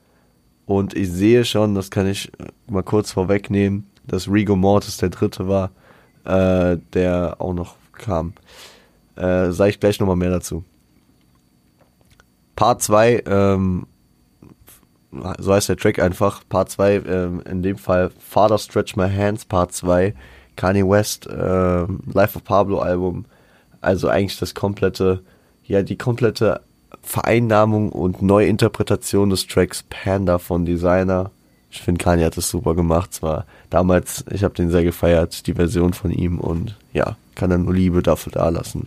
Und 0.67 0.95
ich 0.95 1.11
sehe 1.11 1.45
schon, 1.45 1.75
das 1.75 1.91
kann 1.91 2.07
ich 2.07 2.33
mal 2.67 2.83
kurz 2.83 3.13
vorwegnehmen, 3.13 3.87
dass 4.07 4.29
Rigo 4.29 4.57
Mortis 4.57 4.97
der 4.97 5.11
dritte 5.11 5.49
war, 5.49 5.71
äh, 6.25 6.79
der 6.93 7.37
auch 7.39 7.55
noch 7.55 7.77
kam. 7.93 8.35
Äh, 9.17 9.51
sage 9.51 9.71
ich 9.71 9.81
gleich 9.81 10.01
nochmal 10.01 10.17
mehr 10.17 10.31
dazu. 10.31 10.65
Part 12.57 12.83
2, 12.83 13.25
ähm, 13.27 13.87
so 15.39 15.53
heißt 15.53 15.69
der 15.69 15.77
Track 15.77 15.99
einfach, 15.99 16.43
Part 16.49 16.71
2, 16.71 17.03
ähm, 17.07 17.43
in 17.49 17.63
dem 17.63 17.79
Fall 17.79 18.11
Father 18.19 18.59
Stretch 18.59 18.97
My 18.97 19.09
Hands, 19.11 19.45
Part 19.45 19.73
2, 19.73 20.15
Kanye 20.57 20.89
West, 20.89 21.27
äh, 21.27 21.87
Life 22.13 22.37
of 22.37 22.45
Pablo 22.45 22.79
Album, 22.79 23.25
also 23.81 24.09
eigentlich 24.09 24.39
das 24.39 24.55
komplette, 24.55 25.23
ja, 25.65 25.83
die 25.83 25.99
komplette 25.99 26.61
Vereinnahmung 27.03 27.91
und 27.91 28.23
Neuinterpretation 28.23 29.31
des 29.31 29.47
Tracks 29.47 29.85
Panda 29.89 30.39
von 30.39 30.65
Designer. 30.65 31.31
Ich 31.75 31.83
finde, 31.83 32.03
Kanye 32.03 32.25
hat 32.25 32.37
das 32.37 32.49
super 32.49 32.77
gemacht. 32.77 33.13
Zwar 33.13 33.47
damals, 33.69 34.25
ich 34.31 34.45
habe 34.45 34.55
den 34.55 34.71
sehr 34.71 34.85
gefeiert, 34.85 35.49
die 35.49 35.55
Version 35.55 35.93
von 35.93 36.13
ihm 36.13 36.39
und 36.39 36.77
ja, 36.93 37.17
kann 37.35 37.51
er 37.51 37.59
nur 37.59 37.75
Liebe 37.75 38.01
dafür 38.01 38.31
dalassen. 38.31 38.87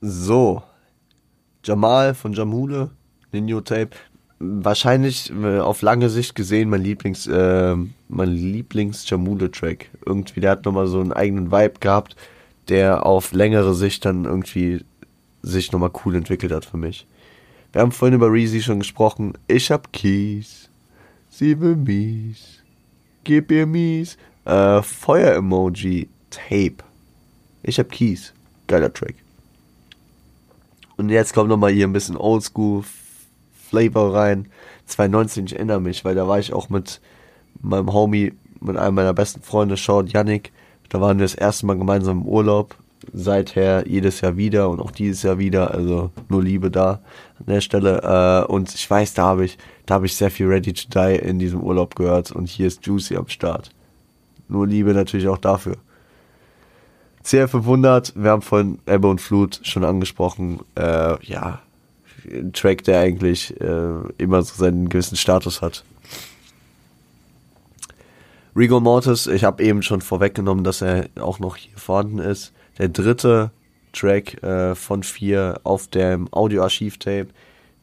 So. 0.00 0.64
Jamal 1.64 2.14
von 2.14 2.32
Jamule, 2.32 2.90
Ninjo 3.30 3.60
Tape. 3.60 3.90
Wahrscheinlich 4.40 5.30
äh, 5.30 5.60
auf 5.60 5.80
lange 5.80 6.10
Sicht 6.10 6.34
gesehen 6.34 6.70
mein 6.70 6.82
Lieblings, 6.82 7.28
äh, 7.28 7.76
mein 8.08 8.28
Lieblings 8.32 9.08
Jamule 9.08 9.48
Track. 9.48 9.90
Irgendwie, 10.04 10.40
der 10.40 10.50
hat 10.50 10.64
nochmal 10.64 10.88
so 10.88 10.98
einen 10.98 11.12
eigenen 11.12 11.52
Vibe 11.52 11.78
gehabt, 11.78 12.16
der 12.68 13.06
auf 13.06 13.30
längere 13.30 13.74
Sicht 13.76 14.04
dann 14.04 14.24
irgendwie 14.24 14.84
sich 15.42 15.70
nochmal 15.70 15.92
cool 16.04 16.16
entwickelt 16.16 16.50
hat 16.50 16.64
für 16.64 16.78
mich. 16.78 17.06
Wir 17.72 17.80
haben 17.80 17.92
vorhin 17.92 18.14
über 18.14 18.30
Reezy 18.30 18.60
schon 18.60 18.80
gesprochen. 18.80 19.32
Ich 19.48 19.70
hab 19.70 19.92
Keys. 19.92 20.68
Sie 21.30 21.58
will 21.58 21.76
mies. 21.76 22.62
Gib 23.24 23.50
ihr 23.50 23.66
mies. 23.66 24.18
Äh, 24.44 24.82
Feuer-Emoji. 24.82 26.08
Tape. 26.28 26.84
Ich 27.62 27.78
hab 27.78 27.90
Keys. 27.90 28.34
Geiler 28.66 28.92
Track. 28.92 29.14
Und 30.98 31.08
jetzt 31.08 31.32
kommt 31.32 31.48
nochmal 31.48 31.72
hier 31.72 31.86
ein 31.86 31.94
bisschen 31.94 32.18
Oldschool 32.18 32.84
Flavor 33.54 34.14
rein. 34.14 34.48
2019, 34.86 35.46
ich 35.46 35.56
erinnere 35.56 35.80
mich, 35.80 36.04
weil 36.04 36.14
da 36.14 36.28
war 36.28 36.38
ich 36.38 36.52
auch 36.52 36.68
mit 36.68 37.00
meinem 37.62 37.92
Homie, 37.92 38.34
mit 38.60 38.76
einem 38.76 38.94
meiner 38.94 39.14
besten 39.14 39.42
Freunde, 39.42 39.76
Sean 39.78 40.06
Yannick. 40.06 40.52
Da 40.90 41.00
waren 41.00 41.18
wir 41.18 41.24
das 41.24 41.34
erste 41.34 41.64
Mal 41.64 41.78
gemeinsam 41.78 42.20
im 42.20 42.26
Urlaub. 42.26 42.76
Seither 43.12 43.86
jedes 43.86 44.20
Jahr 44.20 44.36
wieder 44.36 44.68
und 44.70 44.80
auch 44.80 44.90
dieses 44.90 45.22
Jahr 45.22 45.38
wieder. 45.38 45.72
Also 45.72 46.10
nur 46.28 46.42
Liebe 46.42 46.70
da 46.70 47.00
an 47.38 47.46
der 47.46 47.60
Stelle. 47.60 48.46
Äh, 48.48 48.52
und 48.52 48.74
ich 48.74 48.88
weiß, 48.88 49.14
da 49.14 49.24
habe 49.24 49.44
ich, 49.44 49.58
da 49.86 49.94
habe 49.94 50.06
ich 50.06 50.16
sehr 50.16 50.30
viel 50.30 50.46
Ready 50.46 50.72
to 50.72 50.88
Die 50.88 51.16
in 51.16 51.38
diesem 51.38 51.60
Urlaub 51.60 51.94
gehört. 51.94 52.30
Und 52.32 52.48
hier 52.48 52.66
ist 52.66 52.86
Juicy 52.86 53.16
am 53.16 53.28
Start. 53.28 53.70
Nur 54.48 54.66
Liebe 54.66 54.92
natürlich 54.92 55.28
auch 55.28 55.38
dafür. 55.38 55.76
CR500, 57.24 58.12
wir 58.16 58.30
haben 58.30 58.42
von 58.42 58.78
Ebbe 58.86 59.08
und 59.08 59.20
Flut 59.20 59.60
schon 59.62 59.84
angesprochen. 59.84 60.60
Äh, 60.74 61.24
ja, 61.24 61.60
ein 62.30 62.52
Track, 62.52 62.84
der 62.84 63.00
eigentlich 63.00 63.60
äh, 63.60 63.94
immer 64.18 64.42
so 64.42 64.54
seinen 64.54 64.88
gewissen 64.88 65.16
Status 65.16 65.62
hat. 65.62 65.84
Rigo 68.54 68.80
Mortis, 68.80 69.26
ich 69.26 69.44
habe 69.44 69.62
eben 69.62 69.82
schon 69.82 70.02
vorweggenommen, 70.02 70.62
dass 70.62 70.82
er 70.82 71.08
auch 71.18 71.38
noch 71.38 71.56
hier 71.56 71.76
vorhanden 71.78 72.18
ist. 72.18 72.52
Der 72.78 72.88
dritte 72.88 73.50
Track 73.92 74.42
äh, 74.42 74.74
von 74.74 75.02
vier 75.02 75.60
auf 75.64 75.86
dem 75.88 76.32
Audioarchiv-Tape. 76.32 77.28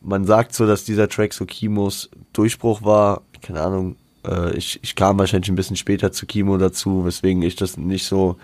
Man 0.01 0.25
sagt 0.25 0.53
so, 0.53 0.65
dass 0.65 0.83
dieser 0.83 1.07
Track 1.07 1.33
so 1.33 1.45
Kimos 1.45 2.09
Durchbruch 2.33 2.83
war. 2.83 3.21
Keine 3.41 3.61
Ahnung, 3.61 3.95
äh, 4.25 4.55
ich, 4.55 4.79
ich 4.81 4.95
kam 4.95 5.19
wahrscheinlich 5.19 5.49
ein 5.49 5.55
bisschen 5.55 5.75
später 5.75 6.11
zu 6.11 6.25
Kimo 6.25 6.57
dazu, 6.57 7.05
weswegen 7.05 7.41
ich 7.41 7.55
das 7.55 7.77
nicht 7.77 8.05
so 8.05 8.37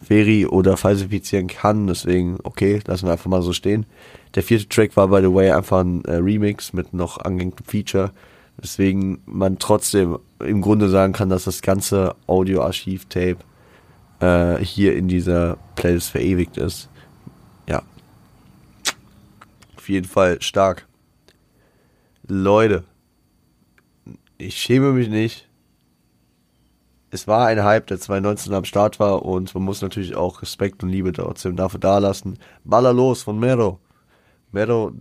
veri- 0.00 0.46
oder 0.46 0.76
falsifizieren 0.76 1.48
kann. 1.48 1.86
Deswegen, 1.86 2.38
okay, 2.42 2.80
lassen 2.86 3.06
wir 3.06 3.12
einfach 3.12 3.30
mal 3.30 3.42
so 3.42 3.52
stehen. 3.52 3.86
Der 4.34 4.42
vierte 4.42 4.68
Track 4.68 4.96
war, 4.96 5.08
by 5.08 5.20
the 5.20 5.32
way, 5.32 5.50
einfach 5.50 5.80
ein 5.80 6.04
äh, 6.04 6.16
Remix 6.16 6.72
mit 6.72 6.94
noch 6.94 7.18
angehängtem 7.18 7.66
Feature. 7.66 8.12
Deswegen 8.60 9.20
man 9.24 9.58
trotzdem 9.58 10.18
im 10.40 10.60
Grunde 10.60 10.88
sagen 10.88 11.12
kann, 11.12 11.28
dass 11.28 11.44
das 11.44 11.62
ganze 11.62 12.16
Audioarchiv-Tape 12.26 13.38
äh, 14.20 14.58
hier 14.58 14.96
in 14.96 15.08
dieser 15.08 15.58
Playlist 15.76 16.10
verewigt 16.10 16.56
ist. 16.56 16.88
Ja. 17.66 17.82
Auf 19.76 19.88
jeden 19.88 20.06
Fall 20.06 20.40
stark. 20.42 20.86
Leute, 22.26 22.84
ich 24.36 24.56
schäme 24.56 24.92
mich 24.92 25.08
nicht. 25.08 25.48
Es 27.10 27.26
war 27.26 27.46
ein 27.46 27.64
Hype, 27.64 27.86
der 27.86 27.98
2019 27.98 28.52
am 28.52 28.64
Start 28.64 29.00
war 29.00 29.24
und 29.24 29.54
man 29.54 29.64
muss 29.64 29.80
natürlich 29.80 30.14
auch 30.14 30.42
Respekt 30.42 30.82
und 30.82 30.90
Liebe 30.90 31.12
trotzdem 31.12 31.56
dafür 31.56 31.80
dalassen. 31.80 32.38
Baller 32.64 32.92
los 32.92 33.22
von 33.22 33.38
Mero. 33.38 33.80
Mero, 34.52 34.92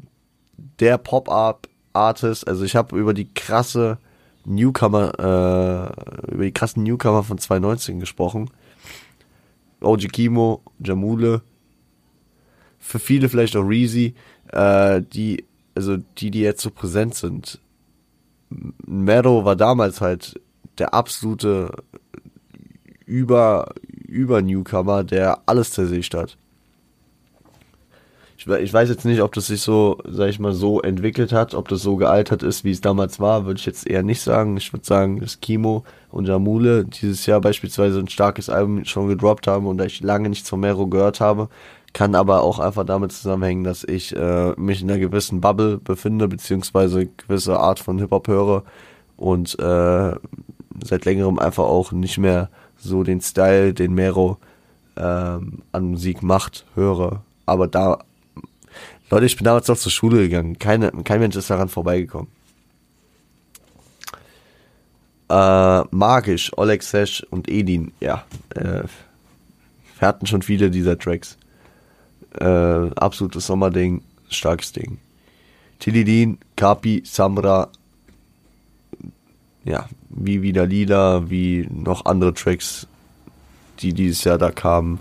der 0.79 0.97
Pop-Up-Artist. 0.97 2.47
Also 2.47 2.63
ich 2.63 2.77
habe 2.77 2.97
über 2.97 3.13
die 3.13 3.33
krasse 3.33 3.97
Newcomer, 4.45 5.11
äh, 5.19 6.33
über 6.33 6.45
die 6.45 6.53
krassen 6.53 6.83
Newcomer 6.83 7.23
von 7.23 7.37
2019 7.37 7.99
gesprochen. 7.99 8.49
OG 9.87 10.11
Kimo, 10.11 10.61
Jamule, 10.79 11.41
für 12.79 12.99
viele 12.99 13.29
vielleicht 13.29 13.55
auch 13.55 13.63
Reezy, 13.63 14.13
äh, 14.51 15.01
die, 15.01 15.45
also 15.75 15.97
die, 16.17 16.31
die 16.31 16.41
jetzt 16.41 16.61
so 16.61 16.69
präsent 16.69 17.15
sind. 17.15 17.59
Mero 18.85 19.43
war 19.43 19.55
damals 19.55 20.01
halt 20.01 20.39
der 20.77 20.93
absolute 20.93 21.71
über, 23.05 23.73
über 24.07 24.41
Newcomer, 24.41 25.03
der 25.03 25.41
alles 25.45 25.71
zersicht 25.71 26.13
hat. 26.13 26.37
Ich, 28.37 28.45
ich 28.47 28.71
weiß 28.71 28.89
jetzt 28.89 29.03
nicht, 29.03 29.21
ob 29.21 29.33
das 29.33 29.47
sich 29.47 29.61
so, 29.61 29.97
sag 30.07 30.29
ich 30.29 30.39
mal, 30.39 30.53
so 30.53 30.79
entwickelt 30.81 31.31
hat, 31.33 31.55
ob 31.55 31.67
das 31.69 31.81
so 31.81 31.95
gealtert 31.95 32.43
ist, 32.43 32.63
wie 32.63 32.71
es 32.71 32.81
damals 32.81 33.19
war, 33.19 33.45
würde 33.45 33.59
ich 33.59 33.65
jetzt 33.65 33.87
eher 33.87 34.03
nicht 34.03 34.21
sagen. 34.21 34.57
Ich 34.57 34.71
würde 34.71 34.85
sagen, 34.85 35.19
dass 35.19 35.41
Kimo 35.41 35.83
und 36.11 36.27
Jamule 36.27 36.85
dieses 36.85 37.25
Jahr 37.25 37.41
beispielsweise 37.41 37.99
ein 37.99 38.09
starkes 38.09 38.49
Album 38.49 38.85
schon 38.85 39.07
gedroppt 39.07 39.47
haben 39.47 39.65
und 39.65 39.81
ich 39.81 40.01
lange 40.01 40.29
nichts 40.29 40.49
von 40.49 40.59
Mero 40.59 40.85
gehört 40.85 41.19
habe. 41.19 41.49
Kann 41.93 42.13
aber 42.13 42.43
auch 42.43 42.59
einfach 42.59 42.85
damit 42.85 43.11
zusammenhängen, 43.11 43.63
dass 43.63 43.83
ich 43.83 44.15
äh, 44.15 44.51
mich 44.55 44.83
in 44.83 44.91
einer 44.91 44.99
gewissen 44.99 45.41
Bubble 45.41 45.79
befinde, 45.79 46.27
beziehungsweise 46.27 47.07
gewisse 47.07 47.59
Art 47.59 47.79
von 47.79 47.97
Hip-Hop 47.97 48.27
höre 48.27 48.63
und 49.15 49.57
äh, 49.59 50.13
seit 50.83 51.05
längerem 51.05 51.39
einfach 51.39 51.63
auch 51.63 51.91
nicht 51.91 52.19
mehr 52.19 52.49
so 52.77 53.01
den 53.01 53.19
Style, 53.21 53.73
den 53.73 53.95
Mero 53.95 54.37
ähm, 54.95 55.63
an 55.71 55.85
Musik 55.85 56.21
macht, 56.21 56.65
höre. 56.75 57.23
Aber 57.47 57.67
da 57.67 57.99
Leute, 59.09 59.25
ich 59.25 59.37
bin 59.37 59.45
damals 59.45 59.67
noch 59.67 59.77
zur 59.77 59.91
Schule 59.91 60.17
gegangen. 60.17 60.59
Keine, 60.59 60.91
kein 61.03 61.19
Mensch 61.19 61.35
ist 61.35 61.49
daran 61.49 61.69
vorbeigekommen. 61.69 62.27
Äh, 65.29 65.81
magisch, 65.91 66.51
Oleg 66.57 66.83
Sesh 66.83 67.25
und 67.29 67.49
Edin, 67.49 67.91
ja. 67.99 68.25
Äh, 68.55 68.83
wir 69.99 70.07
hatten 70.07 70.25
schon 70.25 70.41
viele 70.41 70.69
dieser 70.69 70.97
Tracks. 70.97 71.37
Äh, 72.39 72.45
absolutes 72.45 73.47
Sommerding, 73.47 74.03
starkes 74.29 74.71
Ding. 74.71 74.99
Tilidin, 75.79 76.37
Kapi, 76.55 77.03
Samra, 77.05 77.69
ja, 79.63 79.87
wie 80.09 80.41
wieder 80.41 80.65
Lila, 80.65 81.29
wie 81.29 81.67
noch 81.69 82.05
andere 82.05 82.33
Tracks, 82.33 82.87
die 83.79 83.93
dieses 83.93 84.23
Jahr 84.23 84.37
da 84.37 84.51
kamen. 84.51 84.99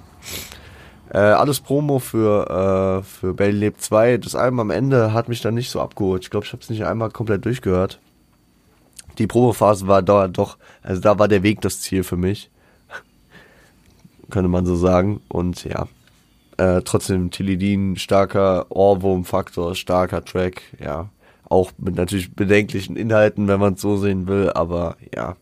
Äh, 1.11 1.19
alles 1.19 1.61
Promo 1.61 1.99
für, 1.99 3.01
äh, 3.01 3.03
für 3.05 3.35
Belly 3.35 3.59
Lebt 3.59 3.81
2. 3.81 4.19
Das 4.19 4.35
Album 4.35 4.61
am 4.61 4.71
Ende 4.71 5.13
hat 5.13 5.29
mich 5.29 5.41
dann 5.41 5.55
nicht 5.55 5.71
so 5.71 5.81
abgeholt. 5.81 6.25
Ich 6.25 6.31
glaube, 6.31 6.47
ich 6.47 6.53
habe 6.53 6.63
es 6.63 6.71
nicht 6.71 6.85
einmal 6.85 7.11
komplett 7.11 7.45
durchgehört. 7.45 8.01
Die 9.19 9.27
Promophase 9.27 9.87
war 9.87 10.03
da 10.03 10.29
doch, 10.29 10.59
also 10.83 11.01
da 11.01 11.19
war 11.19 11.29
der 11.29 11.43
Weg 11.43 11.61
das 11.61 11.81
Ziel 11.81 12.03
für 12.03 12.17
mich. 12.17 12.51
Könnte 14.31 14.49
man 14.49 14.67
so 14.67 14.77
sagen. 14.77 15.21
Und 15.29 15.65
ja, 15.65 15.87
äh, 16.57 16.83
trotzdem 16.83 17.31
Tilidin, 17.31 17.97
starker 17.97 18.67
Ohrwurm-Faktor, 18.71 19.75
starker 19.75 20.25
Track, 20.25 20.63
ja. 20.81 21.11
Auch 21.49 21.71
mit 21.79 21.95
natürlich 21.95 22.35
bedenklichen 22.35 22.97
Inhalten, 22.97 23.47
wenn 23.47 23.61
man 23.61 23.75
es 23.75 23.81
so 23.81 23.97
sehen 23.97 24.27
will, 24.27 24.51
aber 24.51 24.97
ja. 25.15 25.37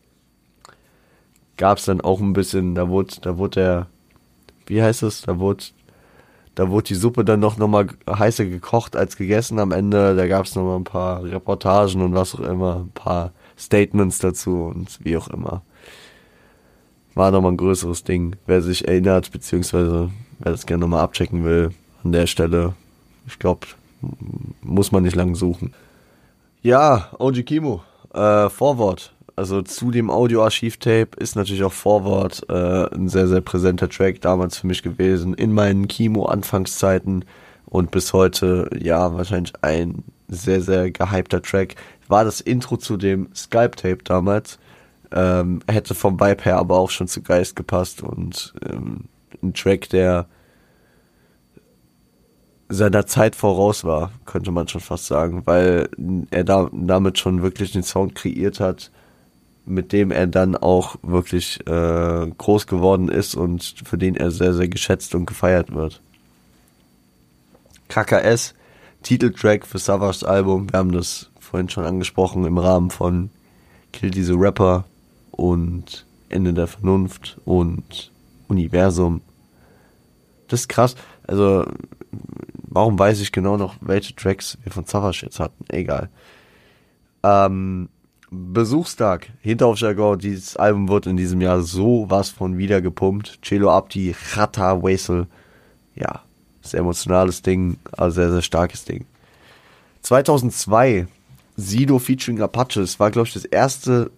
Gab 1.56 1.78
es 1.78 1.86
dann 1.86 2.00
auch 2.02 2.20
ein 2.20 2.34
bisschen, 2.34 2.74
da 2.74 2.88
wurde, 2.88 3.14
da 3.22 3.38
wurde 3.38 3.60
der 3.60 3.86
wie 4.66 4.82
heißt 4.82 5.02
es, 5.02 5.22
da 5.22 5.38
wurde, 5.38 5.64
da 6.54 6.70
wurde 6.70 6.88
die 6.88 6.94
Suppe 6.94 7.24
dann 7.24 7.40
noch, 7.40 7.56
noch 7.56 7.68
mal 7.68 7.86
heißer 8.08 8.46
gekocht 8.46 8.96
als 8.96 9.16
gegessen 9.16 9.58
am 9.58 9.72
Ende. 9.72 10.14
Da 10.14 10.26
gab 10.26 10.46
es 10.46 10.54
noch 10.54 10.64
mal 10.64 10.76
ein 10.76 10.84
paar 10.84 11.24
Reportagen 11.24 12.02
und 12.02 12.14
was 12.14 12.34
auch 12.34 12.40
immer, 12.40 12.76
ein 12.80 12.92
paar 12.92 13.32
Statements 13.58 14.18
dazu 14.18 14.64
und 14.64 14.98
wie 15.04 15.16
auch 15.16 15.28
immer. 15.28 15.62
War 17.14 17.30
noch 17.30 17.40
mal 17.40 17.50
ein 17.50 17.56
größeres 17.56 18.04
Ding. 18.04 18.36
Wer 18.46 18.62
sich 18.62 18.88
erinnert, 18.88 19.30
beziehungsweise 19.30 20.10
wer 20.40 20.52
das 20.52 20.66
gerne 20.66 20.80
noch 20.80 20.88
mal 20.88 21.02
abchecken 21.02 21.44
will, 21.44 21.70
an 22.02 22.12
der 22.12 22.26
Stelle, 22.26 22.74
ich 23.26 23.38
glaube, 23.38 23.66
muss 24.62 24.92
man 24.92 25.02
nicht 25.04 25.16
lang 25.16 25.34
suchen. 25.34 25.72
Ja, 26.62 27.10
OG 27.18 27.42
Kimo, 27.44 27.82
äh, 28.12 28.48
Vorwort 28.48 29.13
also 29.36 29.62
zu 29.62 29.90
dem 29.90 30.10
Audioarchiv-Tape 30.10 31.16
ist 31.16 31.36
natürlich 31.36 31.64
auch 31.64 31.72
Forward 31.72 32.44
äh, 32.48 32.94
ein 32.94 33.08
sehr, 33.08 33.26
sehr 33.26 33.40
präsenter 33.40 33.88
Track 33.88 34.20
damals 34.20 34.58
für 34.58 34.66
mich 34.66 34.82
gewesen, 34.82 35.34
in 35.34 35.52
meinen 35.52 35.88
Kimo-Anfangszeiten 35.88 37.24
und 37.66 37.90
bis 37.90 38.12
heute, 38.12 38.70
ja, 38.78 39.14
wahrscheinlich 39.14 39.52
ein 39.62 40.04
sehr, 40.28 40.60
sehr 40.60 40.90
gehypter 40.90 41.42
Track. 41.42 41.74
War 42.06 42.24
das 42.24 42.40
Intro 42.40 42.76
zu 42.76 42.96
dem 42.96 43.28
Skype-Tape 43.34 44.04
damals, 44.04 44.58
ähm, 45.12 45.60
hätte 45.68 45.94
vom 45.94 46.20
Vibe 46.20 46.44
her 46.44 46.58
aber 46.58 46.78
auch 46.78 46.90
schon 46.90 47.08
zu 47.08 47.22
Geist 47.22 47.56
gepasst 47.56 48.02
und 48.02 48.54
ähm, 48.68 49.04
ein 49.42 49.54
Track, 49.54 49.88
der 49.88 50.26
seiner 52.68 53.06
Zeit 53.06 53.36
voraus 53.36 53.84
war, 53.84 54.12
könnte 54.24 54.50
man 54.50 54.68
schon 54.68 54.80
fast 54.80 55.06
sagen, 55.06 55.42
weil 55.44 55.88
er 56.30 56.44
da, 56.44 56.70
damit 56.72 57.18
schon 57.18 57.42
wirklich 57.42 57.72
den 57.72 57.82
Sound 57.82 58.14
kreiert 58.14 58.58
hat, 58.60 58.90
mit 59.66 59.92
dem 59.92 60.10
er 60.10 60.26
dann 60.26 60.56
auch 60.56 60.96
wirklich 61.02 61.60
äh, 61.66 62.26
groß 62.38 62.66
geworden 62.66 63.08
ist 63.08 63.34
und 63.34 63.74
für 63.84 63.98
den 63.98 64.16
er 64.16 64.30
sehr, 64.30 64.54
sehr 64.54 64.68
geschätzt 64.68 65.14
und 65.14 65.26
gefeiert 65.26 65.74
wird. 65.74 66.00
KKS, 67.88 68.54
Titeltrack 69.02 69.66
für 69.66 69.78
Savage 69.78 70.26
Album. 70.26 70.70
Wir 70.70 70.78
haben 70.78 70.92
das 70.92 71.30
vorhin 71.38 71.68
schon 71.68 71.84
angesprochen 71.84 72.44
im 72.44 72.58
Rahmen 72.58 72.90
von 72.90 73.30
Kill 73.92 74.10
diese 74.10 74.34
Rapper 74.34 74.84
und 75.30 76.04
Ende 76.28 76.52
der 76.52 76.66
Vernunft 76.66 77.38
und 77.44 78.10
Universum. 78.48 79.20
Das 80.48 80.60
ist 80.60 80.68
krass. 80.68 80.96
Also, 81.26 81.64
warum 82.56 82.98
weiß 82.98 83.20
ich 83.20 83.32
genau 83.32 83.56
noch, 83.56 83.76
welche 83.80 84.14
Tracks 84.14 84.58
wir 84.62 84.72
von 84.72 84.84
Savage 84.84 85.20
jetzt 85.22 85.38
hatten? 85.40 85.64
Egal. 85.68 86.10
Ähm, 87.22 87.88
Besuchstag, 88.34 89.30
Hinterhofjargon, 89.40 90.18
dieses 90.18 90.56
Album 90.56 90.88
wird 90.88 91.06
in 91.06 91.16
diesem 91.16 91.40
Jahr 91.40 91.62
so 91.62 92.06
was 92.08 92.30
von 92.30 92.58
wieder 92.58 92.80
gepumpt. 92.80 93.38
Celo 93.42 93.70
Abdi, 93.70 94.14
Chata 94.14 94.82
Wesel. 94.82 95.26
Ja, 95.94 96.22
sehr 96.60 96.80
emotionales 96.80 97.42
Ding, 97.42 97.78
also 97.92 98.16
sehr, 98.16 98.32
sehr 98.32 98.42
starkes 98.42 98.84
Ding. 98.84 99.06
2002, 100.02 101.06
Sido 101.56 101.98
featuring 101.98 102.42
Apache. 102.42 102.80
Das 102.80 102.98
war, 102.98 103.10
glaube 103.10 103.28
ich, 103.28 103.34
das 103.34 103.44
erste 103.44 104.10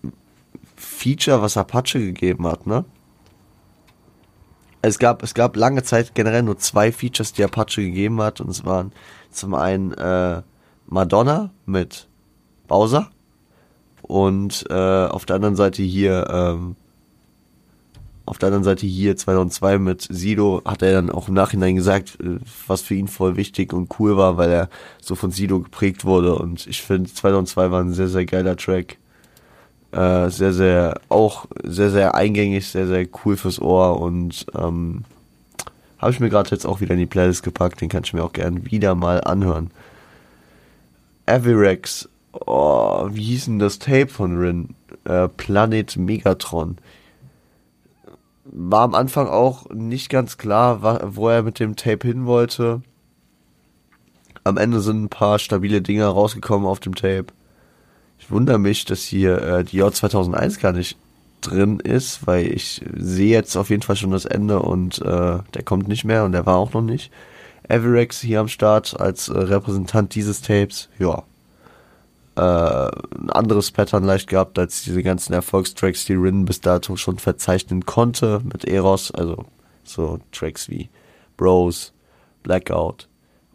Feature, 0.76 1.42
was 1.42 1.56
Apache 1.56 1.98
gegeben 1.98 2.46
hat, 2.46 2.66
ne? 2.66 2.84
Es 4.82 4.98
gab, 4.98 5.22
es 5.22 5.34
gab 5.34 5.56
lange 5.56 5.82
Zeit 5.82 6.14
generell 6.14 6.42
nur 6.42 6.58
zwei 6.58 6.92
Features, 6.92 7.32
die 7.32 7.42
Apache 7.44 7.82
gegeben 7.82 8.22
hat. 8.22 8.40
Und 8.40 8.48
es 8.50 8.64
waren 8.64 8.92
zum 9.30 9.54
einen 9.54 9.92
äh, 9.92 10.42
Madonna 10.86 11.50
mit 11.66 12.08
Bowser 12.68 13.10
und 14.06 14.64
äh, 14.70 14.74
auf 15.06 15.26
der 15.26 15.36
anderen 15.36 15.56
Seite 15.56 15.82
hier, 15.82 16.28
ähm, 16.30 16.76
auf 18.24 18.38
der 18.38 18.48
anderen 18.48 18.64
Seite 18.64 18.86
hier 18.86 19.16
2002 19.16 19.78
mit 19.78 20.06
Sido 20.08 20.62
hat 20.64 20.82
er 20.82 20.92
dann 20.92 21.10
auch 21.10 21.28
im 21.28 21.34
Nachhinein 21.34 21.74
gesagt, 21.74 22.18
äh, 22.20 22.38
was 22.68 22.82
für 22.82 22.94
ihn 22.94 23.08
voll 23.08 23.36
wichtig 23.36 23.72
und 23.72 23.98
cool 23.98 24.16
war, 24.16 24.36
weil 24.36 24.50
er 24.50 24.68
so 25.00 25.16
von 25.16 25.32
Sido 25.32 25.60
geprägt 25.60 26.04
wurde. 26.04 26.36
Und 26.36 26.66
ich 26.68 26.82
finde 26.82 27.12
2002 27.12 27.70
war 27.72 27.80
ein 27.80 27.92
sehr, 27.92 28.08
sehr 28.08 28.26
geiler 28.26 28.56
Track. 28.56 28.98
Äh, 29.90 30.30
sehr, 30.30 30.52
sehr, 30.52 31.00
auch 31.08 31.46
sehr, 31.64 31.90
sehr 31.90 32.14
eingängig, 32.14 32.68
sehr, 32.68 32.86
sehr 32.86 33.06
cool 33.24 33.36
fürs 33.36 33.60
Ohr 33.60 34.00
und 34.00 34.46
ähm, 34.56 35.04
habe 35.98 36.12
ich 36.12 36.20
mir 36.20 36.28
gerade 36.28 36.50
jetzt 36.50 36.66
auch 36.66 36.80
wieder 36.80 36.94
in 36.94 37.00
die 37.00 37.06
Playlist 37.06 37.42
gepackt, 37.42 37.80
den 37.80 37.88
kann 37.88 38.04
ich 38.04 38.12
mir 38.12 38.22
auch 38.22 38.32
gern 38.32 38.70
wieder 38.70 38.94
mal 38.94 39.22
anhören. 39.22 39.70
Avirex 41.24 42.08
oh, 42.46 43.08
wie 43.10 43.22
hieß 43.22 43.46
denn 43.46 43.58
das 43.58 43.78
Tape 43.78 44.08
von 44.08 44.36
Rin? 44.38 44.74
Äh, 45.04 45.28
Planet 45.28 45.96
Megatron. 45.96 46.76
War 48.44 48.82
am 48.82 48.94
Anfang 48.94 49.28
auch 49.28 49.68
nicht 49.70 50.08
ganz 50.08 50.38
klar, 50.38 51.10
wo 51.16 51.28
er 51.28 51.42
mit 51.42 51.58
dem 51.58 51.76
Tape 51.76 52.06
hin 52.06 52.26
wollte. 52.26 52.82
Am 54.44 54.56
Ende 54.56 54.80
sind 54.80 55.02
ein 55.02 55.08
paar 55.08 55.38
stabile 55.38 55.82
Dinger 55.82 56.06
rausgekommen 56.06 56.66
auf 56.66 56.78
dem 56.80 56.94
Tape. 56.94 57.26
Ich 58.18 58.30
wundere 58.30 58.58
mich, 58.58 58.84
dass 58.84 59.02
hier 59.02 59.42
äh, 59.42 59.64
die 59.64 59.78
J 59.78 59.94
2001 59.94 60.60
gar 60.60 60.72
nicht 60.72 60.96
drin 61.40 61.80
ist, 61.80 62.26
weil 62.26 62.46
ich 62.52 62.82
sehe 62.94 63.30
jetzt 63.30 63.56
auf 63.56 63.70
jeden 63.70 63.82
Fall 63.82 63.96
schon 63.96 64.10
das 64.10 64.24
Ende 64.24 64.60
und 64.60 65.00
äh, 65.00 65.38
der 65.54 65.62
kommt 65.64 65.88
nicht 65.88 66.04
mehr 66.04 66.24
und 66.24 66.32
der 66.32 66.46
war 66.46 66.56
auch 66.56 66.72
noch 66.72 66.82
nicht. 66.82 67.10
Everex 67.68 68.20
hier 68.20 68.40
am 68.40 68.48
Start 68.48 68.98
als 68.98 69.28
äh, 69.28 69.36
Repräsentant 69.36 70.14
dieses 70.14 70.42
Tapes. 70.42 70.88
Ja, 70.98 71.24
äh, 72.36 72.40
ein 72.40 73.30
anderes 73.30 73.70
Pattern 73.70 74.04
leicht 74.04 74.28
gehabt 74.28 74.58
als 74.58 74.82
diese 74.82 75.02
ganzen 75.02 75.32
Erfolgstracks, 75.32 76.04
die 76.04 76.14
Rin 76.14 76.44
bis 76.44 76.60
dato 76.60 76.96
schon 76.96 77.18
verzeichnen 77.18 77.86
konnte 77.86 78.40
mit 78.44 78.64
Eros, 78.64 79.10
also 79.10 79.46
so 79.84 80.18
Tracks 80.32 80.68
wie 80.68 80.90
Bros, 81.36 81.92
Blackout 82.42 83.08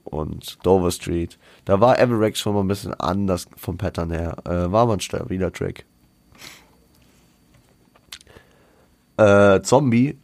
und 0.03 0.57
Dover 0.65 0.91
Street. 0.91 1.37
Da 1.65 1.79
war 1.79 1.99
Everex 1.99 2.39
schon 2.39 2.55
mal 2.55 2.61
ein 2.61 2.67
bisschen 2.67 2.93
anders 2.95 3.47
vom 3.55 3.77
Pattern 3.77 4.11
her. 4.11 4.37
Äh, 4.45 4.71
war 4.71 4.85
mal 4.85 4.93
ein 4.93 4.99
stabiler 4.99 5.51
Track. 5.51 5.85
Äh, 9.17 9.61
Zombie, 9.61 10.17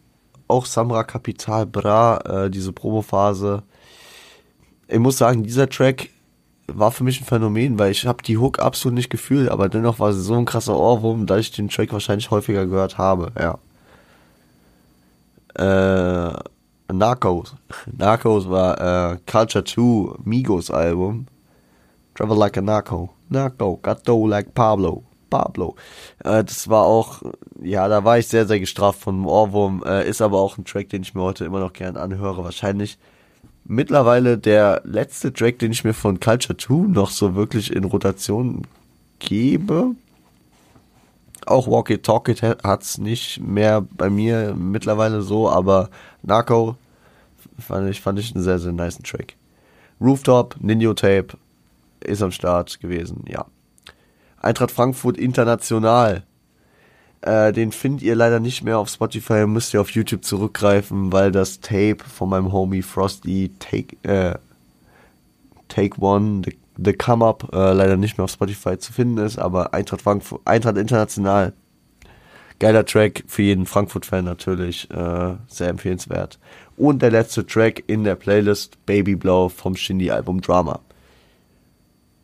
auch 0.47 0.65
Samra 0.65 1.03
Capital 1.03 1.65
Bra, 1.67 2.17
äh, 2.45 2.49
diese 2.49 2.73
Promophase. 2.73 3.63
Ich 4.87 4.99
muss 4.99 5.17
sagen, 5.17 5.43
dieser 5.43 5.69
Track 5.69 6.09
war 6.67 6.91
für 6.91 7.03
mich 7.03 7.21
ein 7.21 7.25
Phänomen, 7.25 7.79
weil 7.79 7.91
ich 7.91 8.05
habe 8.05 8.23
die 8.23 8.37
Hook 8.37 8.59
absolut 8.59 8.95
nicht 8.95 9.09
gefühlt, 9.09 9.49
aber 9.49 9.69
dennoch 9.69 9.99
war 9.99 10.13
sie 10.13 10.21
so 10.21 10.35
ein 10.35 10.45
krasser 10.45 10.77
Ohrwurm, 10.77 11.25
dass 11.25 11.39
ich 11.39 11.51
den 11.51 11.69
Track 11.69 11.93
wahrscheinlich 11.93 12.29
häufiger 12.29 12.65
gehört 12.65 12.97
habe, 12.97 13.31
ja. 13.39 13.57
Äh, 15.57 16.33
Narcos. 16.93 17.55
Narcos 17.97 18.49
war 18.49 19.13
äh, 19.13 19.17
Culture 19.29 19.63
2 19.63 20.19
Migos 20.23 20.69
Album. 20.69 21.27
Travel 22.15 22.37
like 22.37 22.57
a 22.57 22.61
Narco. 22.61 23.09
Narco, 23.29 23.77
Gato 23.81 24.27
like 24.27 24.53
Pablo. 24.53 25.03
Pablo. 25.29 25.75
Äh, 26.23 26.43
das 26.43 26.69
war 26.69 26.85
auch, 26.85 27.21
ja, 27.61 27.87
da 27.87 28.03
war 28.03 28.17
ich 28.17 28.27
sehr, 28.27 28.45
sehr 28.45 28.59
gestraft 28.59 29.01
von 29.01 29.25
Ohrwurm. 29.25 29.83
Äh, 29.85 30.07
ist 30.07 30.21
aber 30.21 30.39
auch 30.39 30.57
ein 30.57 30.65
Track, 30.65 30.89
den 30.89 31.01
ich 31.01 31.13
mir 31.13 31.21
heute 31.21 31.45
immer 31.45 31.59
noch 31.59 31.73
gern 31.73 31.97
anhöre. 31.97 32.43
Wahrscheinlich 32.43 32.97
mittlerweile 33.67 34.37
der 34.37 34.81
letzte 34.85 35.33
Track, 35.33 35.59
den 35.59 35.71
ich 35.71 35.83
mir 35.83 35.93
von 35.93 36.19
Culture 36.19 36.57
2 36.57 36.87
noch 36.87 37.11
so 37.11 37.35
wirklich 37.35 37.71
in 37.71 37.83
Rotation 37.83 38.63
gebe. 39.19 39.91
Auch 41.45 41.67
Walk 41.67 41.89
It 41.89 42.03
Talk 42.03 42.29
It 42.29 42.41
hat's 42.41 42.97
nicht 42.97 43.39
mehr 43.39 43.81
bei 43.81 44.09
mir 44.09 44.55
mittlerweile 44.55 45.21
so, 45.21 45.49
aber 45.49 45.89
Narco 46.23 46.75
fand 47.59 47.89
ich, 47.89 48.01
fand 48.01 48.19
ich 48.19 48.33
einen 48.33 48.43
sehr, 48.43 48.59
sehr 48.59 48.73
nice 48.73 48.99
Track. 48.99 49.35
Rooftop, 49.99 50.55
Ninjo 50.59 50.93
Tape 50.93 51.37
ist 52.01 52.21
am 52.21 52.31
Start 52.31 52.79
gewesen, 52.79 53.23
ja. 53.27 53.45
Eintracht 54.41 54.71
Frankfurt 54.71 55.17
International 55.17 56.23
äh, 57.21 57.51
den 57.51 57.71
findet 57.71 58.03
ihr 58.03 58.15
leider 58.15 58.39
nicht 58.39 58.63
mehr 58.63 58.77
auf 58.77 58.89
Spotify, 58.89 59.45
müsst 59.47 59.73
ihr 59.73 59.81
auf 59.81 59.89
YouTube 59.89 60.23
zurückgreifen, 60.23 61.11
weil 61.11 61.31
das 61.31 61.59
Tape 61.59 61.97
von 62.03 62.29
meinem 62.29 62.51
Homie 62.51 62.81
Frosty 62.81 63.51
Take, 63.59 63.97
äh, 64.03 64.37
Take 65.67 65.99
One, 65.99 66.43
The, 66.45 66.57
the 66.77 66.93
Come 66.93 67.25
Up, 67.25 67.49
äh, 67.53 67.73
leider 67.73 67.97
nicht 67.97 68.17
mehr 68.17 68.25
auf 68.25 68.31
Spotify 68.31 68.77
zu 68.77 68.93
finden 68.93 69.17
ist, 69.17 69.37
aber 69.39 69.73
Eintracht, 69.73 70.01
Frankfurt, 70.01 70.41
Eintracht 70.45 70.77
International, 70.77 71.53
geiler 72.59 72.85
Track 72.85 73.23
für 73.27 73.43
jeden 73.43 73.65
Frankfurt-Fan 73.65 74.25
natürlich, 74.25 74.89
äh, 74.91 75.35
sehr 75.47 75.69
empfehlenswert. 75.69 76.39
Und 76.75 77.01
der 77.01 77.11
letzte 77.11 77.45
Track 77.45 77.83
in 77.87 78.03
der 78.03 78.15
Playlist, 78.15 78.85
Baby 78.85 79.15
Blow 79.15 79.49
vom 79.49 79.75
Shindy-Album 79.75 80.41
Drama. 80.41 80.79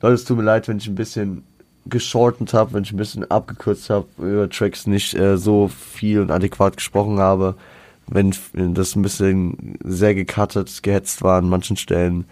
Leute, 0.01 0.15
es 0.15 0.25
tut 0.25 0.37
mir 0.37 0.43
leid, 0.43 0.67
wenn 0.67 0.77
ich 0.77 0.87
ein 0.87 0.95
bisschen 0.95 1.43
geschortet 1.85 2.53
habe, 2.53 2.73
wenn 2.73 2.83
ich 2.83 2.91
ein 2.91 2.97
bisschen 2.97 3.29
abgekürzt 3.29 3.89
habe, 3.89 4.07
über 4.17 4.49
Tracks 4.49 4.87
nicht 4.87 5.13
äh, 5.15 5.37
so 5.37 5.67
viel 5.67 6.21
und 6.21 6.31
adäquat 6.31 6.77
gesprochen 6.77 7.19
habe, 7.19 7.55
wenn 8.07 8.33
das 8.53 8.95
ein 8.95 9.01
bisschen 9.01 9.77
sehr 9.83 10.15
gecuttet, 10.15 10.83
gehetzt 10.83 11.21
war 11.21 11.37
an 11.37 11.49
manchen 11.49 11.77
Stellen. 11.77 12.25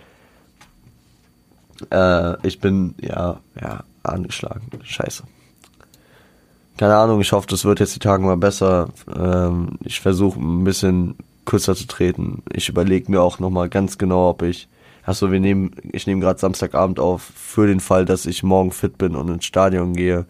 Äh, 1.89 2.47
ich 2.47 2.59
bin, 2.59 2.95
ja, 2.99 3.39
ja, 3.59 3.83
angeschlagen. 4.03 4.67
Scheiße. 4.83 5.23
Keine 6.77 6.95
Ahnung, 6.95 7.21
ich 7.21 7.31
hoffe, 7.31 7.47
das 7.47 7.65
wird 7.65 7.79
jetzt 7.79 7.95
die 7.95 7.99
Tage 7.99 8.23
mal 8.23 8.37
besser. 8.37 8.89
Ähm, 9.15 9.77
ich 9.83 9.99
versuche 10.01 10.39
ein 10.39 10.63
bisschen 10.63 11.15
kürzer 11.45 11.75
zu 11.75 11.85
treten. 11.87 12.43
Ich 12.51 12.69
überlege 12.69 13.11
mir 13.11 13.21
auch 13.21 13.39
nochmal 13.39 13.69
ganz 13.69 13.97
genau, 13.97 14.29
ob 14.29 14.41
ich 14.41 14.67
Achso, 15.03 15.31
wir 15.31 15.39
nehmen, 15.39 15.71
ich 15.91 16.05
nehme 16.05 16.21
gerade 16.21 16.39
Samstagabend 16.39 16.99
auf 16.99 17.21
für 17.21 17.67
den 17.67 17.79
Fall, 17.79 18.05
dass 18.05 18.25
ich 18.25 18.43
morgen 18.43 18.71
fit 18.71 18.97
bin 18.97 19.15
und 19.15 19.29
ins 19.29 19.45
Stadion 19.45 19.93
gehe, 19.93 20.25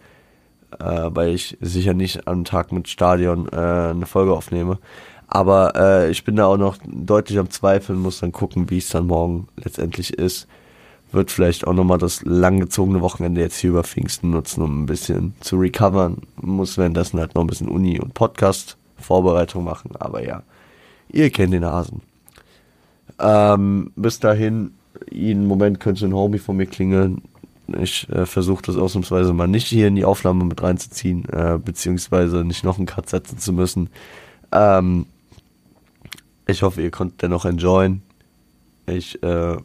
äh, 0.79 1.09
weil 1.09 1.29
ich 1.33 1.57
sicher 1.59 1.93
nicht 1.93 2.27
am 2.27 2.45
Tag 2.45 2.71
mit 2.71 2.87
Stadion 2.87 3.47
äh, 3.51 3.55
eine 3.55 4.05
Folge 4.05 4.33
aufnehme. 4.33 4.79
Aber 5.27 5.75
äh, 5.75 6.11
ich 6.11 6.23
bin 6.23 6.35
da 6.35 6.45
auch 6.45 6.57
noch 6.57 6.77
deutlich 6.85 7.39
am 7.39 7.49
Zweifeln, 7.49 7.99
muss 7.99 8.19
dann 8.19 8.31
gucken, 8.31 8.69
wie 8.69 8.79
es 8.79 8.89
dann 8.89 9.07
morgen 9.07 9.47
letztendlich 9.55 10.13
ist. 10.13 10.47
Wird 11.13 11.31
vielleicht 11.31 11.67
auch 11.67 11.73
nochmal 11.73 11.97
das 11.97 12.23
langgezogene 12.23 13.01
Wochenende 13.01 13.41
jetzt 13.41 13.57
hier 13.57 13.71
über 13.71 13.83
Pfingsten 13.83 14.29
nutzen, 14.29 14.61
um 14.61 14.83
ein 14.83 14.85
bisschen 14.85 15.33
zu 15.41 15.57
recovern. 15.57 16.17
Muss 16.41 16.77
währenddessen 16.77 17.19
halt 17.19 17.35
noch 17.35 17.43
ein 17.43 17.47
bisschen 17.47 17.67
Uni 17.67 17.99
und 17.99 18.13
Podcast 18.13 18.77
Vorbereitung 18.97 19.63
machen, 19.63 19.91
aber 19.99 20.23
ja, 20.23 20.43
ihr 21.09 21.29
kennt 21.29 21.53
den 21.53 21.65
Hasen. 21.65 22.01
Ähm, 23.21 23.91
bis 23.95 24.19
dahin, 24.19 24.71
jeden 25.09 25.47
Moment 25.47 25.79
könnte 25.79 26.05
ein 26.05 26.13
Homie 26.13 26.39
von 26.39 26.57
mir 26.57 26.65
klingeln. 26.65 27.21
Ich 27.79 28.09
äh, 28.09 28.25
versuche 28.25 28.63
das 28.63 28.75
ausnahmsweise 28.75 29.31
mal 29.33 29.47
nicht 29.47 29.67
hier 29.67 29.87
in 29.87 29.95
die 29.95 30.05
Aufnahme 30.05 30.43
mit 30.43 30.61
reinzuziehen, 30.61 31.25
äh, 31.29 31.57
beziehungsweise 31.63 32.43
nicht 32.43 32.63
noch 32.63 32.77
einen 32.77 32.87
Cut 32.87 33.09
setzen 33.09 33.37
zu 33.37 33.53
müssen. 33.53 33.89
Ähm, 34.51 35.05
ich 36.47 36.63
hoffe, 36.63 36.81
ihr 36.81 36.91
konntet 36.91 37.21
dennoch 37.21 37.45
enjoyen. 37.45 38.01
Ich 38.87 39.21
äh, 39.23 39.57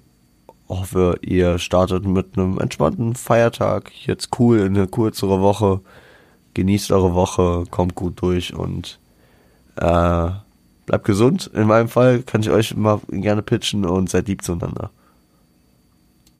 hoffe, 0.68 1.18
ihr 1.22 1.58
startet 1.58 2.06
mit 2.06 2.36
einem 2.36 2.58
entspannten 2.58 3.14
Feiertag. 3.14 3.90
Jetzt 4.06 4.38
cool 4.38 4.58
in 4.58 4.76
eine 4.76 4.86
kürzere 4.86 5.40
Woche. 5.40 5.80
Genießt 6.54 6.92
eure 6.92 7.14
Woche, 7.14 7.64
kommt 7.70 7.94
gut 7.94 8.20
durch 8.22 8.54
und 8.54 8.98
äh, 9.76 10.30
bleibt 10.86 11.04
gesund. 11.04 11.50
In 11.52 11.66
meinem 11.66 11.88
Fall 11.88 12.22
kann 12.22 12.40
ich 12.40 12.50
euch 12.50 12.72
immer 12.72 13.00
gerne 13.08 13.42
pitchen 13.42 13.84
und 13.84 14.08
seid 14.08 14.28
lieb 14.28 14.42
zueinander. 14.42 14.90